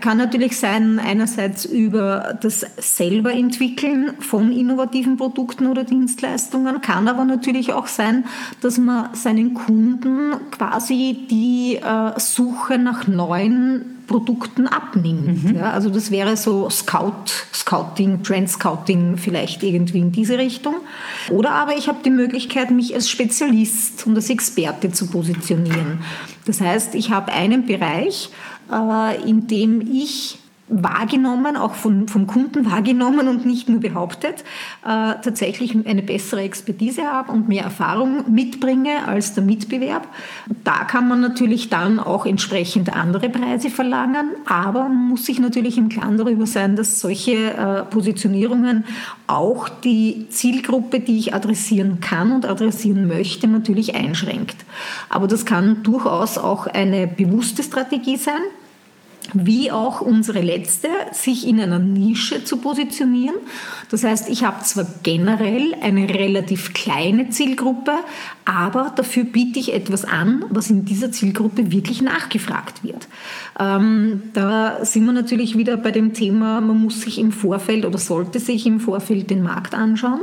Kann 0.00 0.16
natürlich 0.16 0.58
sein, 0.58 1.00
einerseits 1.00 1.64
über 1.64 2.38
das 2.40 2.64
selber 2.78 3.32
entwickeln 3.32 4.12
von 4.20 4.52
innovativen 4.52 5.16
Produkten 5.16 5.66
oder 5.66 5.82
Dienstleistungen, 5.82 6.80
kann 6.80 7.08
aber 7.08 7.24
natürlich 7.24 7.72
auch 7.72 7.88
sein, 7.88 8.24
dass 8.60 8.78
man 8.78 9.12
seinen 9.14 9.54
Kunden 9.54 10.34
quasi 10.52 11.26
die 11.28 11.80
äh, 11.82 12.18
Suche 12.18 12.78
nach 12.78 13.08
neuen 13.08 13.92
Produkten 14.06 14.66
abnimmt. 14.66 15.44
Mhm. 15.44 15.56
Ja, 15.56 15.70
also 15.72 15.88
das 15.88 16.10
wäre 16.10 16.36
so 16.36 16.68
Scout, 16.70 17.30
Scouting, 17.52 18.22
Trend 18.22 18.50
Scouting 18.50 19.16
vielleicht 19.16 19.62
irgendwie 19.62 20.00
in 20.00 20.12
diese 20.12 20.38
Richtung. 20.38 20.74
Oder 21.30 21.52
aber 21.52 21.76
ich 21.76 21.88
habe 21.88 21.98
die 22.04 22.10
Möglichkeit, 22.10 22.70
mich 22.70 22.94
als 22.94 23.08
Spezialist 23.08 24.06
und 24.06 24.14
als 24.14 24.28
Experte 24.28 24.92
zu 24.92 25.06
positionieren. 25.06 26.00
Das 26.44 26.60
heißt, 26.60 26.94
ich 26.94 27.10
habe 27.10 27.32
einen 27.32 27.66
Bereich, 27.66 28.30
äh, 28.72 29.28
in 29.28 29.46
ich 29.92 30.38
wahrgenommen, 30.72 31.56
auch 31.56 31.74
von, 31.74 32.08
vom 32.08 32.26
Kunden 32.26 32.70
wahrgenommen 32.70 33.28
und 33.28 33.44
nicht 33.44 33.68
nur 33.68 33.80
behauptet, 33.80 34.40
äh, 34.84 35.14
tatsächlich 35.22 35.76
eine 35.86 36.02
bessere 36.02 36.42
Expertise 36.42 37.02
habe 37.02 37.32
und 37.32 37.48
mehr 37.48 37.64
Erfahrung 37.64 38.32
mitbringe 38.32 39.06
als 39.06 39.34
der 39.34 39.44
Mitbewerb. 39.44 40.08
Da 40.64 40.84
kann 40.84 41.08
man 41.08 41.20
natürlich 41.20 41.68
dann 41.68 42.00
auch 42.00 42.24
entsprechend 42.24 42.94
andere 42.94 43.28
Preise 43.28 43.70
verlangen, 43.70 44.30
aber 44.46 44.84
man 44.84 45.08
muss 45.08 45.26
sich 45.26 45.38
natürlich 45.38 45.76
im 45.76 45.88
Klaren 45.88 46.16
darüber 46.16 46.46
sein, 46.46 46.74
dass 46.74 47.00
solche 47.00 47.52
äh, 47.52 47.82
Positionierungen 47.82 48.84
auch 49.26 49.68
die 49.68 50.26
Zielgruppe, 50.30 51.00
die 51.00 51.18
ich 51.18 51.34
adressieren 51.34 52.00
kann 52.00 52.32
und 52.32 52.46
adressieren 52.46 53.06
möchte, 53.06 53.46
natürlich 53.46 53.94
einschränkt. 53.94 54.56
Aber 55.10 55.26
das 55.26 55.44
kann 55.44 55.82
durchaus 55.82 56.38
auch 56.38 56.66
eine 56.66 57.06
bewusste 57.06 57.62
Strategie 57.62 58.16
sein 58.16 58.40
wie 59.34 59.70
auch 59.70 60.00
unsere 60.00 60.40
letzte, 60.40 60.88
sich 61.12 61.46
in 61.46 61.60
einer 61.60 61.78
Nische 61.78 62.44
zu 62.44 62.58
positionieren. 62.58 63.36
Das 63.90 64.04
heißt, 64.04 64.28
ich 64.28 64.44
habe 64.44 64.62
zwar 64.64 64.86
generell 65.02 65.74
eine 65.80 66.08
relativ 66.08 66.72
kleine 66.74 67.30
Zielgruppe, 67.30 67.92
aber 68.44 68.92
dafür 68.96 69.24
biete 69.24 69.58
ich 69.58 69.72
etwas 69.72 70.04
an, 70.04 70.44
was 70.50 70.70
in 70.70 70.84
dieser 70.84 71.12
Zielgruppe 71.12 71.70
wirklich 71.70 72.02
nachgefragt 72.02 72.82
wird. 72.82 73.08
Ähm, 73.58 74.22
da 74.32 74.84
sind 74.84 75.04
wir 75.04 75.12
natürlich 75.12 75.56
wieder 75.56 75.76
bei 75.76 75.90
dem 75.90 76.14
Thema, 76.14 76.60
man 76.60 76.82
muss 76.82 77.02
sich 77.02 77.18
im 77.18 77.32
Vorfeld 77.32 77.84
oder 77.84 77.98
sollte 77.98 78.40
sich 78.40 78.66
im 78.66 78.80
Vorfeld 78.80 79.30
den 79.30 79.42
Markt 79.42 79.74
anschauen 79.74 80.20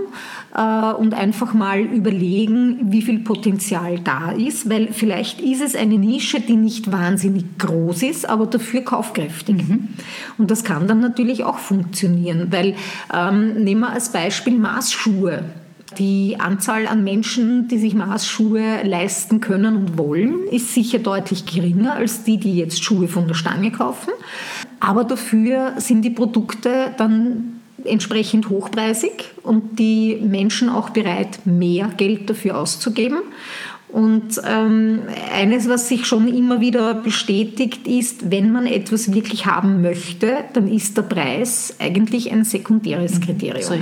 und 0.51 1.13
einfach 1.13 1.53
mal 1.53 1.79
überlegen, 1.79 2.91
wie 2.91 3.03
viel 3.03 3.19
Potenzial 3.19 3.99
da 3.99 4.31
ist, 4.31 4.67
weil 4.69 4.89
vielleicht 4.91 5.41
ist 5.41 5.61
es 5.61 5.75
eine 5.75 5.97
Nische, 5.97 6.41
die 6.41 6.55
nicht 6.55 6.91
wahnsinnig 6.91 7.45
groß 7.59 8.03
ist, 8.03 8.27
aber 8.27 8.47
dafür 8.47 8.81
kaufkräftig. 8.81 9.55
Mhm. 9.55 9.89
Und 10.39 10.49
das 10.49 10.63
kann 10.63 10.87
dann 10.87 11.01
natürlich 11.01 11.43
auch 11.43 11.59
funktionieren, 11.59 12.47
weil 12.51 12.75
ähm, 13.13 13.63
nehmen 13.63 13.81
wir 13.81 13.91
als 13.91 14.11
Beispiel 14.11 14.57
Maßschuhe. 14.57 15.43
Die 15.97 16.37
Anzahl 16.39 16.87
an 16.87 17.03
Menschen, 17.03 17.67
die 17.67 17.79
sich 17.79 17.95
Maßschuhe 17.95 18.83
leisten 18.83 19.41
können 19.41 19.75
und 19.75 19.97
wollen, 19.97 20.43
ist 20.51 20.73
sicher 20.73 20.99
deutlich 20.99 21.45
geringer 21.45 21.93
als 21.93 22.23
die, 22.23 22.37
die 22.37 22.57
jetzt 22.57 22.83
Schuhe 22.83 23.07
von 23.07 23.27
der 23.27 23.33
Stange 23.33 23.71
kaufen. 23.71 24.11
Aber 24.79 25.03
dafür 25.03 25.73
sind 25.77 26.03
die 26.03 26.11
Produkte 26.11 26.91
dann 26.97 27.58
entsprechend 27.85 28.49
hochpreisig 28.49 29.31
und 29.43 29.79
die 29.79 30.17
Menschen 30.21 30.69
auch 30.69 30.89
bereit, 30.89 31.39
mehr 31.45 31.89
Geld 31.97 32.29
dafür 32.29 32.57
auszugeben. 32.57 33.19
Und 33.91 34.39
ähm, 34.47 34.99
eines, 35.33 35.67
was 35.67 35.89
sich 35.89 36.05
schon 36.05 36.27
immer 36.27 36.61
wieder 36.61 36.93
bestätigt, 36.93 37.87
ist, 37.87 38.29
wenn 38.29 38.51
man 38.51 38.67
etwas 38.67 39.11
wirklich 39.11 39.47
haben 39.47 39.81
möchte, 39.81 40.37
dann 40.53 40.67
ist 40.67 40.95
der 40.95 41.01
Preis 41.01 41.75
eigentlich 41.79 42.31
ein 42.31 42.43
sekundäres 42.43 43.15
mhm, 43.15 43.21
Kriterium. 43.21 43.63
So 43.63 43.73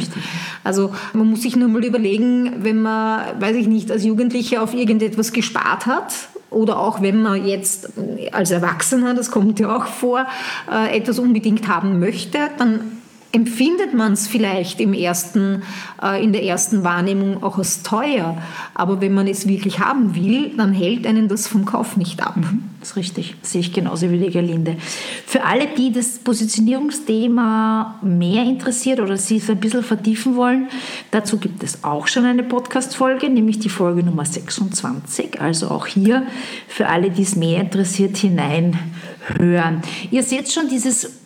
also 0.64 0.94
man 1.12 1.28
muss 1.28 1.42
sich 1.42 1.58
nur 1.58 1.68
mal 1.68 1.84
überlegen, 1.84 2.64
wenn 2.64 2.82
man, 2.82 3.42
weiß 3.42 3.58
ich 3.58 3.68
nicht, 3.68 3.92
als 3.92 4.06
Jugendlicher 4.06 4.64
auf 4.64 4.74
irgendetwas 4.74 5.34
gespart 5.34 5.88
hat 5.88 6.14
oder 6.50 6.80
auch 6.80 7.02
wenn 7.02 7.22
man 7.22 7.46
jetzt 7.46 7.90
als 8.32 8.52
Erwachsener, 8.52 9.14
das 9.14 9.30
kommt 9.30 9.60
ja 9.60 9.76
auch 9.76 9.88
vor, 9.88 10.26
äh, 10.72 10.98
etwas 10.98 11.20
unbedingt 11.20 11.68
haben 11.68 12.00
möchte, 12.00 12.38
dann 12.58 12.97
empfindet 13.32 13.94
man 13.94 14.14
es 14.14 14.28
vielleicht 14.28 14.80
im 14.80 14.94
ersten, 14.94 15.64
äh, 16.02 16.24
in 16.24 16.32
der 16.32 16.44
ersten 16.44 16.84
Wahrnehmung 16.84 17.44
auch 17.44 17.58
als 17.58 17.84
teuer. 17.84 18.38
Aber 18.74 19.02
wenn 19.02 19.14
man 19.14 19.28
es 19.28 19.48
wirklich 19.48 19.80
haben 19.80 20.16
will, 20.16 20.56
dann 20.56 20.74
hält 20.74 21.06
einen 21.06 21.28
das 21.28 21.48
vom 21.48 21.66
Kauf 21.66 21.98
nicht 21.98 22.26
ab. 22.26 22.38
Mhm, 22.38 22.64
das 22.80 22.92
ist 22.92 22.96
richtig, 22.96 23.36
das 23.42 23.52
sehe 23.52 23.62
ich 23.62 23.74
genauso 23.74 24.10
wie 24.12 24.18
die 24.18 24.30
Gerlinde. 24.30 24.78
Für 25.26 25.44
alle, 25.44 25.68
die 25.68 25.92
das 25.92 26.20
Positionierungsthema 26.20 28.00
mehr 28.02 28.44
interessiert 28.44 29.00
oder 29.00 29.18
sie 29.18 29.38
es 29.38 29.50
ein 29.50 29.60
bisschen 29.60 29.84
vertiefen 29.84 30.36
wollen, 30.36 30.68
dazu 31.12 31.38
gibt 31.38 31.64
es 31.64 31.84
auch 31.84 32.08
schon 32.08 32.26
eine 32.26 32.44
Podcast-Folge, 32.44 33.30
nämlich 33.30 33.60
die 33.60 33.70
Folge 33.70 34.04
Nummer 34.04 34.26
26. 34.26 35.42
Also 35.42 35.70
auch 35.70 35.86
hier 35.86 36.26
für 36.68 36.88
alle, 36.88 37.10
die 37.10 37.24
es 37.24 37.36
mehr 37.36 37.62
interessiert, 37.62 38.18
hineinhören. 38.18 39.82
Ihr 40.12 40.24
seht 40.24 40.52
schon 40.52 40.70
dieses 40.70 41.17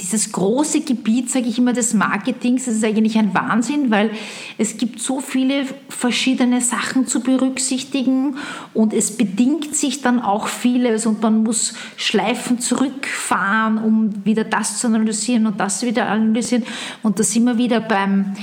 dieses 0.00 0.32
große 0.32 0.80
Gebiet, 0.80 1.30
sage 1.30 1.46
ich 1.46 1.58
immer, 1.58 1.72
des 1.72 1.94
Marketings, 1.94 2.64
das 2.64 2.76
ist 2.76 2.84
eigentlich 2.84 3.18
ein 3.18 3.34
Wahnsinn, 3.34 3.90
weil 3.90 4.10
es 4.56 4.76
gibt 4.76 5.00
so 5.00 5.20
viele 5.20 5.64
verschiedene 5.88 6.60
Sachen 6.60 7.06
zu 7.06 7.20
berücksichtigen 7.20 8.36
und 8.74 8.92
es 8.92 9.16
bedingt 9.16 9.74
sich 9.74 10.00
dann 10.00 10.20
auch 10.20 10.48
vieles 10.48 11.06
und 11.06 11.22
man 11.22 11.42
muss 11.42 11.74
Schleifen 11.96 12.58
zurückfahren, 12.60 13.78
um 13.78 14.24
wieder 14.24 14.44
das 14.44 14.78
zu 14.78 14.86
analysieren 14.86 15.46
und 15.46 15.60
das 15.60 15.82
wieder 15.82 16.06
analysieren. 16.08 16.64
Und 17.02 17.18
da 17.18 17.22
sind 17.22 17.44
wir 17.44 17.58
wieder 17.58 17.80
beim 17.80 18.34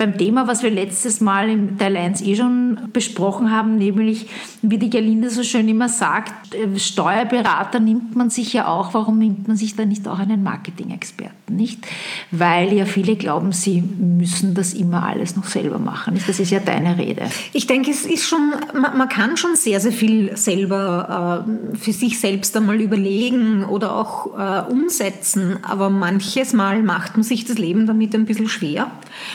beim 0.00 0.16
Thema, 0.16 0.48
was 0.48 0.62
wir 0.62 0.70
letztes 0.70 1.20
Mal 1.20 1.50
im 1.50 1.76
Teil 1.76 1.94
1 1.94 2.22
eh 2.22 2.34
schon 2.34 2.78
besprochen 2.90 3.50
haben, 3.50 3.76
nämlich, 3.76 4.28
wie 4.62 4.78
die 4.78 4.88
Gerlinde 4.88 5.28
so 5.28 5.42
schön 5.42 5.68
immer 5.68 5.90
sagt, 5.90 6.54
äh, 6.54 6.78
Steuerberater 6.78 7.80
nimmt 7.80 8.16
man 8.16 8.30
sich 8.30 8.54
ja 8.54 8.66
auch, 8.66 8.94
warum 8.94 9.18
nimmt 9.18 9.46
man 9.46 9.58
sich 9.58 9.76
da 9.76 9.84
nicht 9.84 10.08
auch 10.08 10.18
einen 10.18 10.42
Marketing-Experten, 10.42 11.54
nicht? 11.54 11.86
Weil 12.30 12.72
ja 12.72 12.86
viele 12.86 13.14
glauben, 13.14 13.52
sie 13.52 13.82
müssen 13.82 14.54
das 14.54 14.72
immer 14.72 15.02
alles 15.02 15.36
noch 15.36 15.44
selber 15.44 15.78
machen. 15.78 16.18
Das 16.26 16.40
ist 16.40 16.50
ja 16.50 16.60
deine 16.60 16.96
Rede. 16.96 17.26
Ich 17.52 17.66
denke, 17.66 17.90
es 17.90 18.06
ist 18.06 18.26
schon, 18.26 18.54
man, 18.72 19.08
kann 19.10 19.36
schon 19.36 19.54
sehr, 19.54 19.80
sehr 19.80 19.92
viel 19.92 20.34
selber 20.34 21.44
äh, 21.46 21.76
für 21.76 21.92
sich 21.92 22.18
selbst 22.18 22.56
einmal 22.56 22.80
überlegen 22.80 23.64
oder 23.64 23.94
auch 23.96 24.38
äh, 24.38 24.72
umsetzen, 24.72 25.58
aber 25.60 25.90
manches 25.90 26.54
Mal 26.54 26.82
macht 26.82 27.18
man 27.18 27.22
sich 27.22 27.44
das 27.44 27.58
Leben 27.58 27.86
damit 27.86 28.14
ein 28.14 28.24
bisschen 28.24 28.48
schwer. 28.48 28.90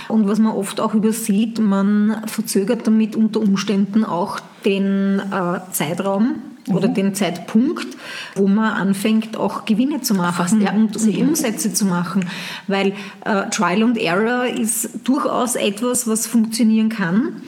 Und 0.07 0.27
was 0.27 0.39
man 0.39 0.54
oft 0.55 0.79
auch 0.79 0.93
übersieht, 0.93 1.59
man 1.59 2.23
verzögert 2.25 2.87
damit 2.87 3.15
unter 3.15 3.39
Umständen 3.39 4.03
auch 4.03 4.39
den 4.65 5.19
äh, 5.19 5.59
Zeitraum 5.71 6.35
oder 6.69 6.87
mhm. 6.87 6.93
den 6.93 7.15
Zeitpunkt, 7.15 7.87
wo 8.35 8.47
man 8.47 8.73
anfängt, 8.73 9.37
auch 9.37 9.65
Gewinne 9.65 10.01
zu 10.01 10.15
machen 10.15 10.61
ja, 10.61 10.71
und, 10.71 10.97
und 10.97 11.17
Umsätze 11.17 11.73
zu 11.73 11.85
machen. 11.85 12.25
Weil 12.67 12.93
äh, 13.23 13.49
Trial 13.51 13.83
and 13.83 13.97
Error 13.97 14.45
ist 14.47 14.89
durchaus 15.03 15.55
etwas, 15.55 16.07
was 16.07 16.25
funktionieren 16.25 16.89
kann. 16.89 17.41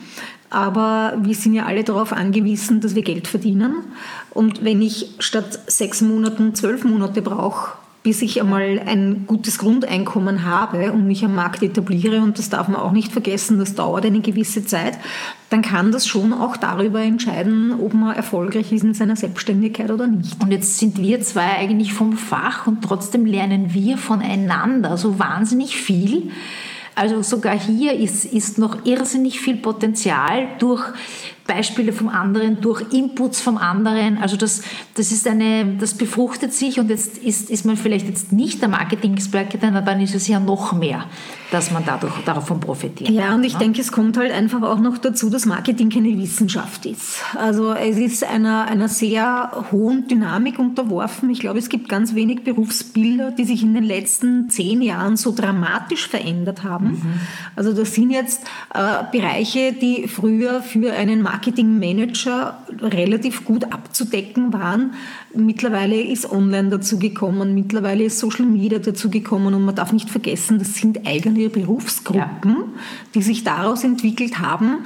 Aber 0.50 1.18
wir 1.20 1.34
sind 1.34 1.54
ja 1.54 1.66
alle 1.66 1.84
darauf 1.84 2.12
angewiesen, 2.12 2.80
dass 2.80 2.94
wir 2.94 3.02
Geld 3.02 3.28
verdienen. 3.28 3.74
Und 4.30 4.64
wenn 4.64 4.80
ich 4.80 5.14
statt 5.18 5.58
sechs 5.66 6.00
Monaten 6.00 6.54
zwölf 6.54 6.84
Monate 6.84 7.20
brauche, 7.20 7.76
bis 8.02 8.22
ich 8.22 8.40
einmal 8.40 8.80
ein 8.86 9.24
gutes 9.26 9.58
Grundeinkommen 9.58 10.44
habe 10.44 10.92
und 10.92 11.06
mich 11.06 11.24
am 11.24 11.34
Markt 11.34 11.62
etabliere, 11.62 12.20
und 12.22 12.38
das 12.38 12.48
darf 12.48 12.68
man 12.68 12.80
auch 12.80 12.92
nicht 12.92 13.12
vergessen, 13.12 13.58
das 13.58 13.74
dauert 13.74 14.06
eine 14.06 14.20
gewisse 14.20 14.64
Zeit, 14.64 14.98
dann 15.50 15.62
kann 15.62 15.92
das 15.92 16.06
schon 16.06 16.32
auch 16.32 16.56
darüber 16.56 17.00
entscheiden, 17.00 17.74
ob 17.80 17.94
man 17.94 18.14
erfolgreich 18.14 18.72
ist 18.72 18.84
in 18.84 18.94
seiner 18.94 19.16
Selbstständigkeit 19.16 19.90
oder 19.90 20.06
nicht. 20.06 20.40
Und 20.40 20.52
jetzt 20.52 20.78
sind 20.78 20.98
wir 20.98 21.20
zwei 21.22 21.58
eigentlich 21.58 21.92
vom 21.92 22.12
Fach 22.12 22.66
und 22.66 22.82
trotzdem 22.82 23.26
lernen 23.26 23.74
wir 23.74 23.98
voneinander 23.98 24.96
so 24.96 25.18
wahnsinnig 25.18 25.76
viel. 25.76 26.30
Also 26.94 27.22
sogar 27.22 27.58
hier 27.58 27.92
ist, 27.92 28.24
ist 28.24 28.58
noch 28.58 28.84
irrsinnig 28.84 29.40
viel 29.40 29.56
Potenzial 29.56 30.48
durch 30.58 30.82
Beispiele 31.48 31.92
vom 31.92 32.08
anderen, 32.08 32.60
durch 32.60 32.92
Inputs 32.92 33.40
vom 33.40 33.56
anderen. 33.56 34.18
Also 34.18 34.36
das, 34.36 34.62
das 34.94 35.10
ist 35.10 35.26
eine, 35.26 35.76
das 35.80 35.94
befruchtet 35.94 36.52
sich 36.52 36.78
und 36.78 36.90
jetzt 36.90 37.18
ist, 37.18 37.50
ist 37.50 37.64
man 37.64 37.76
vielleicht 37.76 38.06
jetzt 38.06 38.32
nicht 38.32 38.60
der 38.60 38.68
Marketing-Experte, 38.68 39.58
dann 39.58 40.00
ist 40.00 40.14
es 40.14 40.28
ja 40.28 40.38
noch 40.38 40.72
mehr, 40.72 41.06
dass 41.50 41.70
man 41.70 41.84
dadurch 41.84 42.14
davon 42.24 42.60
profitiert. 42.60 43.10
Ja, 43.10 43.34
und 43.34 43.44
ich 43.44 43.54
ne? 43.54 43.60
denke, 43.60 43.80
es 43.80 43.92
kommt 43.92 44.16
halt 44.16 44.32
einfach 44.32 44.62
auch 44.62 44.78
noch 44.78 44.98
dazu, 44.98 45.30
dass 45.30 45.46
Marketing 45.46 45.90
keine 45.90 46.16
Wissenschaft 46.18 46.86
ist. 46.86 47.22
Also 47.36 47.72
es 47.72 47.96
ist 47.96 48.24
einer, 48.24 48.66
einer 48.66 48.88
sehr 48.88 49.66
hohen 49.72 50.08
Dynamik 50.08 50.58
unterworfen. 50.58 51.30
Ich 51.30 51.40
glaube, 51.40 51.58
es 51.58 51.68
gibt 51.68 51.88
ganz 51.88 52.14
wenig 52.14 52.44
Berufsbilder, 52.44 53.30
die 53.30 53.44
sich 53.44 53.62
in 53.62 53.74
den 53.74 53.84
letzten 53.84 54.50
zehn 54.50 54.82
Jahren 54.82 55.16
so 55.16 55.34
dramatisch 55.34 56.08
verändert 56.08 56.64
haben. 56.64 56.90
Mhm. 56.90 57.20
Also 57.56 57.72
das 57.72 57.94
sind 57.94 58.10
jetzt 58.10 58.42
äh, 58.74 59.04
Bereiche, 59.12 59.72
die 59.72 60.08
früher 60.08 60.62
für 60.62 60.92
einen 60.92 61.22
Marketing 61.22 61.58
Marketingmanager 61.58 62.58
relativ 62.80 63.44
gut 63.44 63.72
abzudecken 63.72 64.52
waren. 64.52 64.94
Mittlerweile 65.34 66.00
ist 66.00 66.30
Online 66.30 66.70
dazugekommen, 66.70 67.54
mittlerweile 67.54 68.04
ist 68.04 68.18
Social 68.18 68.46
Media 68.46 68.78
dazugekommen 68.78 69.52
und 69.52 69.62
man 69.62 69.74
darf 69.74 69.92
nicht 69.92 70.08
vergessen, 70.08 70.58
das 70.58 70.74
sind 70.74 71.06
eigene 71.06 71.50
Berufsgruppen, 71.50 72.50
ja. 72.50 72.64
die 73.14 73.20
sich 73.20 73.44
daraus 73.44 73.84
entwickelt 73.84 74.38
haben 74.38 74.78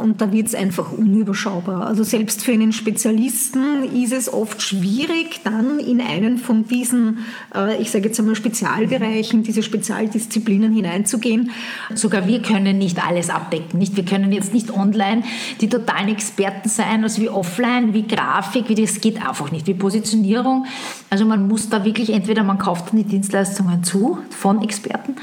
und 0.00 0.22
da 0.22 0.32
wird 0.32 0.46
es 0.46 0.54
einfach 0.54 0.90
unüberschaubar. 0.90 1.86
Also 1.86 2.02
selbst 2.02 2.42
für 2.42 2.52
einen 2.52 2.72
Spezialisten 2.72 3.84
ist 3.94 4.12
es 4.14 4.32
oft 4.32 4.62
schwierig, 4.62 5.40
dann 5.44 5.78
in 5.78 6.00
einen 6.00 6.38
von 6.38 6.66
diesen, 6.66 7.18
äh, 7.54 7.80
ich 7.82 7.90
sage 7.90 8.06
jetzt 8.06 8.18
einmal 8.18 8.36
Spezialbereichen, 8.36 9.42
diese 9.42 9.62
Spezialdisziplinen 9.62 10.72
hineinzugehen. 10.72 11.50
Sogar 11.94 12.26
wir 12.26 12.40
können 12.40 12.78
nicht 12.78 13.06
alles 13.06 13.28
abdecken. 13.28 13.78
Nicht? 13.78 13.96
Wir 13.96 14.04
können 14.06 14.32
jetzt 14.32 14.54
nicht 14.54 14.70
online 14.70 15.24
die 15.60 15.68
totalen 15.68 16.08
Experten 16.08 16.70
sein, 16.70 17.02
also 17.02 17.20
wie 17.20 17.28
offline, 17.28 17.92
wie 17.92 18.06
Grafik, 18.06 18.70
wie 18.70 18.74
das 18.74 19.00
geht 19.02 19.24
einfach 19.24 19.52
nicht. 19.52 19.73
Die 19.74 19.80
Positionierung, 19.80 20.66
also 21.10 21.24
man 21.24 21.48
muss 21.48 21.68
da 21.68 21.84
wirklich 21.84 22.10
entweder 22.10 22.44
man 22.44 22.58
kauft 22.58 22.92
die 22.92 23.02
Dienstleistungen 23.02 23.82
zu 23.82 24.18
von 24.30 24.62
Experten 24.62 25.16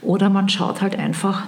oder 0.00 0.30
man 0.30 0.48
schaut 0.48 0.80
halt 0.80 0.98
einfach, 0.98 1.46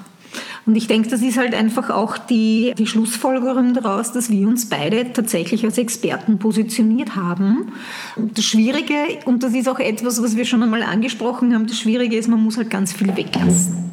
und 0.66 0.76
ich 0.76 0.86
denke, 0.86 1.08
das 1.08 1.22
ist 1.22 1.38
halt 1.38 1.54
einfach 1.54 1.88
auch 1.88 2.18
die, 2.18 2.74
die 2.76 2.86
Schlussfolgerung 2.86 3.72
daraus, 3.72 4.12
dass 4.12 4.30
wir 4.30 4.46
uns 4.46 4.68
beide 4.68 5.10
tatsächlich 5.12 5.64
als 5.64 5.78
Experten 5.78 6.38
positioniert 6.38 7.16
haben. 7.16 7.72
Das 8.16 8.44
Schwierige, 8.44 8.94
und 9.24 9.42
das 9.42 9.54
ist 9.54 9.68
auch 9.68 9.78
etwas, 9.78 10.22
was 10.22 10.36
wir 10.36 10.44
schon 10.44 10.62
einmal 10.62 10.82
angesprochen 10.82 11.54
haben, 11.54 11.66
das 11.66 11.78
Schwierige 11.78 12.16
ist, 12.16 12.28
man 12.28 12.42
muss 12.42 12.58
halt 12.58 12.68
ganz 12.68 12.92
viel 12.92 13.16
weglassen. 13.16 13.90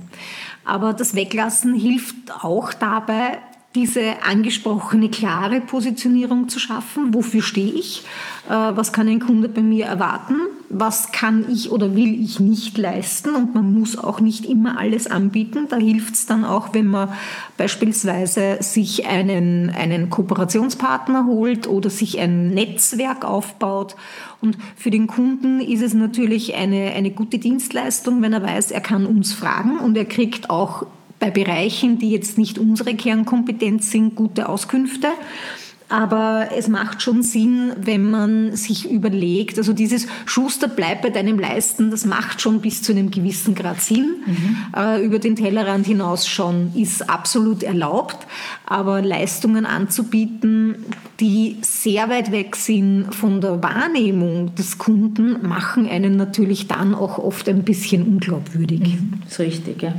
Aber 0.65 0.91
das 0.91 1.15
Weglassen 1.15 1.73
hilft 1.73 2.15
auch 2.43 2.73
dabei, 2.73 3.39
diese 3.75 4.23
angesprochene 4.23 5.09
klare 5.09 5.61
Positionierung 5.61 6.49
zu 6.49 6.59
schaffen. 6.59 7.13
Wofür 7.13 7.43
stehe 7.43 7.71
ich? 7.71 8.03
Äh, 8.49 8.51
was 8.51 8.91
kann 8.91 9.07
ein 9.07 9.19
Kunde 9.19 9.49
bei 9.49 9.61
mir 9.61 9.85
erwarten? 9.85 10.35
Was 10.69 11.11
kann 11.11 11.45
ich 11.49 11.71
oder 11.71 11.95
will 11.95 12.19
ich 12.21 12.39
nicht 12.39 12.77
leisten? 12.77 13.35
Und 13.35 13.53
man 13.53 13.73
muss 13.73 13.97
auch 13.97 14.19
nicht 14.19 14.45
immer 14.45 14.79
alles 14.79 15.05
anbieten. 15.05 15.67
Da 15.69 15.77
hilft 15.77 16.15
es 16.15 16.25
dann 16.25 16.43
auch, 16.43 16.73
wenn 16.73 16.87
man 16.87 17.09
beispielsweise 17.55 18.57
sich 18.61 19.05
einen, 19.05 19.69
einen 19.69 20.09
Kooperationspartner 20.09 21.25
holt 21.25 21.67
oder 21.67 21.89
sich 21.89 22.19
ein 22.19 22.49
Netzwerk 22.49 23.25
aufbaut. 23.25 23.95
Und 24.41 24.57
für 24.75 24.89
den 24.89 25.07
Kunden 25.07 25.59
ist 25.61 25.81
es 25.83 25.93
natürlich 25.93 26.55
eine, 26.55 26.93
eine 26.93 27.11
gute 27.11 27.37
Dienstleistung, 27.37 28.21
wenn 28.21 28.33
er 28.33 28.43
weiß, 28.43 28.71
er 28.71 28.81
kann 28.81 29.05
uns 29.05 29.33
fragen 29.33 29.77
und 29.77 29.95
er 29.97 30.05
kriegt 30.05 30.49
auch 30.49 30.85
bei 31.19 31.31
Bereichen, 31.31 31.97
die 31.99 32.11
jetzt 32.11 32.37
nicht 32.37 32.59
unsere 32.59 32.95
Kernkompetenz 32.95 33.91
sind, 33.91 34.15
gute 34.15 34.49
Auskünfte. 34.49 35.07
Aber 35.89 36.49
es 36.55 36.67
macht 36.67 37.01
schon 37.01 37.23
Sinn, 37.23 37.71
wenn 37.77 38.11
man 38.11 38.55
sich 38.57 38.91
überlegt, 38.91 39.57
also 39.57 39.71
dieses 39.71 40.07
Schuster 40.25 40.67
bleibt 40.67 41.01
bei 41.01 41.11
deinem 41.11 41.39
Leisten, 41.39 41.91
das 41.91 42.03
macht 42.03 42.41
schon 42.41 42.59
bis 42.59 42.83
zu 42.83 42.91
einem 42.91 43.09
gewissen 43.09 43.55
Grad 43.55 43.79
Sinn. 43.79 44.17
Mhm. 44.25 44.57
Äh, 44.75 45.05
über 45.05 45.19
den 45.19 45.37
Tellerrand 45.37 45.85
hinausschauen 45.85 46.73
ist 46.75 47.09
absolut 47.09 47.63
erlaubt, 47.63 48.27
aber 48.65 49.01
Leistungen 49.01 49.65
anzubieten, 49.65 50.75
die 51.21 51.55
sehr 51.61 52.09
weit 52.09 52.33
weg 52.33 52.57
sind 52.57 53.15
von 53.15 53.39
der 53.39 53.63
Wahrnehmung 53.63 54.55
des 54.55 54.77
Kunden, 54.77 55.47
machen 55.47 55.87
einen 55.87 56.17
natürlich 56.17 56.67
dann 56.67 56.95
auch 56.95 57.17
oft 57.17 57.47
ein 57.47 57.63
bisschen 57.63 58.03
unglaubwürdig. 58.03 58.81
Mhm. 58.81 59.13
Das 59.23 59.33
ist 59.33 59.39
richtig, 59.39 59.83
ja. 59.83 59.93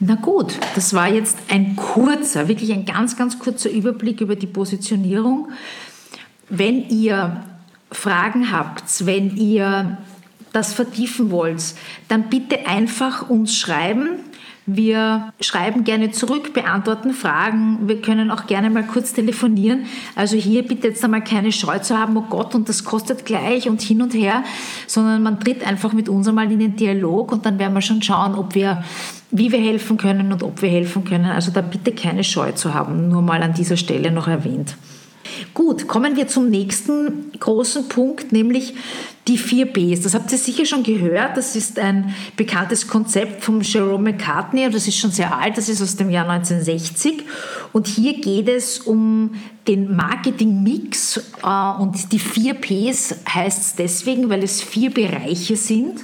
Na 0.00 0.14
gut, 0.14 0.54
das 0.76 0.94
war 0.94 1.08
jetzt 1.08 1.36
ein 1.48 1.74
kurzer, 1.74 2.46
wirklich 2.46 2.72
ein 2.72 2.84
ganz, 2.84 3.16
ganz 3.16 3.38
kurzer 3.38 3.68
Überblick 3.68 4.20
über 4.20 4.36
die 4.36 4.46
Positionierung. 4.46 5.48
Wenn 6.48 6.88
ihr 6.88 7.44
Fragen 7.90 8.52
habt, 8.52 9.06
wenn 9.06 9.36
ihr 9.36 9.98
das 10.52 10.72
vertiefen 10.72 11.30
wollt, 11.30 11.74
dann 12.06 12.28
bitte 12.28 12.66
einfach 12.66 13.28
uns 13.28 13.56
schreiben. 13.56 14.20
Wir 14.66 15.32
schreiben 15.40 15.82
gerne 15.82 16.10
zurück, 16.10 16.52
beantworten 16.52 17.12
Fragen. 17.12 17.88
Wir 17.88 18.00
können 18.00 18.30
auch 18.30 18.46
gerne 18.46 18.70
mal 18.70 18.84
kurz 18.84 19.14
telefonieren. 19.14 19.86
Also 20.14 20.36
hier 20.36 20.62
bitte 20.62 20.88
jetzt 20.88 21.02
einmal 21.02 21.24
keine 21.24 21.52
Scheu 21.52 21.78
zu 21.78 21.98
haben, 21.98 22.16
oh 22.16 22.24
Gott, 22.28 22.54
und 22.54 22.68
das 22.68 22.84
kostet 22.84 23.24
gleich 23.24 23.68
und 23.68 23.80
hin 23.80 24.02
und 24.02 24.14
her, 24.14 24.44
sondern 24.86 25.22
man 25.22 25.40
tritt 25.40 25.66
einfach 25.66 25.92
mit 25.92 26.08
uns 26.08 26.28
einmal 26.28 26.52
in 26.52 26.58
den 26.60 26.76
Dialog 26.76 27.32
und 27.32 27.46
dann 27.46 27.58
werden 27.58 27.72
wir 27.74 27.80
schon 27.80 28.02
schauen, 28.02 28.34
ob 28.34 28.54
wir 28.54 28.84
wie 29.30 29.52
wir 29.52 29.60
helfen 29.60 29.96
können 29.96 30.32
und 30.32 30.42
ob 30.42 30.62
wir 30.62 30.70
helfen 30.70 31.04
können. 31.04 31.26
Also 31.26 31.50
da 31.50 31.60
bitte 31.60 31.92
keine 31.92 32.24
Scheu 32.24 32.52
zu 32.52 32.74
haben, 32.74 33.08
nur 33.08 33.22
mal 33.22 33.42
an 33.42 33.54
dieser 33.54 33.76
Stelle 33.76 34.10
noch 34.10 34.28
erwähnt. 34.28 34.76
Gut, 35.54 35.88
kommen 35.88 36.16
wir 36.16 36.26
zum 36.28 36.48
nächsten 36.48 37.32
großen 37.38 37.88
Punkt, 37.88 38.32
nämlich 38.32 38.74
die 39.26 39.36
vier 39.36 39.66
Bs. 39.66 40.00
Das 40.00 40.14
habt 40.14 40.32
ihr 40.32 40.38
sicher 40.38 40.64
schon 40.64 40.82
gehört. 40.82 41.36
Das 41.36 41.54
ist 41.54 41.78
ein 41.78 42.14
bekanntes 42.36 42.86
Konzept 42.86 43.44
von 43.44 43.60
Jerome 43.60 44.12
McCartney 44.12 44.70
das 44.70 44.88
ist 44.88 44.96
schon 44.96 45.10
sehr 45.10 45.36
alt. 45.36 45.58
Das 45.58 45.68
ist 45.68 45.82
aus 45.82 45.96
dem 45.96 46.10
Jahr 46.10 46.28
1960. 46.28 47.24
Und 47.72 47.86
hier 47.86 48.20
geht 48.20 48.48
es 48.48 48.78
um 48.78 49.34
den 49.66 49.94
Marketing-Mix. 49.94 51.18
Äh, 51.42 51.82
und 51.82 52.12
die 52.12 52.18
vier 52.18 52.54
Ps 52.54 53.14
heißt 53.28 53.60
es 53.60 53.74
deswegen, 53.74 54.30
weil 54.30 54.42
es 54.42 54.62
vier 54.62 54.90
Bereiche 54.90 55.56
sind. 55.56 56.00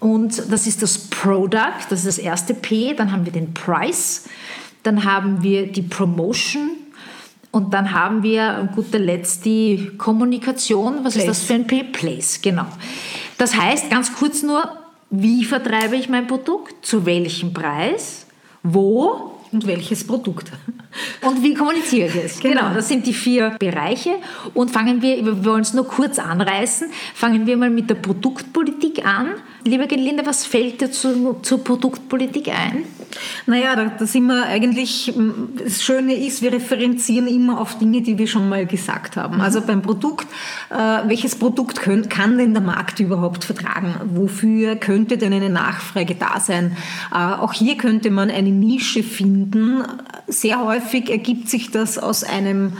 Und 0.00 0.50
das 0.50 0.66
ist 0.66 0.82
das 0.82 0.98
Product, 0.98 1.86
das 1.90 2.00
ist 2.00 2.06
das 2.06 2.18
erste 2.18 2.54
P. 2.54 2.94
Dann 2.94 3.12
haben 3.12 3.24
wir 3.26 3.32
den 3.32 3.54
Price, 3.54 4.24
dann 4.82 5.04
haben 5.04 5.42
wir 5.42 5.70
die 5.70 5.82
Promotion 5.82 6.70
und 7.50 7.74
dann 7.74 7.92
haben 7.92 8.22
wir 8.22 8.68
guter 8.74 8.98
Letzt 8.98 9.44
die 9.44 9.92
Kommunikation. 9.98 11.04
Was 11.04 11.14
Place. 11.14 11.16
ist 11.16 11.28
das 11.28 11.42
für 11.42 11.54
ein 11.54 11.66
P? 11.66 11.84
Place, 11.84 12.40
genau. 12.40 12.66
Das 13.38 13.54
heißt 13.56 13.90
ganz 13.90 14.14
kurz 14.14 14.42
nur, 14.42 14.62
wie 15.10 15.44
vertreibe 15.44 15.96
ich 15.96 16.08
mein 16.08 16.26
Produkt, 16.26 16.86
zu 16.86 17.04
welchem 17.04 17.52
Preis, 17.52 18.26
wo 18.62 19.38
und 19.52 19.66
welches 19.66 20.06
Produkt. 20.06 20.50
Und 21.22 21.42
wie 21.42 21.54
kommuniziere 21.54 22.08
ich 22.08 22.14
es? 22.16 22.40
Genau. 22.40 22.62
genau. 22.62 22.74
das 22.74 22.88
sind 22.88 23.06
die 23.06 23.12
vier 23.12 23.56
Bereiche. 23.58 24.16
Und 24.54 24.70
fangen 24.70 25.02
wir, 25.02 25.24
wir 25.24 25.44
wollen 25.44 25.62
es 25.62 25.72
nur 25.72 25.86
kurz 25.86 26.18
anreißen, 26.18 26.88
fangen 27.14 27.46
wir 27.46 27.56
mal 27.56 27.70
mit 27.70 27.90
der 27.90 27.96
Produktpolitik 27.96 29.04
an. 29.04 29.34
Liebe 29.64 29.86
Gelinde, 29.86 30.24
was 30.24 30.46
fällt 30.46 30.80
dir 30.80 30.90
zu, 30.90 31.36
zur 31.42 31.62
Produktpolitik 31.62 32.48
ein? 32.48 32.84
Naja, 33.46 33.76
da, 33.76 33.92
da 33.98 34.06
sind 34.06 34.26
wir 34.26 34.46
eigentlich, 34.46 35.12
das 35.62 35.82
Schöne 35.82 36.14
ist, 36.14 36.40
wir 36.40 36.52
referenzieren 36.52 37.26
immer 37.26 37.60
auf 37.60 37.78
Dinge, 37.78 38.00
die 38.00 38.16
wir 38.16 38.26
schon 38.26 38.48
mal 38.48 38.64
gesagt 38.64 39.16
haben. 39.16 39.36
Mhm. 39.36 39.40
Also 39.42 39.60
beim 39.60 39.82
Produkt, 39.82 40.26
äh, 40.70 40.74
welches 41.08 41.36
Produkt 41.36 41.80
könnt, 41.80 42.08
kann 42.08 42.38
denn 42.38 42.54
der 42.54 42.62
Markt 42.62 43.00
überhaupt 43.00 43.44
vertragen? 43.44 43.94
Wofür 44.14 44.76
könnte 44.76 45.18
denn 45.18 45.32
eine 45.32 45.50
Nachfrage 45.50 46.14
da 46.14 46.40
sein? 46.40 46.76
Äh, 47.12 47.16
auch 47.16 47.52
hier 47.52 47.76
könnte 47.76 48.10
man 48.10 48.30
eine 48.30 48.50
Nische 48.50 49.02
finden. 49.02 49.82
Sehr 50.26 50.64
häufig 50.64 51.10
ergibt 51.10 51.50
sich 51.50 51.70
das 51.70 51.98
aus 51.98 52.24
einem 52.24 52.72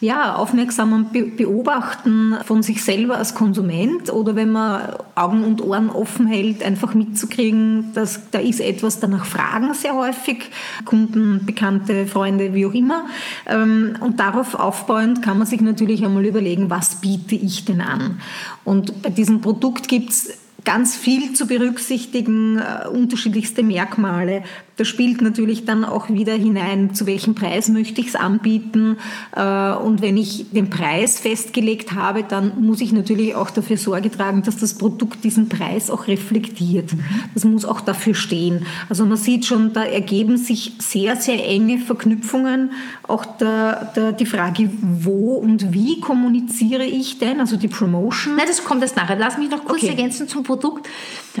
ja, 0.00 0.36
aufmerksamen 0.36 1.06
Beobachten 1.36 2.36
von 2.44 2.62
sich 2.62 2.84
selber 2.84 3.16
als 3.16 3.34
Konsument 3.34 4.12
oder 4.12 4.36
wenn 4.36 4.50
man 4.50 4.94
Augen 5.16 5.42
und 5.42 5.60
Ohren 5.60 5.90
offen 5.90 6.28
hält, 6.28 6.62
einfach 6.62 6.94
mitzukriegen, 6.94 7.92
dass 7.94 8.30
da 8.30 8.38
ist 8.38 8.60
etwas, 8.60 9.00
danach 9.00 9.24
fragen 9.24 9.74
sehr 9.74 9.94
häufig, 9.94 10.50
Kunden, 10.84 11.44
Bekannte, 11.44 12.06
Freunde, 12.06 12.54
wie 12.54 12.66
auch 12.66 12.74
immer. 12.74 13.06
Ähm, 13.46 13.96
und 14.00 14.20
darauf 14.20 14.54
aufbauend 14.54 15.22
kann 15.22 15.38
man 15.38 15.46
sich 15.46 15.60
natürlich 15.60 16.04
einmal 16.04 16.24
überlegen, 16.24 16.70
was 16.70 17.00
biete 17.00 17.34
ich 17.34 17.64
denn 17.64 17.80
an? 17.80 18.20
Und 18.64 19.02
bei 19.02 19.10
diesem 19.10 19.40
Produkt 19.40 19.88
gibt 19.88 20.10
es 20.10 20.38
ganz 20.64 20.96
viel 20.96 21.32
zu 21.32 21.46
berücksichtigen, 21.46 22.58
äh, 22.58 22.88
unterschiedlichste 22.88 23.62
Merkmale. 23.62 24.42
Da 24.76 24.84
spielt 24.84 25.20
natürlich 25.22 25.64
dann 25.64 25.84
auch 25.84 26.08
wieder 26.08 26.34
hinein, 26.34 26.94
zu 26.94 27.06
welchem 27.06 27.34
Preis 27.34 27.68
möchte 27.68 28.00
ich 28.00 28.08
es 28.08 28.14
anbieten. 28.14 28.96
Äh, 29.34 29.72
und 29.72 30.02
wenn 30.02 30.16
ich 30.16 30.50
den 30.52 30.70
Preis 30.70 31.20
festgelegt 31.20 31.92
habe, 31.94 32.22
dann 32.22 32.60
muss 32.60 32.80
ich 32.80 32.92
natürlich 32.92 33.34
auch 33.34 33.50
dafür 33.50 33.76
Sorge 33.76 34.10
tragen, 34.10 34.42
dass 34.42 34.56
das 34.56 34.74
Produkt 34.74 35.24
diesen 35.24 35.48
Preis 35.48 35.90
auch 35.90 36.06
reflektiert. 36.06 36.90
Das 37.34 37.44
muss 37.44 37.64
auch 37.64 37.80
dafür 37.80 38.14
stehen. 38.14 38.66
Also 38.88 39.04
man 39.04 39.16
sieht 39.16 39.46
schon, 39.46 39.72
da 39.72 39.84
ergeben 39.84 40.36
sich 40.36 40.74
sehr, 40.78 41.16
sehr 41.16 41.44
enge 41.44 41.78
Verknüpfungen. 41.78 42.70
Auch 43.06 43.24
der, 43.24 43.92
der, 43.96 44.12
die 44.12 44.26
Frage, 44.26 44.70
wo 44.80 45.34
und 45.34 45.72
wie 45.72 46.00
kommuniziere 46.00 46.84
ich 46.84 47.18
denn, 47.18 47.40
also 47.40 47.56
die 47.56 47.68
Promotion. 47.68 48.36
Nein, 48.36 48.46
das 48.46 48.62
kommt 48.64 48.82
erst 48.82 48.96
nachher. 48.96 49.16
Lass 49.16 49.38
mich 49.38 49.50
noch 49.50 49.64
kurz 49.64 49.82
okay. 49.82 49.88
ergänzen 49.88 50.28
zum 50.28 50.44
Produkt. 50.48 50.88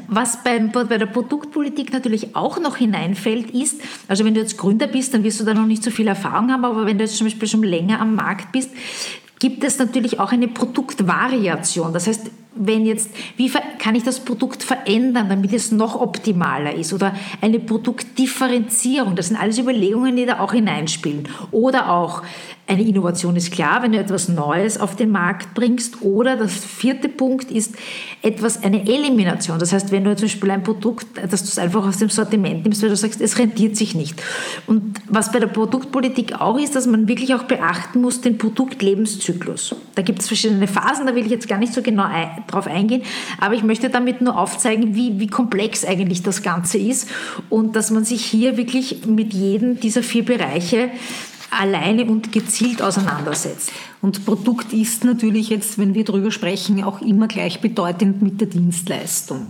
Was 0.06 0.44
beim, 0.44 0.70
bei 0.70 0.84
der 0.84 1.06
Produktpolitik 1.06 1.92
natürlich 1.92 2.36
auch 2.36 2.60
noch 2.60 2.76
hineinfällt, 2.76 3.50
ist. 3.50 3.80
Also 4.06 4.24
wenn 4.24 4.34
du 4.34 4.40
jetzt 4.40 4.58
Gründer 4.58 4.86
bist, 4.86 5.14
dann 5.14 5.24
wirst 5.24 5.40
du 5.40 5.44
da 5.44 5.54
noch 5.54 5.66
nicht 5.66 5.82
so 5.82 5.90
viel 5.90 6.06
Erfahrung 6.06 6.52
haben, 6.52 6.64
aber 6.64 6.84
wenn 6.84 6.98
du 6.98 7.04
jetzt 7.04 7.16
zum 7.16 7.26
Beispiel 7.26 7.48
schon 7.48 7.62
länger 7.62 8.00
am 8.00 8.14
Markt 8.14 8.52
bist, 8.52 8.70
gibt 9.38 9.64
es 9.64 9.78
natürlich 9.78 10.20
auch 10.20 10.30
eine 10.32 10.48
Produktvariation. 10.48 11.92
Das 11.92 12.06
heißt, 12.06 12.30
wenn 12.54 12.84
jetzt, 12.84 13.10
wie 13.36 13.50
kann 13.78 13.94
ich 13.94 14.02
das 14.02 14.20
Produkt 14.20 14.62
verändern, 14.62 15.28
damit 15.28 15.52
es 15.52 15.70
noch 15.70 16.00
optimaler 16.00 16.74
ist? 16.74 16.92
Oder 16.92 17.14
eine 17.40 17.60
Produktdifferenzierung, 17.60 19.16
das 19.16 19.28
sind 19.28 19.36
alles 19.36 19.58
Überlegungen, 19.58 20.16
die 20.16 20.26
da 20.26 20.40
auch 20.40 20.52
hineinspielen. 20.52 21.28
Oder 21.50 21.90
auch 21.90 22.22
eine 22.68 22.82
Innovation 22.82 23.34
ist 23.34 23.50
klar, 23.50 23.82
wenn 23.82 23.92
du 23.92 23.98
etwas 23.98 24.28
Neues 24.28 24.78
auf 24.78 24.94
den 24.94 25.10
Markt 25.10 25.54
bringst. 25.54 26.02
Oder 26.02 26.36
das 26.36 26.52
vierte 26.52 27.08
Punkt 27.08 27.50
ist 27.50 27.74
etwas, 28.20 28.62
eine 28.62 28.86
Elimination. 28.86 29.58
Das 29.58 29.72
heißt, 29.72 29.90
wenn 29.90 30.04
du 30.04 30.14
zum 30.14 30.26
Beispiel 30.26 30.50
ein 30.50 30.62
Produkt, 30.62 31.06
dass 31.16 31.42
du 31.42 31.48
es 31.48 31.58
einfach 31.58 31.86
aus 31.86 31.96
dem 31.96 32.10
Sortiment 32.10 32.64
nimmst, 32.64 32.82
weil 32.82 32.90
du 32.90 32.96
sagst, 32.96 33.22
es 33.22 33.38
rentiert 33.38 33.76
sich 33.76 33.94
nicht. 33.94 34.22
Und 34.66 35.00
was 35.08 35.32
bei 35.32 35.40
der 35.40 35.46
Produktpolitik 35.46 36.42
auch 36.42 36.58
ist, 36.58 36.76
dass 36.76 36.86
man 36.86 37.08
wirklich 37.08 37.34
auch 37.34 37.44
beachten 37.44 38.02
muss, 38.02 38.20
den 38.20 38.36
Produktlebenszyklus. 38.36 39.74
Da 39.94 40.02
gibt 40.02 40.20
es 40.20 40.26
verschiedene 40.28 40.68
Phasen, 40.68 41.06
da 41.06 41.14
will 41.14 41.24
ich 41.24 41.30
jetzt 41.30 41.48
gar 41.48 41.58
nicht 41.58 41.72
so 41.72 41.80
genau 41.80 42.04
drauf 42.48 42.66
eingehen, 42.66 43.02
aber 43.40 43.54
ich 43.54 43.62
möchte 43.62 43.88
damit 43.88 44.20
nur 44.20 44.38
aufzeigen, 44.38 44.94
wie, 44.94 45.18
wie 45.18 45.26
komplex 45.26 45.86
eigentlich 45.86 46.22
das 46.22 46.42
Ganze 46.42 46.76
ist 46.76 47.08
und 47.48 47.76
dass 47.76 47.90
man 47.90 48.04
sich 48.04 48.26
hier 48.26 48.58
wirklich 48.58 49.06
mit 49.06 49.32
jedem 49.32 49.80
dieser 49.80 50.02
vier 50.02 50.24
Bereiche 50.24 50.90
alleine 51.50 52.04
und 52.04 52.32
gezielt 52.32 52.82
auseinandersetzt. 52.82 53.72
Und 54.00 54.24
Produkt 54.24 54.72
ist 54.72 55.04
natürlich 55.04 55.48
jetzt, 55.48 55.78
wenn 55.78 55.94
wir 55.94 56.04
darüber 56.04 56.30
sprechen, 56.30 56.82
auch 56.84 57.00
immer 57.00 57.28
gleichbedeutend 57.28 58.22
mit 58.22 58.40
der 58.40 58.48
Dienstleistung. 58.48 59.48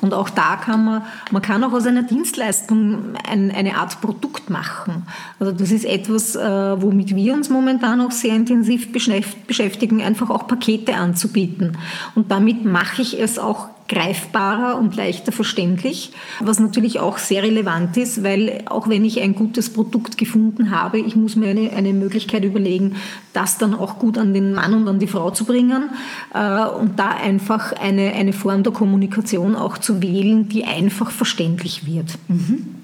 Und 0.00 0.14
auch 0.14 0.30
da 0.30 0.56
kann 0.56 0.84
man, 0.84 1.02
man 1.30 1.42
kann 1.42 1.64
auch 1.64 1.72
aus 1.72 1.86
einer 1.86 2.02
Dienstleistung 2.02 3.14
ein, 3.26 3.50
eine 3.50 3.76
Art 3.76 4.00
Produkt 4.00 4.50
machen. 4.50 5.04
Also 5.38 5.52
das 5.52 5.70
ist 5.70 5.84
etwas, 5.84 6.36
äh, 6.36 6.82
womit 6.82 7.14
wir 7.14 7.34
uns 7.34 7.48
momentan 7.48 8.00
auch 8.00 8.10
sehr 8.10 8.34
intensiv 8.34 8.92
beschäftigen, 8.92 10.02
einfach 10.02 10.30
auch 10.30 10.46
Pakete 10.46 10.94
anzubieten. 10.94 11.78
Und 12.14 12.30
damit 12.30 12.64
mache 12.64 13.02
ich 13.02 13.18
es 13.20 13.38
auch 13.38 13.68
greifbarer 13.92 14.78
und 14.78 14.96
leichter 14.96 15.32
verständlich, 15.32 16.12
was 16.40 16.58
natürlich 16.58 16.98
auch 16.98 17.18
sehr 17.18 17.42
relevant 17.42 17.98
ist, 17.98 18.24
weil 18.24 18.62
auch 18.64 18.88
wenn 18.88 19.04
ich 19.04 19.20
ein 19.20 19.34
gutes 19.34 19.70
Produkt 19.70 20.16
gefunden 20.16 20.70
habe, 20.70 20.98
ich 20.98 21.14
muss 21.14 21.36
mir 21.36 21.50
eine, 21.50 21.72
eine 21.72 21.92
Möglichkeit 21.92 22.42
überlegen, 22.42 22.96
das 23.34 23.58
dann 23.58 23.74
auch 23.74 23.98
gut 23.98 24.16
an 24.16 24.32
den 24.32 24.54
Mann 24.54 24.72
und 24.72 24.88
an 24.88 24.98
die 24.98 25.06
Frau 25.06 25.30
zu 25.30 25.44
bringen 25.44 25.90
äh, 26.32 26.64
und 26.64 26.98
da 26.98 27.10
einfach 27.10 27.72
eine, 27.74 28.14
eine 28.14 28.32
Form 28.32 28.62
der 28.62 28.72
Kommunikation 28.72 29.56
auch 29.56 29.76
zu 29.76 30.02
wählen, 30.02 30.48
die 30.48 30.64
einfach 30.64 31.10
verständlich 31.10 31.86
wird. 31.86 32.18
Mhm. 32.28 32.81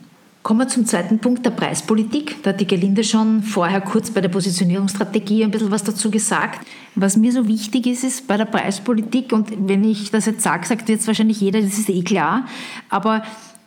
Kommen 0.49 0.61
wir 0.61 0.69
zum 0.69 0.87
zweiten 0.87 1.19
Punkt 1.19 1.45
der 1.45 1.51
Preispolitik. 1.51 2.43
Da 2.43 2.49
hat 2.49 2.61
die 2.63 2.67
Gelinde 2.67 3.05
schon 3.05 3.43
vorher 3.43 3.83
kurz 3.83 4.11
bei 4.11 4.23
der 4.23 4.31
Positionierungsstrategie 4.31 5.45
ein 5.45 5.51
bisschen 5.51 5.71
was 5.71 5.85
dazu 5.85 6.11
gesagt. 6.11 6.67
Was 6.95 7.19
mir 7.19 7.33
so 7.33 7.47
wichtig 7.47 7.87
ist, 7.87 8.03
ist 8.03 8.27
bei 8.27 8.39
der 8.39 8.47
Preispolitik, 8.47 9.35
und 9.35 9.53
wenn 9.69 9.85
ich 9.85 10.11
das 10.11 10.25
jetzt 10.25 10.41
sage, 10.41 10.67
sagt 10.67 10.89
jetzt 10.89 11.07
wahrscheinlich 11.07 11.43
jeder, 11.43 11.61
das 11.61 11.77
ist 11.77 11.91
eh 11.91 12.01
klar, 12.01 12.47
aber 12.89 13.25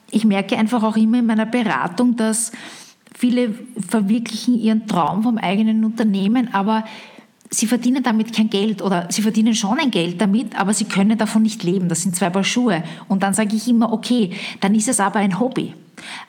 ich 0.10 0.26
merke 0.26 0.58
einfach 0.58 0.82
auch 0.82 0.98
immer 0.98 1.20
in 1.20 1.28
meiner 1.28 1.46
Beratung, 1.46 2.15
dass 2.15 2.52
viele 3.13 3.54
verwirklichen 3.88 4.60
ihren 4.60 4.88
Traum 4.88 5.22
vom 5.22 5.38
eigenen 5.38 5.86
Unternehmen, 5.86 6.52
aber 6.52 6.84
sie 7.52 7.67
verdienen 7.67 8.02
damit 8.02 8.36
kein 8.36 8.50
Geld 8.50 8.82
oder 8.82 9.08
sie 9.12 9.22
verdienen 9.22 9.54
schon 9.54 9.78
ein 9.78 9.91
Geld 9.91 10.20
damit, 10.20 10.60
aber 10.60 10.74
sie 10.74 10.86
können 10.86 11.20
davon 11.20 11.44
nicht 11.44 11.62
leben. 11.62 11.89
Das 11.89 12.02
sind 12.02 12.15
zwei 12.15 12.32
Paar 12.32 12.44
Schuhe. 12.44 12.84
Und 13.08 13.22
dann 13.22 13.36
sage 13.36 13.56
ich 13.56 13.67
immer, 13.67 13.94
okay, 13.94 14.32
dann 14.62 14.74
ist 14.74 14.88
es 14.88 15.00
aber 15.00 15.20
ein 15.20 15.39
Hobby. 15.39 15.76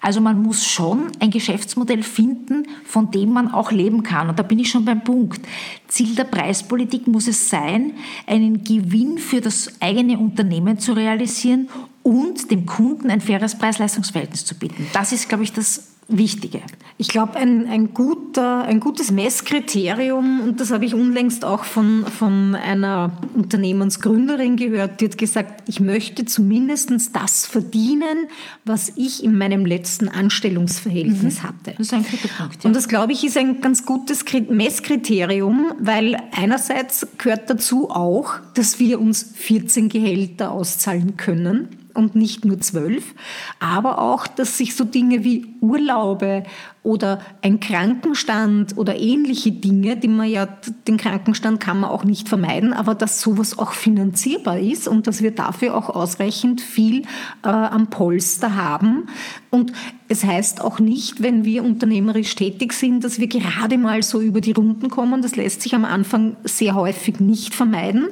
Also 0.01 0.21
man 0.21 0.43
muss 0.43 0.67
schon 0.67 1.13
ein 1.21 1.31
Geschäftsmodell 1.31 2.03
finden, 2.03 2.67
von 2.85 3.11
dem 3.11 3.33
man 3.33 3.51
auch 3.53 3.73
leben 3.73 4.03
kann. 4.03 4.29
Und 4.29 4.39
da 4.39 4.43
bin 4.43 4.59
ich 4.59 4.71
schon 4.71 4.85
beim 4.85 5.05
Punkt. 5.05 5.41
Ziel 5.89 6.15
der 6.15 6.25
Preispolitik 6.25 7.07
muss 7.07 7.29
es 7.29 7.49
sein, 7.49 7.95
einen 8.27 8.65
Gewinn 8.65 9.19
für 9.19 9.41
das 9.41 9.81
eigene 9.81 10.19
Unternehmen 10.19 10.79
zu 10.79 10.93
realisieren 10.93 11.69
und 12.03 12.51
dem 12.51 12.67
Kunden 12.67 13.11
ein 13.11 13.21
faires 13.21 13.57
Preis-Leistungs-Verhältnis 13.57 14.45
zu 14.45 14.57
bieten. 14.57 14.87
Das 14.93 15.13
ist, 15.13 15.29
glaube 15.29 15.45
ich, 15.45 15.53
das 15.53 15.92
Wichtige. 16.09 16.61
Ich 16.99 17.09
glaube, 17.09 17.37
ein, 17.37 17.67
ein, 17.69 17.95
guter, 17.95 18.65
ein 18.65 18.81
gutes 18.81 19.11
Messkriterium, 19.11 20.41
und 20.41 20.61
das 20.61 20.71
habe 20.71 20.85
ich 20.85 20.95
unlängst 20.95 21.45
auch 21.45 21.65
von, 21.65 22.05
von 22.07 22.55
einer 22.55 23.13
Unternehmensgründerin 23.35 24.57
gehört, 24.57 25.01
die 25.01 25.07
hat 25.07 25.17
gesagt, 25.17 25.69
ich 25.69 25.81
möchte 25.81 26.25
zumindest 26.25 26.91
das 27.13 27.47
verdienen, 27.47 28.27
was 28.65 28.93
ich 28.97 29.25
in 29.25 29.39
meinem 29.39 29.65
letzten 29.65 30.09
Anstellungsverhältnis 30.09 31.43
mhm. 31.43 31.43
hatte. 31.45 31.75
Das 31.79 31.87
ist 31.87 31.95
ein 31.95 32.05
guter 32.05 32.29
Punkt. 32.37 32.65
Ja. 32.65 32.69
Und 32.69 32.77
das, 32.77 32.89
glaube 32.89 33.13
ich, 33.13 33.25
ist 33.25 33.37
ein 33.37 33.61
ganz 33.61 33.87
gutes 33.87 34.25
Messkriterium, 34.49 35.73
weil 35.79 36.17
einerseits 36.33 37.07
gehört 37.19 37.49
dazu 37.49 37.91
auch, 37.91 38.35
dass 38.55 38.79
wir 38.79 39.01
uns 39.01 39.33
14 39.35 39.89
Gehälter 39.89 40.51
auszahlen 40.51 41.17
können 41.17 41.82
und 41.95 42.15
nicht 42.15 42.45
nur 42.45 42.61
zwölf, 42.61 43.15
aber 43.61 43.99
auch, 43.99 44.27
dass 44.27 44.59
sich 44.59 44.75
so 44.77 44.85
Dinge 44.85 45.25
wie 45.25 45.55
Urlaube 45.61 46.45
oder 46.85 47.21
ein 47.43 47.61
Krankenstand 47.61 48.77
oder 48.77 48.99
ähnliche 48.99 49.53
Dinge, 49.53 49.97
die 49.97 50.09
man 50.09 50.29
ja, 50.29 50.47
den 50.89 50.97
Krankenstand 50.97 51.61
kann 51.61 51.79
man 51.79 51.91
auch 51.91 52.03
nicht 52.03 52.29
vermeiden, 52.29 52.73
aber 52.73 52.97
dass 52.97 53.21
sowas 53.21 53.57
auch 53.57 53.73
finanzierbar 53.73 54.59
ist 54.59 54.89
und 54.89 55.07
dass 55.07 55.23
wir 55.23 55.31
dafür 55.31 55.77
auch 55.77 55.91
ausreichend 55.91 56.61
viel 56.61 57.03
äh, 57.45 57.49
am 57.49 57.89
Polster 57.89 58.57
haben. 58.57 59.07
Und 59.51 59.73
es 60.09 60.25
heißt 60.25 60.61
auch 60.61 60.81
nicht, 60.81 61.23
wenn 61.23 61.45
wir 61.45 61.63
unternehmerisch 61.63 62.35
tätig 62.35 62.73
sind, 62.73 63.05
dass 63.05 63.21
wir 63.21 63.29
gerade 63.29 63.79
mal 63.79 64.03
so 64.03 64.21
über 64.21 64.41
die 64.41 64.53
Runden 64.53 64.91
kommen. 64.91 65.23
Das 65.23 65.37
lässt 65.37 65.63
sich 65.63 65.77
am 65.77 65.85
Anfang 65.85 66.37
sehr 66.43 66.75
häufig 66.75 67.21
nicht 67.21 67.55
vermeiden. 67.55 68.09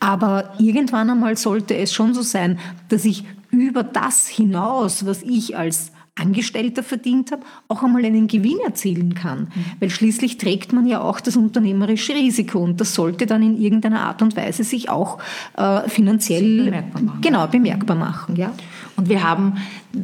Aber 0.00 0.54
irgendwann 0.58 1.10
einmal 1.10 1.36
sollte 1.36 1.76
es 1.76 1.92
schon 1.92 2.14
so 2.14 2.22
sein, 2.22 2.58
dass 2.88 3.04
ich 3.04 3.24
über 3.50 3.84
das 3.84 4.26
hinaus, 4.26 5.06
was 5.06 5.22
ich 5.22 5.56
als 5.56 5.92
Angestellter 6.18 6.82
verdient 6.82 7.32
habe, 7.32 7.42
auch 7.68 7.82
einmal 7.82 8.04
einen 8.04 8.26
Gewinn 8.26 8.58
erzielen 8.64 9.14
kann. 9.14 9.40
Mhm. 9.40 9.64
Weil 9.80 9.90
schließlich 9.90 10.38
trägt 10.38 10.72
man 10.72 10.86
ja 10.86 11.00
auch 11.00 11.20
das 11.20 11.36
unternehmerische 11.36 12.14
Risiko 12.14 12.58
und 12.58 12.80
das 12.80 12.94
sollte 12.94 13.26
dann 13.26 13.42
in 13.42 13.60
irgendeiner 13.60 14.00
Art 14.00 14.22
und 14.22 14.36
Weise 14.36 14.64
sich 14.64 14.90
auch 14.90 15.18
äh, 15.56 15.88
finanziell 15.88 16.64
bemerkbar 16.64 17.02
machen. 17.02 17.20
Genau, 17.20 17.46
bemerkbar 17.46 17.96
machen. 17.96 18.36
Ja. 18.36 18.52
Und 18.98 19.08
wir 19.08 19.22
haben 19.22 19.58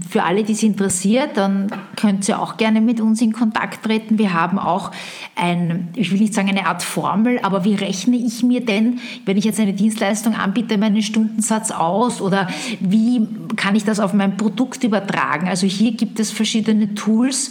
für 0.09 0.22
alle, 0.22 0.45
die 0.45 0.53
es 0.53 0.62
interessiert, 0.62 1.30
dann 1.36 1.66
könnt 1.97 2.28
ihr 2.28 2.40
auch 2.40 2.57
gerne 2.57 2.80
mit 2.80 3.01
uns 3.01 3.20
in 3.20 3.32
Kontakt 3.32 3.84
treten. 3.84 4.18
Wir 4.18 4.32
haben 4.32 4.57
auch 4.57 4.92
ein, 5.34 5.88
ich 5.97 6.12
will 6.12 6.20
nicht 6.20 6.32
sagen 6.32 6.49
eine 6.49 6.66
Art 6.66 6.84
Formel, 6.84 7.40
aber 7.42 7.64
wie 7.64 7.74
rechne 7.74 8.16
ich 8.16 8.45
mir 8.45 8.64
denn, 8.64 9.01
wenn 9.26 9.36
ich 9.36 9.45
jetzt 9.45 9.59
eine 9.59 9.72
Dienstleistung 9.72 10.36
anbiete, 10.36 10.78
meinen 10.78 11.03
Stundensatz 11.03 11.72
aus 11.72 12.20
oder 12.20 12.47
wie 12.78 13.26
kann 13.57 13.74
ich 13.74 13.84
das 13.84 13.99
auf 13.99 14.12
mein 14.12 14.36
Produkt 14.36 14.84
übertragen? 14.84 15.49
Also 15.49 15.66
hier 15.66 15.90
gibt 15.90 16.20
es 16.20 16.30
verschiedene 16.30 16.95
Tools, 16.95 17.51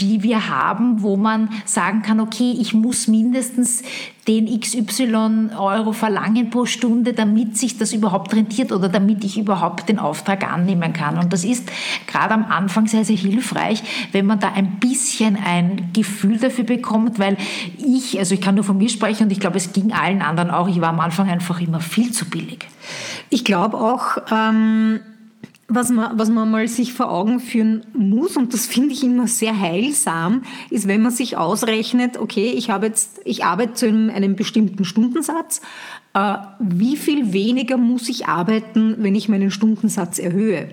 die 0.00 0.22
wir 0.22 0.48
haben, 0.48 1.02
wo 1.02 1.16
man 1.16 1.50
sagen 1.64 2.02
kann, 2.02 2.20
okay, 2.20 2.56
ich 2.58 2.74
muss 2.74 3.08
mindestens 3.08 3.82
den 4.28 4.60
XY 4.60 5.50
Euro 5.58 5.92
verlangen 5.92 6.50
pro 6.50 6.66
Stunde, 6.66 7.14
damit 7.14 7.56
sich 7.56 7.78
das 7.78 7.94
überhaupt 7.94 8.34
rentiert 8.34 8.72
oder 8.72 8.88
damit 8.88 9.24
ich 9.24 9.38
überhaupt 9.38 9.88
den 9.88 9.98
Auftrag 9.98 10.50
annehmen 10.52 10.92
kann. 10.92 11.16
Und 11.18 11.32
das 11.32 11.44
ist 11.44 11.70
gerade 12.06 12.34
am 12.34 12.44
Anfang 12.44 12.86
sehr, 12.86 13.04
sehr 13.04 13.16
hilfreich, 13.16 13.82
wenn 14.12 14.26
man 14.26 14.38
da 14.38 14.52
ein 14.52 14.78
bisschen 14.80 15.36
ein 15.42 15.90
Gefühl 15.94 16.38
dafür 16.38 16.64
bekommt, 16.64 17.18
weil 17.18 17.38
ich, 17.78 18.18
also 18.18 18.34
ich 18.34 18.40
kann 18.40 18.54
nur 18.54 18.64
von 18.64 18.76
mir 18.76 18.90
sprechen 18.90 19.24
und 19.24 19.30
ich 19.32 19.40
glaube, 19.40 19.56
es 19.56 19.72
ging 19.72 19.92
allen 19.92 20.20
anderen 20.20 20.50
auch, 20.50 20.68
ich 20.68 20.80
war 20.80 20.90
am 20.90 21.00
Anfang 21.00 21.28
einfach 21.28 21.60
immer 21.60 21.80
viel 21.80 22.12
zu 22.12 22.28
billig. 22.28 22.66
Ich 23.30 23.44
glaube 23.44 23.78
auch, 23.78 24.18
ähm 24.30 25.00
was 25.68 25.90
man, 25.90 26.18
was 26.18 26.30
man 26.30 26.50
mal 26.50 26.66
sich 26.66 26.94
vor 26.94 27.10
Augen 27.10 27.40
führen 27.40 27.86
muss, 27.92 28.36
und 28.36 28.54
das 28.54 28.66
finde 28.66 28.94
ich 28.94 29.04
immer 29.04 29.28
sehr 29.28 29.58
heilsam, 29.58 30.42
ist, 30.70 30.88
wenn 30.88 31.02
man 31.02 31.12
sich 31.12 31.36
ausrechnet, 31.36 32.16
okay, 32.16 32.52
ich 32.56 32.70
habe 32.70 32.86
jetzt, 32.86 33.20
ich 33.24 33.44
arbeite 33.44 33.74
zu 33.74 33.86
einem, 33.86 34.08
einem 34.08 34.34
bestimmten 34.34 34.86
Stundensatz, 34.86 35.60
wie 36.58 36.96
viel 36.96 37.32
weniger 37.32 37.76
muss 37.76 38.08
ich 38.08 38.26
arbeiten, 38.26 38.96
wenn 38.98 39.14
ich 39.14 39.28
meinen 39.28 39.50
Stundensatz 39.50 40.18
erhöhe? 40.18 40.68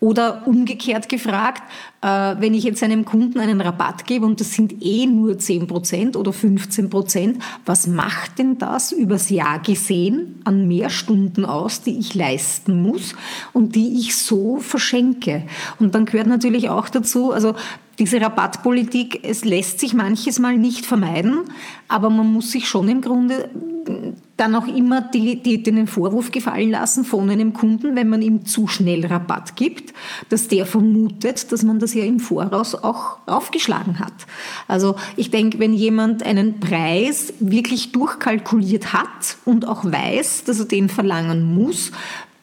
Oder 0.00 0.48
umgekehrt 0.48 1.08
gefragt, 1.08 1.62
äh, 2.00 2.06
wenn 2.06 2.54
ich 2.54 2.64
jetzt 2.64 2.82
einem 2.82 3.04
Kunden 3.04 3.38
einen 3.38 3.60
Rabatt 3.60 4.04
gebe 4.04 4.26
und 4.26 4.40
das 4.40 4.52
sind 4.52 4.82
eh 4.82 5.06
nur 5.06 5.34
10% 5.34 6.16
oder 6.16 6.32
15%, 6.32 7.36
was 7.64 7.86
macht 7.86 8.40
denn 8.40 8.58
das 8.58 8.90
übers 8.90 9.30
Jahr 9.30 9.60
gesehen 9.60 10.40
an 10.42 10.66
mehr 10.66 10.90
Stunden 10.90 11.44
aus, 11.44 11.82
die 11.82 12.00
ich 12.00 12.14
leisten 12.14 12.82
muss 12.82 13.14
und 13.52 13.76
die 13.76 14.00
ich 14.00 14.16
so 14.16 14.56
verschenke? 14.56 15.44
Und 15.78 15.94
dann 15.94 16.06
gehört 16.06 16.26
natürlich 16.26 16.68
auch 16.68 16.88
dazu, 16.88 17.30
also 17.30 17.54
diese 18.02 18.20
Rabattpolitik, 18.20 19.20
es 19.22 19.44
lässt 19.44 19.78
sich 19.78 19.94
manches 19.94 20.40
Mal 20.40 20.58
nicht 20.58 20.86
vermeiden, 20.86 21.42
aber 21.86 22.10
man 22.10 22.32
muss 22.32 22.50
sich 22.50 22.68
schon 22.68 22.88
im 22.88 23.00
Grunde 23.00 23.48
dann 24.36 24.56
auch 24.56 24.66
immer 24.66 25.02
die, 25.02 25.40
die, 25.40 25.62
den 25.62 25.86
Vorwurf 25.86 26.32
gefallen 26.32 26.72
lassen 26.72 27.04
von 27.04 27.30
einem 27.30 27.52
Kunden, 27.52 27.94
wenn 27.94 28.08
man 28.08 28.20
ihm 28.20 28.44
zu 28.44 28.66
schnell 28.66 29.06
Rabatt 29.06 29.54
gibt, 29.54 29.94
dass 30.30 30.48
der 30.48 30.66
vermutet, 30.66 31.52
dass 31.52 31.62
man 31.62 31.78
das 31.78 31.94
ja 31.94 32.02
im 32.02 32.18
Voraus 32.18 32.74
auch 32.74 33.18
aufgeschlagen 33.26 34.00
hat. 34.00 34.14
Also 34.66 34.96
ich 35.14 35.30
denke, 35.30 35.60
wenn 35.60 35.72
jemand 35.72 36.24
einen 36.24 36.58
Preis 36.58 37.34
wirklich 37.38 37.92
durchkalkuliert 37.92 38.92
hat 38.92 39.36
und 39.44 39.68
auch 39.68 39.84
weiß, 39.84 40.42
dass 40.42 40.58
er 40.58 40.66
den 40.66 40.88
verlangen 40.88 41.54
muss, 41.54 41.92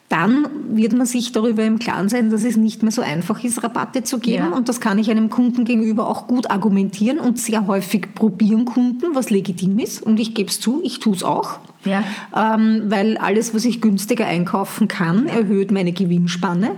dann 0.10 0.48
wird 0.72 0.94
man 0.94 1.06
sich 1.06 1.32
darüber 1.32 1.64
im 1.64 1.78
Klaren 1.78 2.10
sein, 2.10 2.32
dass 2.32 2.44
es 2.44 2.58
nicht 2.58 2.82
mehr 2.82 2.92
so 2.92 3.04
einfach 3.04 3.44
ist, 3.44 3.64
Rabatte 3.64 4.04
zu 4.04 4.18
geben. 4.20 4.48
Ja. 4.50 4.56
Und 4.56 4.68
das 4.68 4.82
kann 4.82 4.98
ich 4.98 5.12
einem 5.12 5.30
Kunden 5.30 5.66
gegenüber 5.66 6.08
auch 6.08 6.26
gut 6.26 6.50
argumentieren 6.50 7.20
und 7.20 7.40
sehr 7.40 7.68
häufig 7.68 8.16
probieren 8.16 8.66
Kunden, 8.66 9.14
was 9.14 9.30
legitim 9.30 9.78
ist. 9.78 10.02
Und 10.02 10.20
ich 10.20 10.34
gebe 10.34 10.50
es 10.50 10.60
zu, 10.60 10.82
ich 10.84 11.00
tue 11.00 11.16
es 11.16 11.24
auch. 11.24 11.60
Ja. 11.86 12.04
Ähm, 12.36 12.84
weil 12.88 13.18
alles, 13.18 13.54
was 13.54 13.66
ich 13.66 13.82
günstiger 13.82 14.26
einkaufen 14.26 14.88
kann, 14.88 15.28
erhöht 15.28 15.72
meine 15.72 15.92
Gewinnspanne. 15.92 16.72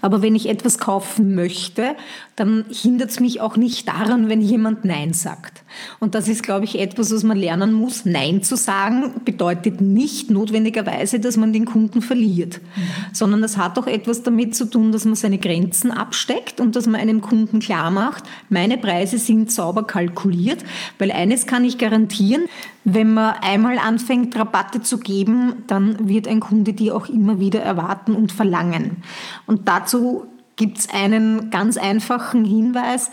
Aber 0.00 0.22
wenn 0.22 0.34
ich 0.34 0.48
etwas 0.48 0.78
kaufen 0.78 1.34
möchte, 1.34 1.96
dann 2.36 2.64
hindert 2.70 3.10
es 3.10 3.20
mich 3.20 3.40
auch 3.40 3.56
nicht 3.56 3.86
daran, 3.88 4.28
wenn 4.28 4.40
jemand 4.40 4.84
Nein 4.84 5.12
sagt. 5.12 5.62
Und 6.00 6.14
das 6.14 6.28
ist, 6.28 6.42
glaube 6.42 6.64
ich, 6.64 6.78
etwas, 6.78 7.12
was 7.12 7.24
man 7.24 7.36
lernen 7.36 7.72
muss. 7.72 8.04
Nein 8.04 8.42
zu 8.42 8.56
sagen 8.56 9.12
bedeutet 9.24 9.80
nicht 9.80 10.30
notwendigerweise, 10.30 11.20
dass 11.20 11.36
man 11.36 11.52
den 11.52 11.66
Kunden 11.66 12.00
verliert, 12.00 12.60
mhm. 12.62 12.80
sondern 13.12 13.44
es 13.44 13.56
hat 13.56 13.78
auch 13.78 13.86
etwas 13.86 14.22
damit 14.22 14.54
zu 14.54 14.64
tun, 14.64 14.92
dass 14.92 15.04
man 15.04 15.14
seine 15.14 15.38
Grenzen 15.38 15.90
absteckt 15.90 16.60
und 16.60 16.74
dass 16.74 16.86
man 16.86 17.00
einem 17.00 17.20
Kunden 17.20 17.60
klar 17.60 17.90
macht, 17.90 18.24
meine 18.48 18.78
Preise 18.78 19.18
sind 19.18 19.52
sauber 19.52 19.86
kalkuliert, 19.86 20.64
weil 20.98 21.10
eines 21.10 21.46
kann 21.46 21.64
ich 21.64 21.76
garantieren, 21.76 22.44
wenn 22.84 23.14
man 23.14 23.34
einmal 23.42 23.78
anfängt, 23.78 24.36
Rabatte 24.36 24.80
zu 24.80 24.98
geben, 24.98 25.62
dann 25.66 26.08
wird 26.08 26.26
ein 26.26 26.40
Kunde 26.40 26.72
die 26.72 26.90
auch 26.90 27.08
immer 27.08 27.38
wieder 27.38 27.60
erwarten 27.60 28.14
und 28.14 28.32
verlangen. 28.32 29.02
Und 29.46 29.68
dazu 29.68 30.26
gibt 30.56 30.78
es 30.78 30.88
einen 30.90 31.50
ganz 31.50 31.76
einfachen 31.76 32.44
Hinweis. 32.44 33.10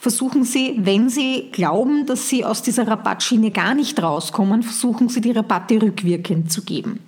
Versuchen 0.00 0.44
Sie, 0.44 0.78
wenn 0.78 1.10
Sie 1.10 1.50
glauben, 1.52 2.06
dass 2.06 2.30
Sie 2.30 2.42
aus 2.42 2.62
dieser 2.62 2.88
Rabattschiene 2.88 3.50
gar 3.50 3.74
nicht 3.74 4.02
rauskommen, 4.02 4.62
versuchen 4.62 5.10
Sie 5.10 5.20
die 5.20 5.32
Rabatte 5.32 5.82
rückwirkend 5.82 6.50
zu 6.50 6.62
geben. 6.62 7.00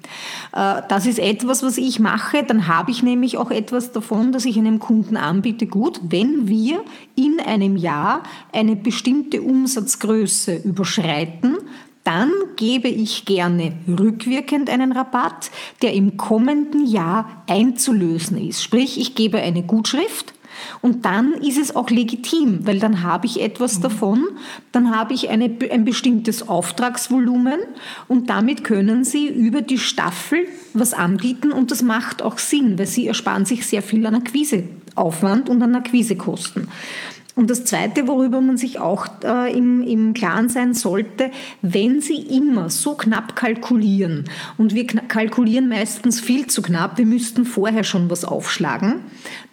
Äh, 0.52 0.82
das 0.88 1.06
ist 1.06 1.18
etwas, 1.18 1.62
was 1.62 1.78
ich 1.78 2.00
mache. 2.00 2.42
Dann 2.42 2.66
habe 2.68 2.90
ich 2.90 3.02
nämlich 3.02 3.38
auch 3.38 3.50
etwas 3.50 3.92
davon, 3.92 4.30
dass 4.30 4.44
ich 4.44 4.58
einem 4.58 4.78
Kunden 4.78 5.16
anbiete, 5.16 5.66
gut, 5.66 6.02
wenn 6.02 6.48
wir 6.48 6.84
in 7.14 7.40
einem 7.40 7.76
Jahr 7.76 8.24
eine 8.52 8.76
bestimmte 8.76 9.40
Umsatzgröße 9.40 10.56
überschreiten, 10.56 11.56
dann 12.05 12.30
gebe 12.57 12.88
ich 12.88 13.24
gerne 13.24 13.72
rückwirkend 13.86 14.68
einen 14.70 14.92
Rabatt, 14.92 15.50
der 15.82 15.92
im 15.92 16.16
kommenden 16.16 16.86
Jahr 16.86 17.44
einzulösen 17.48 18.38
ist. 18.48 18.62
Sprich, 18.62 18.98
ich 18.98 19.14
gebe 19.14 19.38
eine 19.38 19.62
Gutschrift 19.62 20.34
und 20.80 21.05
dann 21.05 21.32
ist 21.32 21.59
es 21.59 21.74
auch 21.74 21.90
legitim, 21.90 22.66
weil 22.66 22.78
dann 22.78 23.03
habe 23.03 23.26
ich 23.26 23.40
etwas 23.40 23.78
mhm. 23.78 23.82
davon, 23.82 24.24
dann 24.72 24.94
habe 24.94 25.14
ich 25.14 25.28
eine, 25.28 25.57
ein 25.70 25.84
bestimmtes 25.84 26.48
Auftragsvolumen 26.48 27.61
und 28.09 28.30
damit 28.30 28.64
können 28.64 29.05
Sie 29.05 29.28
über 29.28 29.62
die 29.62 29.78
Staffel 29.78 30.46
was 30.74 30.94
anbieten 30.94 31.53
und 31.53 31.70
das 31.70 31.82
macht 31.82 32.22
auch 32.22 32.38
Sinn, 32.38 32.78
weil 32.78 32.86
Sie 32.86 33.07
ersparen 33.07 33.44
sich 33.44 33.66
sehr 33.66 33.82
viel 33.82 34.05
an 34.07 34.14
Akquiseaufwand 34.16 35.48
und 35.48 35.62
an 35.62 35.74
Akquisekosten. 35.74 36.68
Und 37.34 37.48
das 37.48 37.64
Zweite, 37.64 38.08
worüber 38.08 38.42
man 38.42 38.58
sich 38.58 38.78
auch 38.78 39.06
äh, 39.24 39.56
im, 39.56 39.82
im 39.82 40.12
Klaren 40.12 40.50
sein 40.50 40.74
sollte, 40.74 41.30
wenn 41.62 42.02
Sie 42.02 42.16
immer 42.16 42.68
so 42.68 42.94
knapp 42.94 43.36
kalkulieren, 43.36 44.24
und 44.58 44.74
wir 44.74 44.86
kalkulieren 44.86 45.68
meistens 45.68 46.20
viel 46.20 46.46
zu 46.46 46.60
knapp, 46.60 46.98
wir 46.98 47.06
müssten 47.06 47.46
vorher 47.46 47.84
schon 47.84 48.10
was 48.10 48.26
aufschlagen, 48.26 49.00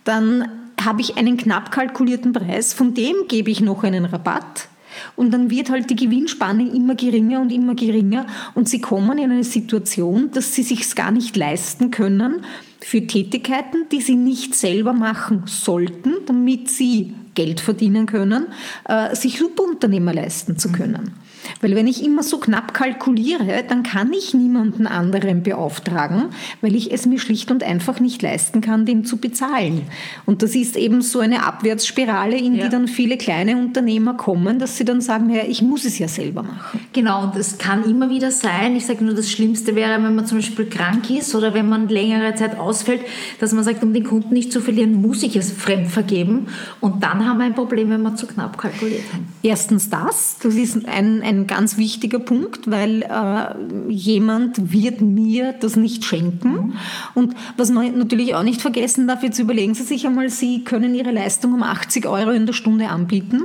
dann 0.04 0.50
habe 0.84 1.02
ich 1.02 1.18
einen 1.18 1.38
knapp 1.38 1.72
kalkulierten 1.72 2.34
Preis, 2.34 2.74
von 2.74 2.94
dem 2.94 3.16
gebe 3.28 3.50
ich 3.50 3.62
noch 3.62 3.84
einen 3.84 4.06
Rabatt. 4.06 4.68
Und 5.16 5.32
dann 5.32 5.50
wird 5.50 5.70
halt 5.70 5.90
die 5.90 5.96
Gewinnspanne 5.96 6.68
immer 6.76 6.96
geringer 6.96 7.40
und 7.40 7.52
immer 7.52 7.76
geringer 7.76 8.26
und 8.56 8.68
sie 8.68 8.82
kommen 8.82 9.18
in 9.18 9.32
eine 9.32 9.44
Situation, 9.44 10.32
dass 10.32 10.54
sie 10.54 10.64
sich 10.64 10.94
gar 10.96 11.12
nicht 11.12 11.38
leisten 11.38 11.92
können 11.92 12.44
für 12.82 13.06
Tätigkeiten, 13.06 13.86
die 13.92 14.02
sie 14.02 14.16
nicht 14.16 14.56
selber 14.56 14.94
machen 14.94 15.44
sollten, 15.46 16.16
damit 16.26 16.70
sie 16.70 17.14
Geld 17.40 17.62
verdienen 17.62 18.06
können, 18.06 18.48
äh, 18.84 19.16
sich 19.16 19.40
Subunternehmer 19.40 20.14
leisten 20.14 20.58
zu 20.58 20.74
können. 20.74 21.14
Weil 21.62 21.76
wenn 21.76 21.88
ich 21.88 22.04
immer 22.04 22.24
so 22.24 22.38
knapp 22.38 22.74
kalkuliere, 22.74 23.64
dann 23.68 23.84
kann 23.84 24.14
ich 24.14 24.34
niemanden 24.34 24.88
anderen 24.88 25.44
beauftragen, 25.44 26.26
weil 26.62 26.76
ich 26.76 26.92
es 26.92 27.06
mir 27.06 27.20
schlicht 27.20 27.52
und 27.52 27.64
einfach 27.64 28.00
nicht 28.00 28.22
leisten 28.22 28.62
kann, 28.62 28.86
den 28.86 29.06
zu 29.06 29.18
bezahlen. 29.18 29.84
Und 30.26 30.42
das 30.42 30.56
ist 30.56 30.76
eben 30.76 31.02
so 31.02 31.20
eine 31.20 31.46
Abwärtsspirale, 31.46 32.38
in 32.38 32.56
ja. 32.56 32.66
die 32.66 32.70
dann 32.70 32.88
viele 32.88 33.18
kleine 33.18 33.58
Unternehmer 33.58 34.16
kommen, 34.16 34.60
dass 34.60 34.78
sie 34.78 34.86
dann 34.86 35.02
sagen, 35.02 35.30
ja, 35.30 35.44
ich 35.48 35.62
muss 35.62 35.86
es 35.86 36.00
ja 36.00 36.08
selber 36.08 36.44
machen. 36.44 36.80
Genau, 36.94 37.24
und 37.24 37.36
es 37.36 37.58
kann 37.58 37.84
immer 37.84 38.10
wieder 38.10 38.32
sein, 38.32 38.76
ich 38.76 38.86
sage 38.86 39.04
nur, 39.04 39.14
das 39.14 39.32
Schlimmste 39.32 39.76
wäre, 39.76 40.02
wenn 40.04 40.16
man 40.16 40.26
zum 40.26 40.40
Beispiel 40.40 40.66
krank 40.66 41.10
ist 41.10 41.36
oder 41.36 41.54
wenn 41.54 41.68
man 41.68 41.88
längere 41.90 42.36
Zeit 42.36 42.58
ausfällt, 42.58 43.02
dass 43.40 43.54
man 43.54 43.64
sagt, 43.64 43.84
um 43.84 43.94
den 43.94 44.04
Kunden 44.04 44.34
nicht 44.34 44.52
zu 44.52 44.62
verlieren, 44.62 45.02
muss 45.02 45.24
ich 45.24 45.36
es 45.36 45.52
fremd 45.52 45.88
vergeben. 45.88 46.48
Und 46.80 47.04
dann 47.04 47.28
haben 47.28 47.38
wir 47.38 47.46
ein 47.46 47.56
Problem, 47.56 47.90
wenn 47.90 48.02
wir 48.02 48.16
zu 48.16 48.28
knapp 48.28 48.58
kalkuliert 48.58 49.04
haben. 49.14 49.28
Erstens 49.44 49.90
das, 49.90 50.38
das 50.42 50.56
ist 50.56 50.88
ein, 50.88 51.22
ein 51.22 51.29
ganz 51.48 51.78
wichtiger 51.78 52.20
Punkt, 52.20 52.70
weil 52.70 53.04
äh, 53.04 53.92
jemand 53.92 54.72
wird 54.72 55.02
mir 55.02 55.54
das 55.54 55.76
nicht 55.76 56.06
schenken. 56.06 56.52
Mhm. 56.52 56.74
Und 57.14 57.36
was 57.58 57.72
man 57.72 57.98
natürlich 57.98 58.36
auch 58.36 58.44
nicht 58.44 58.62
vergessen 58.62 59.08
darf, 59.08 59.24
jetzt 59.24 59.40
überlegen 59.40 59.74
Sie 59.74 59.84
sich 59.84 60.06
einmal, 60.06 60.30
Sie 60.30 60.64
können 60.64 60.96
Ihre 60.96 61.12
Leistung 61.12 61.54
um 61.54 61.64
80 61.64 62.06
Euro 62.08 62.32
in 62.32 62.46
der 62.46 62.54
Stunde 62.54 62.90
anbieten. 62.90 63.44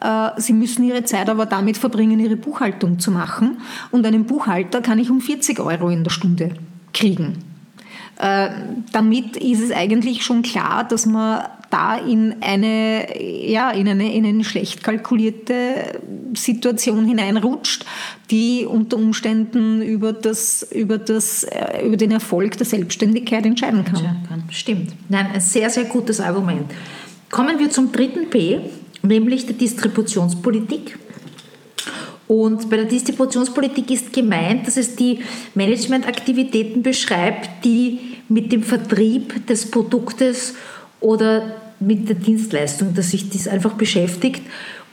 Äh, 0.00 0.30
Sie 0.36 0.52
müssen 0.52 0.84
Ihre 0.84 1.04
Zeit 1.04 1.28
aber 1.28 1.46
damit 1.46 1.78
verbringen, 1.78 2.20
Ihre 2.20 2.36
Buchhaltung 2.36 2.98
zu 2.98 3.10
machen. 3.10 3.58
Und 3.90 4.06
einen 4.06 4.24
Buchhalter 4.24 4.80
kann 4.80 4.98
ich 4.98 5.10
um 5.10 5.20
40 5.20 5.60
Euro 5.60 5.88
in 5.88 6.04
der 6.04 6.10
Stunde 6.10 6.50
kriegen. 6.92 7.38
Äh, 8.18 8.50
damit 8.92 9.36
ist 9.36 9.60
es 9.60 9.72
eigentlich 9.72 10.24
schon 10.24 10.42
klar, 10.42 10.84
dass 10.84 11.06
man 11.06 11.44
da 11.74 11.96
in 11.96 12.36
eine, 12.40 13.20
ja, 13.20 13.72
in 13.72 13.88
eine, 13.88 14.14
in 14.14 14.24
eine 14.24 14.44
schlecht 14.44 14.84
kalkulierte 14.84 16.00
Situation 16.34 17.04
hineinrutscht, 17.04 17.84
die 18.30 18.64
unter 18.64 18.96
Umständen 18.96 19.82
über, 19.82 20.12
das, 20.12 20.62
über, 20.70 20.98
das, 20.98 21.42
äh, 21.42 21.84
über 21.84 21.96
den 21.96 22.12
Erfolg 22.12 22.56
der 22.58 22.66
Selbstständigkeit 22.66 23.44
entscheiden 23.44 23.84
kann. 23.84 24.44
Stimmt. 24.50 24.92
Nein, 25.08 25.26
ein 25.34 25.40
sehr, 25.40 25.68
sehr 25.68 25.84
gutes 25.84 26.20
Argument. 26.20 26.70
Kommen 27.28 27.58
wir 27.58 27.68
zum 27.70 27.90
dritten 27.90 28.30
P, 28.30 28.60
nämlich 29.02 29.46
der 29.46 29.56
Distributionspolitik. 29.56 30.96
Und 32.28 32.70
bei 32.70 32.76
der 32.76 32.86
Distributionspolitik 32.86 33.90
ist 33.90 34.12
gemeint, 34.12 34.68
dass 34.68 34.76
es 34.76 34.94
die 34.94 35.18
Managementaktivitäten 35.54 36.84
beschreibt, 36.84 37.64
die 37.64 37.98
mit 38.28 38.52
dem 38.52 38.62
Vertrieb 38.62 39.44
des 39.48 39.68
Produktes 39.68 40.54
oder 41.00 41.63
mit 41.80 42.08
der 42.08 42.16
Dienstleistung, 42.16 42.94
dass 42.94 43.10
sich 43.10 43.30
das 43.30 43.48
einfach 43.48 43.72
beschäftigt 43.74 44.42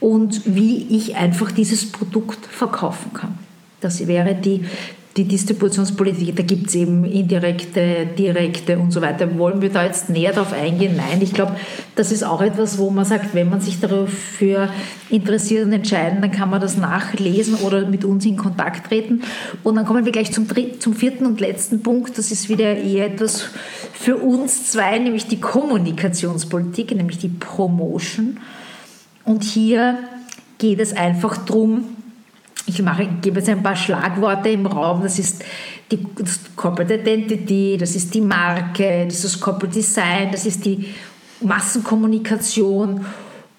und 0.00 0.42
wie 0.44 0.86
ich 0.96 1.16
einfach 1.16 1.52
dieses 1.52 1.90
Produkt 1.90 2.44
verkaufen 2.46 3.12
kann. 3.14 3.38
Das 3.80 4.06
wäre 4.06 4.34
die 4.34 4.64
die 5.16 5.24
Distributionspolitik, 5.24 6.34
da 6.36 6.42
gibt 6.42 6.68
es 6.68 6.74
eben 6.74 7.04
indirekte, 7.04 8.06
direkte 8.18 8.78
und 8.78 8.92
so 8.92 9.02
weiter. 9.02 9.36
Wollen 9.36 9.60
wir 9.60 9.68
da 9.68 9.84
jetzt 9.84 10.08
näher 10.08 10.32
darauf 10.32 10.54
eingehen? 10.54 10.96
Nein, 10.96 11.20
ich 11.20 11.34
glaube, 11.34 11.56
das 11.96 12.12
ist 12.12 12.22
auch 12.24 12.40
etwas, 12.40 12.78
wo 12.78 12.88
man 12.88 13.04
sagt, 13.04 13.34
wenn 13.34 13.50
man 13.50 13.60
sich 13.60 13.78
dafür 13.78 14.70
interessiert 15.10 15.66
und 15.66 15.72
entscheiden, 15.72 16.22
dann 16.22 16.30
kann 16.30 16.48
man 16.48 16.62
das 16.62 16.78
nachlesen 16.78 17.56
oder 17.56 17.86
mit 17.86 18.06
uns 18.06 18.24
in 18.24 18.38
Kontakt 18.38 18.88
treten. 18.88 19.22
Und 19.62 19.74
dann 19.74 19.84
kommen 19.84 20.06
wir 20.06 20.12
gleich 20.12 20.32
zum, 20.32 20.46
zum 20.78 20.94
vierten 20.94 21.26
und 21.26 21.40
letzten 21.40 21.82
Punkt. 21.82 22.16
Das 22.16 22.30
ist 22.30 22.48
wieder 22.48 22.76
eher 22.76 23.06
etwas 23.06 23.50
für 23.92 24.16
uns 24.16 24.70
zwei, 24.70 24.98
nämlich 24.98 25.26
die 25.26 25.40
Kommunikationspolitik, 25.40 26.94
nämlich 26.96 27.18
die 27.18 27.28
Promotion. 27.28 28.38
Und 29.24 29.44
hier 29.44 29.98
geht 30.56 30.80
es 30.80 30.96
einfach 30.96 31.36
darum, 31.36 31.84
ich 32.66 32.80
mache, 32.82 33.08
gebe 33.20 33.38
jetzt 33.38 33.48
ein 33.48 33.62
paar 33.62 33.76
Schlagworte 33.76 34.48
im 34.50 34.66
Raum. 34.66 35.02
Das 35.02 35.18
ist 35.18 35.44
die 35.90 36.06
das 36.16 36.40
Corporate 36.56 36.94
Identity, 36.94 37.76
das 37.78 37.94
ist 37.96 38.14
die 38.14 38.20
Marke, 38.20 39.04
das 39.06 39.16
ist 39.16 39.24
das 39.24 39.40
Corporate 39.40 39.74
Design, 39.74 40.30
das 40.30 40.46
ist 40.46 40.64
die 40.64 40.86
Massenkommunikation. 41.40 43.04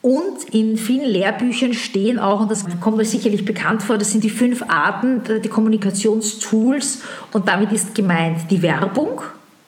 Und 0.02 0.44
in 0.52 0.78
vielen 0.78 1.10
Lehrbüchern 1.10 1.74
stehen 1.74 2.20
auch, 2.20 2.42
und 2.42 2.52
das 2.52 2.66
kommt 2.82 3.00
euch 3.00 3.10
sicherlich 3.10 3.46
bekannt 3.46 3.84
vor, 3.84 3.98
das 3.98 4.12
sind 4.12 4.24
die 4.24 4.30
fünf 4.30 4.62
Arten 4.68 5.22
die 5.42 5.48
Kommunikationstools. 5.48 7.04
Und 7.32 7.48
damit 7.48 7.72
ist 7.72 7.96
gemeint 7.96 8.52
die 8.52 8.62
Werbung, 8.62 9.22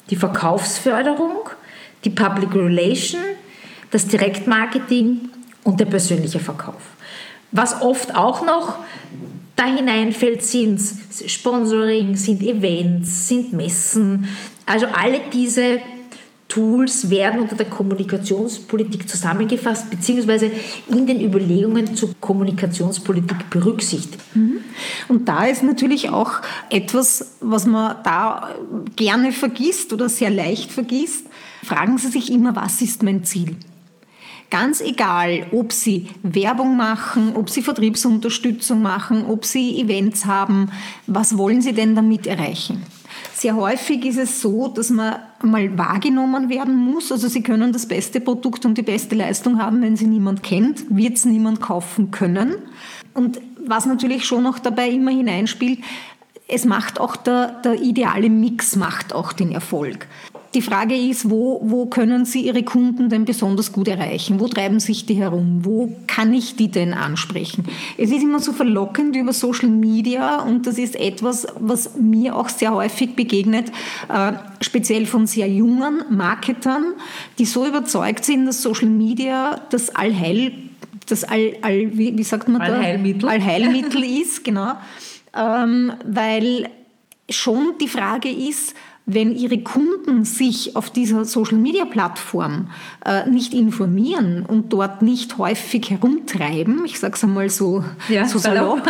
die 0.09 0.17
Verkaufsförderung, 0.17 1.49
die 2.03 2.09
Public 2.09 2.53
Relation, 2.53 3.21
das 3.91 4.07
Direktmarketing 4.07 5.29
und 5.63 5.79
der 5.79 5.85
persönliche 5.85 6.39
Verkauf. 6.39 6.81
Was 7.51 7.81
oft 7.81 8.15
auch 8.15 8.45
noch 8.45 8.77
da 9.55 9.65
hineinfällt, 9.65 10.43
sind 10.43 10.81
Sponsoring, 11.27 12.15
sind 12.15 12.41
Events, 12.41 13.27
sind 13.27 13.53
Messen. 13.53 14.27
Also 14.65 14.87
alle 14.87 15.21
diese 15.31 15.79
Tools 16.47 17.09
werden 17.09 17.41
unter 17.41 17.55
der 17.55 17.65
Kommunikationspolitik 17.65 19.09
zusammengefasst, 19.09 19.89
beziehungsweise 19.89 20.51
in 20.87 21.07
den 21.07 21.19
Überlegungen 21.19 21.95
zur 21.95 22.09
Kommunikationspolitik 22.21 23.49
berücksichtigt. 23.49 24.19
Mhm. 24.35 24.59
Und 25.07 25.27
da 25.27 25.45
ist 25.45 25.63
natürlich 25.63 26.09
auch 26.09 26.33
etwas, 26.69 27.37
was 27.41 27.65
man 27.65 27.95
da 28.03 28.51
gerne 28.95 29.31
vergisst 29.31 29.91
oder 29.91 30.07
sehr 30.07 30.29
leicht 30.29 30.71
vergisst. 30.71 31.25
Fragen 31.63 31.97
Sie 31.97 32.09
sich 32.09 32.31
immer, 32.31 32.55
was 32.55 32.81
ist 32.81 33.01
mein 33.01 33.23
Ziel? 33.23 33.55
Ganz 34.55 34.79
egal, 34.79 35.47
ob 35.51 35.73
Sie 35.73 36.07
Werbung 36.23 36.77
machen, 36.77 37.35
ob 37.35 37.49
Sie 37.49 37.61
Vertriebsunterstützung 37.61 38.81
machen, 38.81 39.25
ob 39.25 39.43
Sie 39.43 39.81
Events 39.81 40.25
haben, 40.25 40.71
was 41.07 41.37
wollen 41.37 41.61
Sie 41.61 41.73
denn 41.73 41.93
damit 41.93 42.25
erreichen? 42.25 42.81
Sehr 43.33 43.57
häufig 43.57 44.05
ist 44.05 44.17
es 44.17 44.39
so, 44.39 44.69
dass 44.69 44.91
man 44.91 45.17
mal 45.43 45.77
wahrgenommen 45.77 46.47
werden 46.47 46.73
muss. 46.73 47.11
Also 47.11 47.27
Sie 47.27 47.43
können 47.43 47.73
das 47.73 47.85
beste 47.85 48.21
Produkt 48.21 48.65
und 48.65 48.77
die 48.77 48.81
beste 48.81 49.13
Leistung 49.13 49.61
haben, 49.61 49.81
wenn 49.81 49.97
Sie 49.97 50.07
niemand 50.07 50.41
kennt, 50.41 50.85
wird 50.89 51.17
es 51.17 51.25
niemand 51.25 51.59
kaufen 51.59 52.11
können. 52.11 52.55
Und 53.13 53.41
was 53.67 53.85
natürlich 53.85 54.25
schon 54.25 54.43
noch 54.43 54.59
dabei 54.59 54.87
immer 54.87 55.11
hineinspielt, 55.11 55.79
es 56.47 56.63
macht 56.63 57.01
auch 57.01 57.17
der, 57.17 57.59
der 57.61 57.81
ideale 57.81 58.29
Mix 58.29 58.77
macht 58.77 59.11
auch 59.11 59.33
den 59.33 59.51
Erfolg. 59.51 60.07
Die 60.55 60.61
Frage 60.61 60.95
ist, 60.95 61.29
wo, 61.29 61.59
wo 61.61 61.87
können 61.87 62.23
Sie 62.23 62.45
Ihre 62.45 62.63
Kunden 62.63 63.09
denn 63.09 63.25
besonders 63.25 63.73
gut 63.73 63.89
erreichen? 63.89 64.39
Wo 64.39 64.47
treiben 64.47 64.79
sich 64.79 65.05
die 65.05 65.15
herum? 65.15 65.65
Wo 65.65 65.93
kann 66.07 66.33
ich 66.33 66.55
die 66.55 66.69
denn 66.69 66.93
ansprechen? 66.93 67.65
Es 67.97 68.09
ist 68.09 68.23
immer 68.23 68.39
so 68.39 68.53
verlockend 68.53 69.17
über 69.17 69.33
Social 69.33 69.67
Media 69.67 70.41
und 70.41 70.65
das 70.65 70.77
ist 70.77 70.95
etwas, 70.95 71.45
was 71.59 71.97
mir 71.97 72.37
auch 72.37 72.47
sehr 72.47 72.73
häufig 72.73 73.17
begegnet, 73.17 73.69
äh, 74.07 74.31
speziell 74.61 75.05
von 75.05 75.27
sehr 75.27 75.49
jungen 75.49 76.03
Marketern, 76.09 76.93
die 77.37 77.45
so 77.45 77.67
überzeugt 77.67 78.23
sind, 78.23 78.45
dass 78.45 78.61
Social 78.61 78.87
Media 78.87 79.59
das 79.71 79.93
Allheil, 79.93 80.53
das 81.09 81.25
All, 81.25 81.57
All 81.63 81.97
wie, 81.97 82.17
wie 82.17 82.23
sagt 82.23 82.47
man 82.47 82.61
Allheilmittel. 82.61 83.23
da? 83.23 83.27
Allheilmittel 83.27 84.03
ist, 84.03 84.43
genau. 84.43 84.73
Ähm, 85.37 85.91
weil 86.05 86.69
schon 87.29 87.73
die 87.81 87.89
Frage 87.89 88.29
ist, 88.29 88.73
wenn 89.07 89.35
Ihre 89.35 89.59
Kunden 89.59 90.23
sich 90.25 90.75
auf 90.75 90.89
dieser 90.89 91.25
Social-Media-Plattform 91.25 92.69
äh, 93.05 93.29
nicht 93.29 93.53
informieren 93.53 94.43
und 94.45 94.73
dort 94.73 95.03
nicht 95.03 95.37
häufig 95.37 95.91
herumtreiben, 95.91 96.85
ich 96.85 96.99
sage 96.99 97.13
es 97.13 97.23
einmal 97.23 97.51
so, 97.51 97.83
ja, 98.09 98.27
so 98.27 98.39
salopp, 98.39 98.81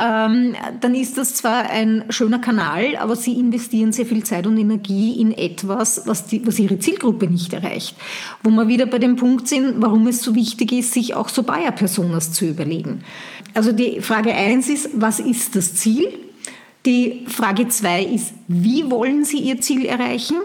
ähm, 0.00 0.54
dann 0.80 0.94
ist 0.94 1.18
das 1.18 1.34
zwar 1.34 1.68
ein 1.68 2.04
schöner 2.10 2.38
Kanal, 2.38 2.96
aber 2.96 3.16
Sie 3.16 3.32
investieren 3.32 3.90
sehr 3.92 4.06
viel 4.06 4.22
Zeit 4.22 4.46
und 4.46 4.56
Energie 4.56 5.20
in 5.20 5.32
etwas, 5.32 6.02
was, 6.06 6.26
die, 6.26 6.46
was 6.46 6.60
Ihre 6.60 6.78
Zielgruppe 6.78 7.26
nicht 7.26 7.52
erreicht. 7.52 7.96
Wo 8.44 8.50
wir 8.50 8.68
wieder 8.68 8.86
bei 8.86 8.98
dem 8.98 9.16
Punkt 9.16 9.48
sind, 9.48 9.74
warum 9.78 10.06
es 10.06 10.22
so 10.22 10.36
wichtig 10.36 10.70
ist, 10.70 10.92
sich 10.92 11.14
auch 11.14 11.28
so 11.28 11.42
Buyer-Personas 11.42 12.32
zu 12.32 12.46
überlegen. 12.46 13.00
Also 13.54 13.72
die 13.72 14.00
Frage 14.00 14.32
eins 14.32 14.68
ist, 14.68 14.90
was 14.94 15.18
ist 15.18 15.56
das 15.56 15.74
Ziel? 15.74 16.12
Die 16.86 17.26
Frage 17.26 17.66
zwei 17.66 18.04
ist, 18.04 18.32
wie 18.46 18.88
wollen 18.90 19.24
Sie 19.24 19.38
Ihr 19.38 19.60
Ziel 19.60 19.86
erreichen? 19.86 20.36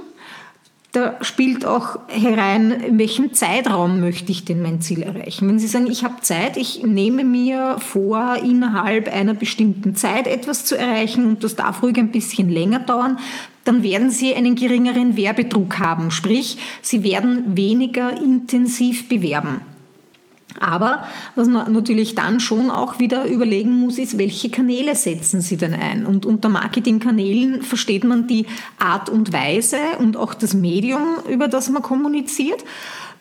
Da 0.91 1.23
spielt 1.23 1.65
auch 1.65 1.99
herein, 2.09 2.71
in 2.71 2.97
welchem 2.97 3.31
Zeitraum 3.33 4.01
möchte 4.01 4.31
ich 4.31 4.43
denn 4.43 4.61
mein 4.61 4.81
Ziel 4.81 5.03
erreichen? 5.03 5.47
Wenn 5.47 5.59
Sie 5.59 5.67
sagen, 5.67 5.87
ich 5.89 6.03
habe 6.03 6.19
Zeit, 6.21 6.57
ich 6.57 6.83
nehme 6.83 7.23
mir 7.23 7.77
vor, 7.77 8.37
innerhalb 8.43 9.07
einer 9.13 9.35
bestimmten 9.35 9.95
Zeit 9.95 10.27
etwas 10.27 10.65
zu 10.65 10.75
erreichen 10.75 11.25
und 11.27 11.43
das 11.43 11.55
darf 11.55 11.83
ruhig 11.83 11.97
ein 11.97 12.11
bisschen 12.11 12.49
länger 12.49 12.79
dauern, 12.79 13.19
dann 13.63 13.83
werden 13.83 14.09
Sie 14.09 14.33
einen 14.33 14.55
geringeren 14.55 15.15
Werbedruck 15.15 15.79
haben. 15.79 16.09
Sprich, 16.09 16.57
Sie 16.81 17.03
werden 17.03 17.55
weniger 17.55 18.19
intensiv 18.19 19.07
bewerben. 19.07 19.61
Aber 20.59 21.05
was 21.35 21.47
man 21.47 21.71
natürlich 21.71 22.15
dann 22.15 22.39
schon 22.39 22.69
auch 22.69 22.99
wieder 22.99 23.25
überlegen 23.25 23.71
muss, 23.79 23.97
ist, 23.97 24.17
welche 24.17 24.49
Kanäle 24.49 24.95
setzen 24.95 25.41
Sie 25.41 25.57
denn 25.57 25.73
ein? 25.73 26.05
Und 26.05 26.25
unter 26.25 26.49
Marketingkanälen 26.49 27.61
versteht 27.61 28.03
man 28.03 28.27
die 28.27 28.45
Art 28.79 29.09
und 29.09 29.33
Weise 29.33 29.77
und 29.99 30.17
auch 30.17 30.33
das 30.33 30.53
Medium, 30.53 31.17
über 31.29 31.47
das 31.47 31.69
man 31.69 31.81
kommuniziert. 31.81 32.63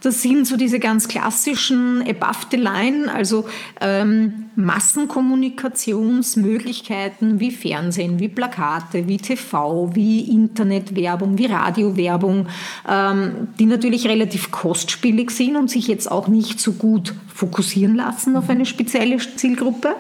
Das 0.03 0.23
sind 0.23 0.47
so 0.47 0.57
diese 0.57 0.79
ganz 0.79 1.09
klassischen 1.09 2.01
above 2.01 2.47
the 2.51 2.57
line, 2.57 3.13
also 3.13 3.45
ähm, 3.83 4.47
Massenkommunikationsmöglichkeiten 4.57 7.39
wie 7.39 7.51
Fernsehen, 7.51 8.19
wie 8.19 8.29
Plakate, 8.29 9.07
wie 9.07 9.19
TV, 9.19 9.95
wie 9.95 10.21
Internetwerbung, 10.31 11.37
wie 11.37 11.45
Radiowerbung, 11.47 12.47
ähm, 12.89 13.49
die 13.59 13.67
natürlich 13.67 14.09
relativ 14.09 14.51
kostspielig 14.51 15.33
sind 15.33 15.57
und 15.57 15.69
sich 15.69 15.87
jetzt 15.87 16.11
auch 16.11 16.29
nicht 16.29 16.61
so 16.61 16.73
gut 16.73 17.13
fokussieren 17.35 17.95
lassen 17.95 18.37
auf 18.37 18.49
eine 18.49 18.65
spezielle 18.65 19.19
Zielgruppe 19.19 19.97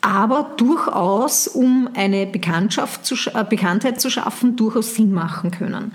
aber 0.00 0.52
durchaus, 0.56 1.48
um 1.48 1.88
eine 1.94 2.26
Bekanntschaft 2.26 3.04
zu, 3.04 3.14
äh, 3.34 3.44
Bekanntheit 3.48 4.00
zu 4.00 4.10
schaffen, 4.10 4.56
durchaus 4.56 4.94
Sinn 4.94 5.12
machen 5.12 5.50
können. 5.50 5.92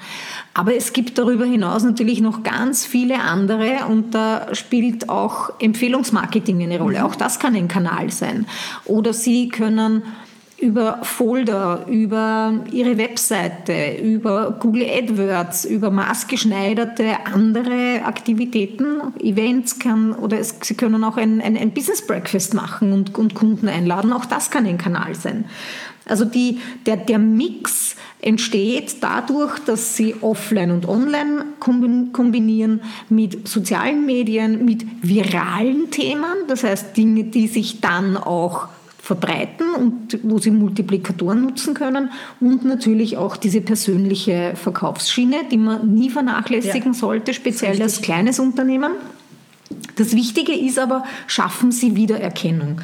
Aber 0.53 0.75
es 0.75 0.93
gibt 0.93 1.17
darüber 1.17 1.45
hinaus 1.45 1.83
natürlich 1.83 2.19
noch 2.21 2.43
ganz 2.43 2.85
viele 2.85 3.21
andere 3.21 3.85
und 3.87 4.13
da 4.13 4.53
spielt 4.53 5.09
auch 5.09 5.51
Empfehlungsmarketing 5.59 6.61
eine 6.61 6.79
Rolle. 6.79 6.99
Mhm. 6.99 7.05
Auch 7.05 7.15
das 7.15 7.39
kann 7.39 7.55
ein 7.55 7.67
Kanal 7.67 8.11
sein. 8.11 8.45
Oder 8.85 9.13
Sie 9.13 9.49
können 9.49 10.03
über 10.61 10.99
Folder, 11.01 11.85
über 11.87 12.53
ihre 12.71 12.97
Webseite, 12.97 13.97
über 14.01 14.57
Google 14.59 14.85
AdWords, 14.87 15.65
über 15.65 15.89
maßgeschneiderte 15.89 17.25
andere 17.25 18.03
Aktivitäten, 18.05 19.13
Events 19.19 19.79
kann, 19.79 20.13
oder 20.13 20.39
es, 20.39 20.55
sie 20.61 20.75
können 20.75 21.03
auch 21.03 21.17
ein, 21.17 21.41
ein, 21.41 21.57
ein 21.57 21.71
Business 21.71 22.05
Breakfast 22.05 22.53
machen 22.53 22.93
und, 22.93 23.17
und 23.17 23.33
Kunden 23.33 23.67
einladen. 23.67 24.13
Auch 24.13 24.25
das 24.25 24.51
kann 24.51 24.67
ein 24.67 24.77
Kanal 24.77 25.15
sein. 25.15 25.45
Also 26.05 26.25
die, 26.25 26.59
der, 26.85 26.97
der 26.97 27.19
Mix 27.19 27.95
entsteht 28.21 28.97
dadurch, 29.01 29.57
dass 29.59 29.95
sie 29.95 30.15
offline 30.21 30.71
und 30.71 30.87
online 30.87 31.45
kombinieren 31.59 32.81
mit 33.09 33.47
sozialen 33.47 34.05
Medien, 34.05 34.63
mit 34.65 34.85
viralen 35.01 35.89
Themen, 35.89 36.47
das 36.47 36.63
heißt 36.63 36.95
Dinge, 36.95 37.23
die 37.23 37.47
sich 37.47 37.81
dann 37.81 38.17
auch 38.17 38.67
verbreiten 39.01 39.73
und 39.73 40.19
wo 40.23 40.37
sie 40.37 40.51
Multiplikatoren 40.51 41.41
nutzen 41.41 41.73
können 41.73 42.11
und 42.39 42.63
natürlich 42.63 43.17
auch 43.17 43.35
diese 43.35 43.61
persönliche 43.61 44.53
Verkaufsschiene, 44.55 45.37
die 45.49 45.57
man 45.57 45.93
nie 45.93 46.11
vernachlässigen 46.11 46.93
ja. 46.93 46.99
sollte, 46.99 47.33
speziell 47.33 47.81
als 47.81 48.01
kleines 48.01 48.39
Unternehmen. 48.39 48.91
Das 49.95 50.15
Wichtige 50.15 50.53
ist 50.53 50.77
aber, 50.77 51.03
schaffen 51.27 51.71
Sie 51.71 51.95
Wiedererkennung. 51.95 52.81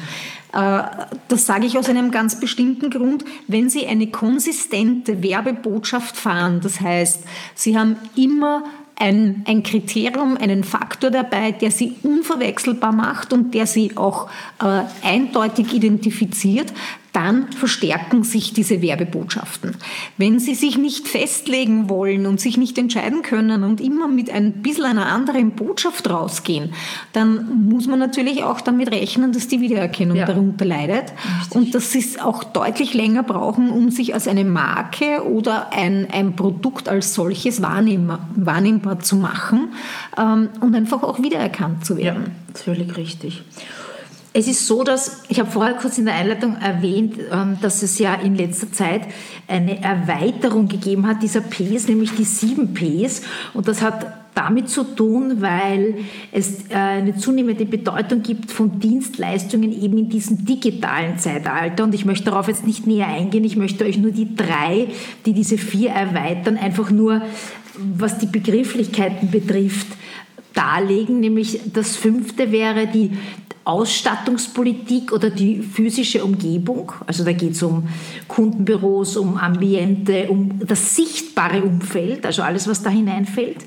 Äh, 0.52 0.82
das 1.28 1.46
sage 1.46 1.66
ich 1.66 1.78
aus 1.78 1.88
einem 1.88 2.10
ganz 2.10 2.40
bestimmten 2.40 2.90
Grund. 2.90 3.24
Wenn 3.46 3.68
Sie 3.68 3.86
eine 3.86 4.08
konsistente 4.08 5.22
Werbebotschaft 5.22 6.16
fahren, 6.16 6.60
das 6.62 6.80
heißt, 6.80 7.24
Sie 7.54 7.78
haben 7.78 7.96
immer 8.16 8.64
ein, 8.98 9.44
ein 9.46 9.62
Kriterium, 9.62 10.36
einen 10.36 10.64
Faktor 10.64 11.10
dabei, 11.10 11.52
der 11.52 11.70
sie 11.70 11.94
unverwechselbar 12.02 12.92
macht 12.92 13.32
und 13.32 13.54
der 13.54 13.66
sie 13.66 13.96
auch 13.96 14.28
äh, 14.60 14.82
eindeutig 15.06 15.72
identifiziert, 15.72 16.72
dann 17.12 17.50
verstärken 17.52 18.22
sich 18.22 18.52
diese 18.52 18.82
Werbebotschaften. 18.82 19.76
Wenn 20.18 20.38
Sie 20.38 20.54
sich 20.54 20.76
nicht 20.78 21.08
festlegen 21.08 21.88
wollen 21.88 22.26
und 22.26 22.40
sich 22.40 22.56
nicht 22.56 22.78
entscheiden 22.78 23.22
können 23.22 23.64
und 23.64 23.80
immer 23.80 24.08
mit 24.08 24.30
ein 24.30 24.62
bisschen 24.62 24.84
einer 24.84 25.06
anderen 25.06 25.52
Botschaft 25.52 26.08
rausgehen, 26.08 26.74
dann 27.12 27.68
muss 27.68 27.86
man 27.86 27.98
natürlich 27.98 28.42
auch 28.44 28.60
damit 28.60 28.90
rechnen, 28.90 29.32
dass 29.32 29.48
die 29.48 29.60
Wiedererkennung 29.60 30.16
ja. 30.16 30.26
darunter 30.26 30.64
leidet 30.64 31.12
Richtig. 31.40 31.56
und 31.56 31.74
dass 31.74 31.92
Sie 31.92 32.00
es 32.00 32.18
auch 32.18 32.44
deutlich 32.44 32.94
länger 32.94 33.22
brauchen, 33.22 33.70
um 33.70 33.90
sich 33.90 34.14
als 34.14 34.28
eine 34.28 34.44
Marke 34.44 35.24
oder 35.24 35.72
ein, 35.72 36.08
ein 36.12 36.36
Produkt 36.36 36.88
als 36.88 37.14
solches 37.14 37.62
wahrnehmbar, 37.62 38.28
wahrnehmbar 38.36 39.00
zu 39.00 39.16
machen 39.16 39.68
ähm, 40.18 40.50
und 40.60 40.74
einfach 40.74 41.02
auch 41.02 41.22
wiedererkannt 41.22 41.84
zu 41.84 41.96
werden. 41.96 42.32
Ja, 42.54 42.60
völlig 42.60 42.96
richtig. 42.96 43.42
Es 44.38 44.46
ist 44.46 44.68
so, 44.68 44.84
dass, 44.84 45.24
ich 45.28 45.40
habe 45.40 45.50
vorher 45.50 45.74
kurz 45.74 45.98
in 45.98 46.04
der 46.04 46.14
Einleitung 46.14 46.58
erwähnt, 46.58 47.16
ähm, 47.32 47.58
dass 47.60 47.82
es 47.82 47.98
ja 47.98 48.14
in 48.14 48.36
letzter 48.36 48.70
Zeit 48.70 49.00
eine 49.48 49.82
Erweiterung 49.82 50.68
gegeben 50.68 51.08
hat 51.08 51.24
dieser 51.24 51.40
Ps, 51.40 51.88
nämlich 51.88 52.12
die 52.12 52.22
sieben 52.22 52.72
Ps. 52.72 53.22
Und 53.52 53.66
das 53.66 53.82
hat 53.82 54.06
damit 54.36 54.68
zu 54.68 54.84
tun, 54.84 55.42
weil 55.42 55.96
es 56.30 56.70
äh, 56.70 56.74
eine 56.74 57.16
zunehmende 57.16 57.66
Bedeutung 57.66 58.22
gibt 58.22 58.52
von 58.52 58.78
Dienstleistungen 58.78 59.72
eben 59.72 59.98
in 59.98 60.08
diesem 60.08 60.44
digitalen 60.44 61.18
Zeitalter. 61.18 61.82
Und 61.82 61.92
ich 61.96 62.04
möchte 62.04 62.26
darauf 62.26 62.46
jetzt 62.46 62.64
nicht 62.64 62.86
näher 62.86 63.08
eingehen. 63.08 63.42
Ich 63.42 63.56
möchte 63.56 63.84
euch 63.84 63.98
nur 63.98 64.12
die 64.12 64.36
drei, 64.36 64.86
die 65.26 65.32
diese 65.32 65.58
vier 65.58 65.90
erweitern, 65.90 66.56
einfach 66.56 66.92
nur, 66.92 67.22
was 67.76 68.18
die 68.18 68.26
Begrifflichkeiten 68.26 69.32
betrifft, 69.32 69.88
darlegen. 70.54 71.18
Nämlich 71.18 71.58
das 71.72 71.96
fünfte 71.96 72.52
wäre 72.52 72.86
die 72.86 73.10
Ausstattungspolitik 73.68 75.12
oder 75.12 75.28
die 75.28 75.62
physische 75.62 76.24
Umgebung. 76.24 76.90
Also 77.06 77.22
da 77.22 77.32
geht 77.32 77.52
es 77.52 77.62
um 77.62 77.86
Kundenbüros, 78.26 79.18
um 79.18 79.36
Ambiente, 79.36 80.28
um 80.30 80.58
das 80.66 80.96
sichtbare 80.96 81.62
Umfeld, 81.62 82.24
also 82.24 82.40
alles, 82.40 82.66
was 82.66 82.82
da 82.82 82.88
hineinfällt. 82.88 83.58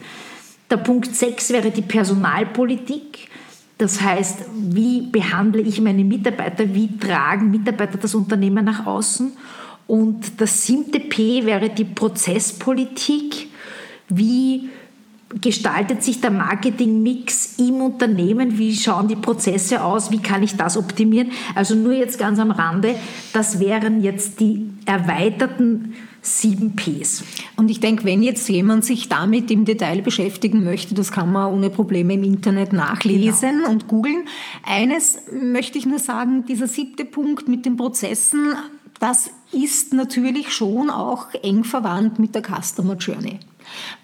Der 0.72 0.78
Punkt 0.78 1.16
6 1.16 1.52
wäre 1.52 1.70
die 1.70 1.84
Personalpolitik. 1.84 3.30
Das 3.78 4.02
heißt, 4.02 4.39
wie 4.56 5.02
behandle 5.02 5.62
ich 5.62 5.80
meine 5.80 6.04
Mitarbeiter, 6.04 6.74
wie 6.74 6.97
tragen 6.97 7.52
Mitarbeiter 7.52 7.99
das 7.99 8.16
Unternehmen 8.16 8.66
nach 8.66 8.88
außen. 8.88 9.34
Und 9.86 10.41
das 10.41 10.66
siebte 10.66 10.99
P 10.99 11.45
wäre 11.45 11.70
die 11.70 11.86
Prozesspolitik. 11.86 13.49
Wie 14.10 14.70
gestaltet 15.39 16.03
sich 16.03 16.19
der 16.19 16.32
Marketingmix 16.32 17.55
im 17.57 17.75
Unternehmen? 17.82 18.57
Wie 18.57 18.75
schauen 18.75 19.07
die 19.07 19.15
Prozesse 19.15 19.84
aus? 19.84 20.11
Wie 20.11 20.21
kann 20.21 20.43
ich 20.43 20.57
das 20.57 20.77
optimieren? 20.77 21.32
Also 21.55 21.75
nur 21.75 21.93
jetzt 21.93 22.19
ganz 22.19 22.39
am 22.39 22.51
Rande, 22.51 22.95
das 23.34 23.59
wären 23.59 24.03
jetzt 24.03 24.39
die 24.39 24.69
erweiterten 24.86 25.93
sieben 26.21 26.75
Ps. 26.75 27.23
Und 27.55 27.71
ich 27.71 27.79
denke, 27.79 28.05
wenn 28.05 28.21
jetzt 28.21 28.47
jemand 28.47 28.86
sich 28.86 29.09
damit 29.09 29.49
im 29.49 29.65
Detail 29.65 30.01
beschäftigen 30.01 30.63
möchte, 30.63 30.93
das 30.93 31.11
kann 31.11 31.32
man 31.32 31.51
ohne 31.51 31.69
Probleme 31.69 32.13
im 32.13 32.23
Internet 32.23 32.73
nachlesen 32.73 33.57
genau. 33.57 33.69
und 33.69 33.88
googeln. 33.88 34.27
Eines 34.63 35.19
möchte 35.32 35.77
ich 35.77 35.86
nur 35.86 35.99
sagen, 35.99 36.45
dieser 36.45 36.67
siebte 36.67 37.05
Punkt 37.05 37.47
mit 37.47 37.65
den 37.65 37.75
Prozessen, 37.75 38.53
das 38.99 39.32
ist 39.51 39.93
natürlich 39.93 40.53
schon 40.53 40.91
auch 40.91 41.34
eng 41.41 41.63
verwandt 41.63 42.19
mit 42.19 42.36
der 42.36 42.43
Customer 42.43 42.95
Journey. 42.95 43.39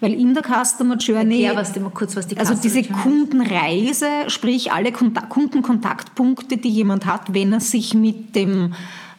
Weil 0.00 0.14
in 0.14 0.34
der 0.34 0.42
Customer 0.42 0.96
Journey, 0.96 1.42
Erklär, 1.42 1.60
was 1.60 1.72
die, 1.72 1.80
kurz, 1.92 2.16
was 2.16 2.26
die 2.26 2.36
also 2.36 2.54
diese 2.54 2.82
Kundenreise, 2.82 4.06
sprich 4.28 4.72
alle 4.72 4.92
Kundenkontaktpunkte, 4.92 6.56
die 6.56 6.70
jemand 6.70 7.06
hat, 7.06 7.32
wenn 7.34 7.52
er 7.52 7.60
sich 7.60 7.94
mit, 7.94 8.34
dem, 8.36 8.74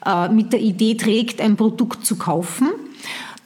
äh, 0.05 0.29
mit 0.29 0.53
der 0.53 0.61
Idee 0.61 0.95
trägt, 0.95 1.41
ein 1.41 1.55
Produkt 1.55 2.05
zu 2.05 2.17
kaufen, 2.17 2.69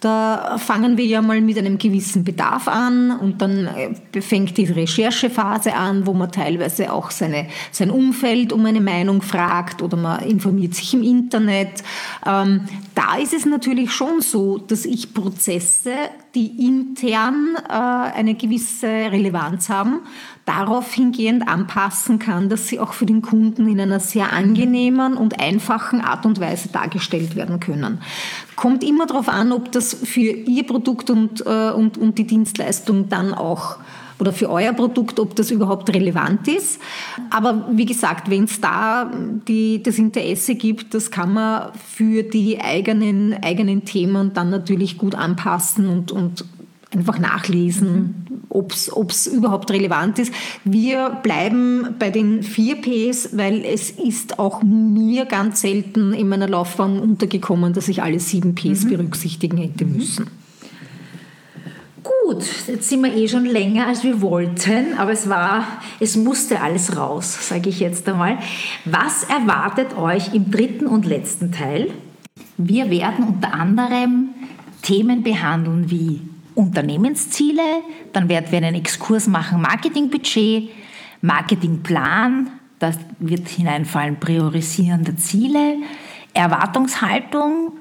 da 0.03 0.57
fangen 0.57 0.97
wir 0.97 1.05
ja 1.05 1.21
mal 1.21 1.39
mit 1.39 1.57
einem 1.57 1.77
gewissen 1.77 2.23
Bedarf 2.23 2.67
an 2.67 3.11
und 3.11 3.41
dann 3.41 3.67
äh, 3.67 4.21
fängt 4.21 4.57
die 4.57 4.65
Recherchephase 4.65 5.73
an, 5.73 6.05
wo 6.05 6.13
man 6.13 6.31
teilweise 6.31 6.91
auch 6.91 7.09
seine, 7.09 7.47
sein 7.71 7.89
Umfeld 7.89 8.51
um 8.51 8.65
eine 8.65 8.81
Meinung 8.81 9.21
fragt 9.21 9.81
oder 9.81 9.95
man 9.95 10.23
informiert 10.23 10.75
sich 10.75 10.93
im 10.93 11.03
Internet. 11.03 11.83
Ähm, 12.25 12.65
da 12.95 13.15
ist 13.15 13.33
es 13.33 13.45
natürlich 13.45 13.91
schon 13.91 14.21
so, 14.21 14.57
dass 14.57 14.85
ich 14.85 15.13
Prozesse, 15.13 15.93
die 16.35 16.67
intern 16.67 17.55
äh, 17.69 17.71
eine 17.71 18.35
gewisse 18.35 18.87
Relevanz 18.87 19.69
haben, 19.69 20.01
darauf 20.45 20.93
hingehend 20.93 21.47
anpassen 21.47 22.19
kann, 22.19 22.49
dass 22.49 22.67
sie 22.67 22.79
auch 22.79 22.93
für 22.93 23.05
den 23.05 23.21
Kunden 23.21 23.67
in 23.67 23.79
einer 23.79 23.99
sehr 23.99 24.33
angenehmen 24.33 25.15
und 25.15 25.39
einfachen 25.39 26.01
Art 26.01 26.25
und 26.25 26.39
Weise 26.39 26.67
dargestellt 26.69 27.35
werden 27.35 27.61
können. 27.61 27.99
Kommt 28.57 28.83
immer 28.83 29.05
darauf 29.05 29.29
an, 29.29 29.53
ob 29.53 29.71
das 29.71 29.93
für 29.93 30.19
Ihr 30.19 30.67
Produkt 30.67 31.09
und, 31.09 31.45
äh, 31.45 31.71
und, 31.71 31.97
und 31.97 32.17
die 32.17 32.27
Dienstleistung 32.27 33.07
dann 33.07 33.33
auch 33.33 33.77
oder 34.19 34.31
für 34.31 34.49
euer 34.49 34.73
Produkt, 34.73 35.19
ob 35.19 35.35
das 35.35 35.51
überhaupt 35.51 35.93
relevant 35.93 36.47
ist. 36.47 36.79
Aber 37.29 37.67
wie 37.71 37.85
gesagt, 37.85 38.29
wenn 38.29 38.45
es 38.45 38.61
da 38.61 39.11
die, 39.47 39.81
das 39.81 39.97
Interesse 39.97 40.55
gibt, 40.55 40.93
das 40.93 41.11
kann 41.11 41.33
man 41.33 41.71
für 41.73 42.23
die 42.23 42.61
eigenen, 42.61 43.33
eigenen 43.43 43.85
Themen 43.85 44.33
dann 44.33 44.49
natürlich 44.49 44.97
gut 44.97 45.15
anpassen 45.15 45.87
und, 45.87 46.11
und 46.11 46.45
einfach 46.93 47.19
nachlesen, 47.19 48.32
ob 48.53 48.71
es 49.09 49.27
überhaupt 49.27 49.71
relevant 49.71 50.19
ist. 50.19 50.33
Wir 50.63 51.09
bleiben 51.23 51.95
bei 51.99 52.09
den 52.09 52.43
vier 52.43 52.75
Ps, 52.75 53.29
weil 53.33 53.65
es 53.65 53.89
ist 53.89 54.39
auch 54.39 54.61
mir 54.63 55.25
ganz 55.25 55.61
selten 55.61 56.13
in 56.13 56.29
meiner 56.29 56.47
Laufbahn 56.47 56.99
untergekommen, 56.99 57.73
dass 57.73 57.87
ich 57.87 58.03
alle 58.03 58.19
sieben 58.19 58.55
Ps 58.55 58.83
mhm. 58.83 58.89
berücksichtigen 58.89 59.57
hätte 59.57 59.85
müssen. 59.85 60.27
Gut, 62.03 62.45
jetzt 62.67 62.89
sind 62.89 63.01
wir 63.03 63.13
eh 63.13 63.27
schon 63.27 63.45
länger, 63.45 63.87
als 63.87 64.03
wir 64.03 64.21
wollten, 64.21 64.97
aber 64.97 65.11
es 65.11 65.29
war, 65.29 65.65
es 65.99 66.15
musste 66.15 66.61
alles 66.61 66.97
raus, 66.97 67.47
sage 67.47 67.69
ich 67.69 67.79
jetzt 67.79 68.07
einmal. 68.09 68.37
Was 68.85 69.23
erwartet 69.23 69.97
euch 69.97 70.33
im 70.33 70.51
dritten 70.51 70.85
und 70.87 71.05
letzten 71.05 71.51
Teil? 71.51 71.91
Wir 72.57 72.89
werden 72.89 73.25
unter 73.25 73.53
anderem 73.53 74.29
Themen 74.81 75.23
behandeln 75.23 75.89
wie 75.89 76.21
Unternehmensziele, 76.55 77.81
dann 78.11 78.29
werden 78.29 78.51
wir 78.51 78.57
einen 78.57 78.75
Exkurs 78.75 79.27
machen, 79.27 79.61
Marketingbudget, 79.61 80.69
Marketingplan, 81.21 82.51
das 82.79 82.97
wird 83.19 83.47
hineinfallen, 83.47 84.19
Priorisieren 84.19 85.03
der 85.03 85.17
Ziele, 85.17 85.77
Erwartungshaltung, 86.33 87.73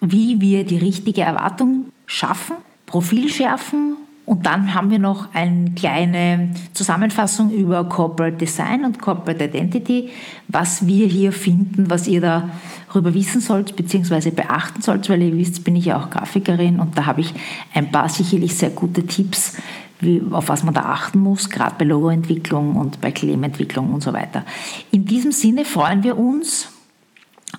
wie 0.00 0.40
wir 0.40 0.64
die 0.64 0.78
richtige 0.78 1.22
Erwartung 1.22 1.86
schaffen, 2.06 2.56
Profil 2.86 3.28
schärfen 3.28 3.96
und 4.26 4.46
dann 4.46 4.72
haben 4.72 4.90
wir 4.90 4.98
noch 4.98 5.34
eine 5.34 5.72
kleine 5.72 6.50
Zusammenfassung 6.72 7.50
über 7.50 7.84
Corporate 7.84 8.36
Design 8.36 8.84
und 8.86 8.98
Corporate 8.98 9.44
Identity, 9.44 10.10
was 10.48 10.86
wir 10.86 11.06
hier 11.06 11.30
finden, 11.30 11.90
was 11.90 12.08
ihr 12.08 12.22
darüber 12.22 13.12
wissen 13.12 13.42
sollt 13.42 13.76
bzw. 13.76 14.30
beachten 14.30 14.80
sollt, 14.80 15.10
weil 15.10 15.20
ihr 15.20 15.36
wisst, 15.36 15.62
bin 15.64 15.76
ich 15.76 15.86
ja 15.86 15.98
auch 15.98 16.08
Grafikerin 16.08 16.80
und 16.80 16.96
da 16.96 17.04
habe 17.04 17.20
ich 17.20 17.34
ein 17.74 17.90
paar 17.90 18.08
sicherlich 18.08 18.54
sehr 18.54 18.70
gute 18.70 19.06
Tipps, 19.06 19.58
wie, 20.00 20.22
auf 20.30 20.48
was 20.48 20.64
man 20.64 20.72
da 20.72 20.86
achten 20.86 21.18
muss, 21.18 21.50
gerade 21.50 21.74
bei 21.78 21.84
Logoentwicklung 21.84 22.76
und 22.76 23.02
bei 23.02 23.10
Claimentwicklung 23.10 23.92
und 23.92 24.02
so 24.02 24.14
weiter. 24.14 24.44
In 24.90 25.04
diesem 25.04 25.32
Sinne 25.32 25.66
freuen 25.66 26.02
wir 26.02 26.16
uns 26.16 26.73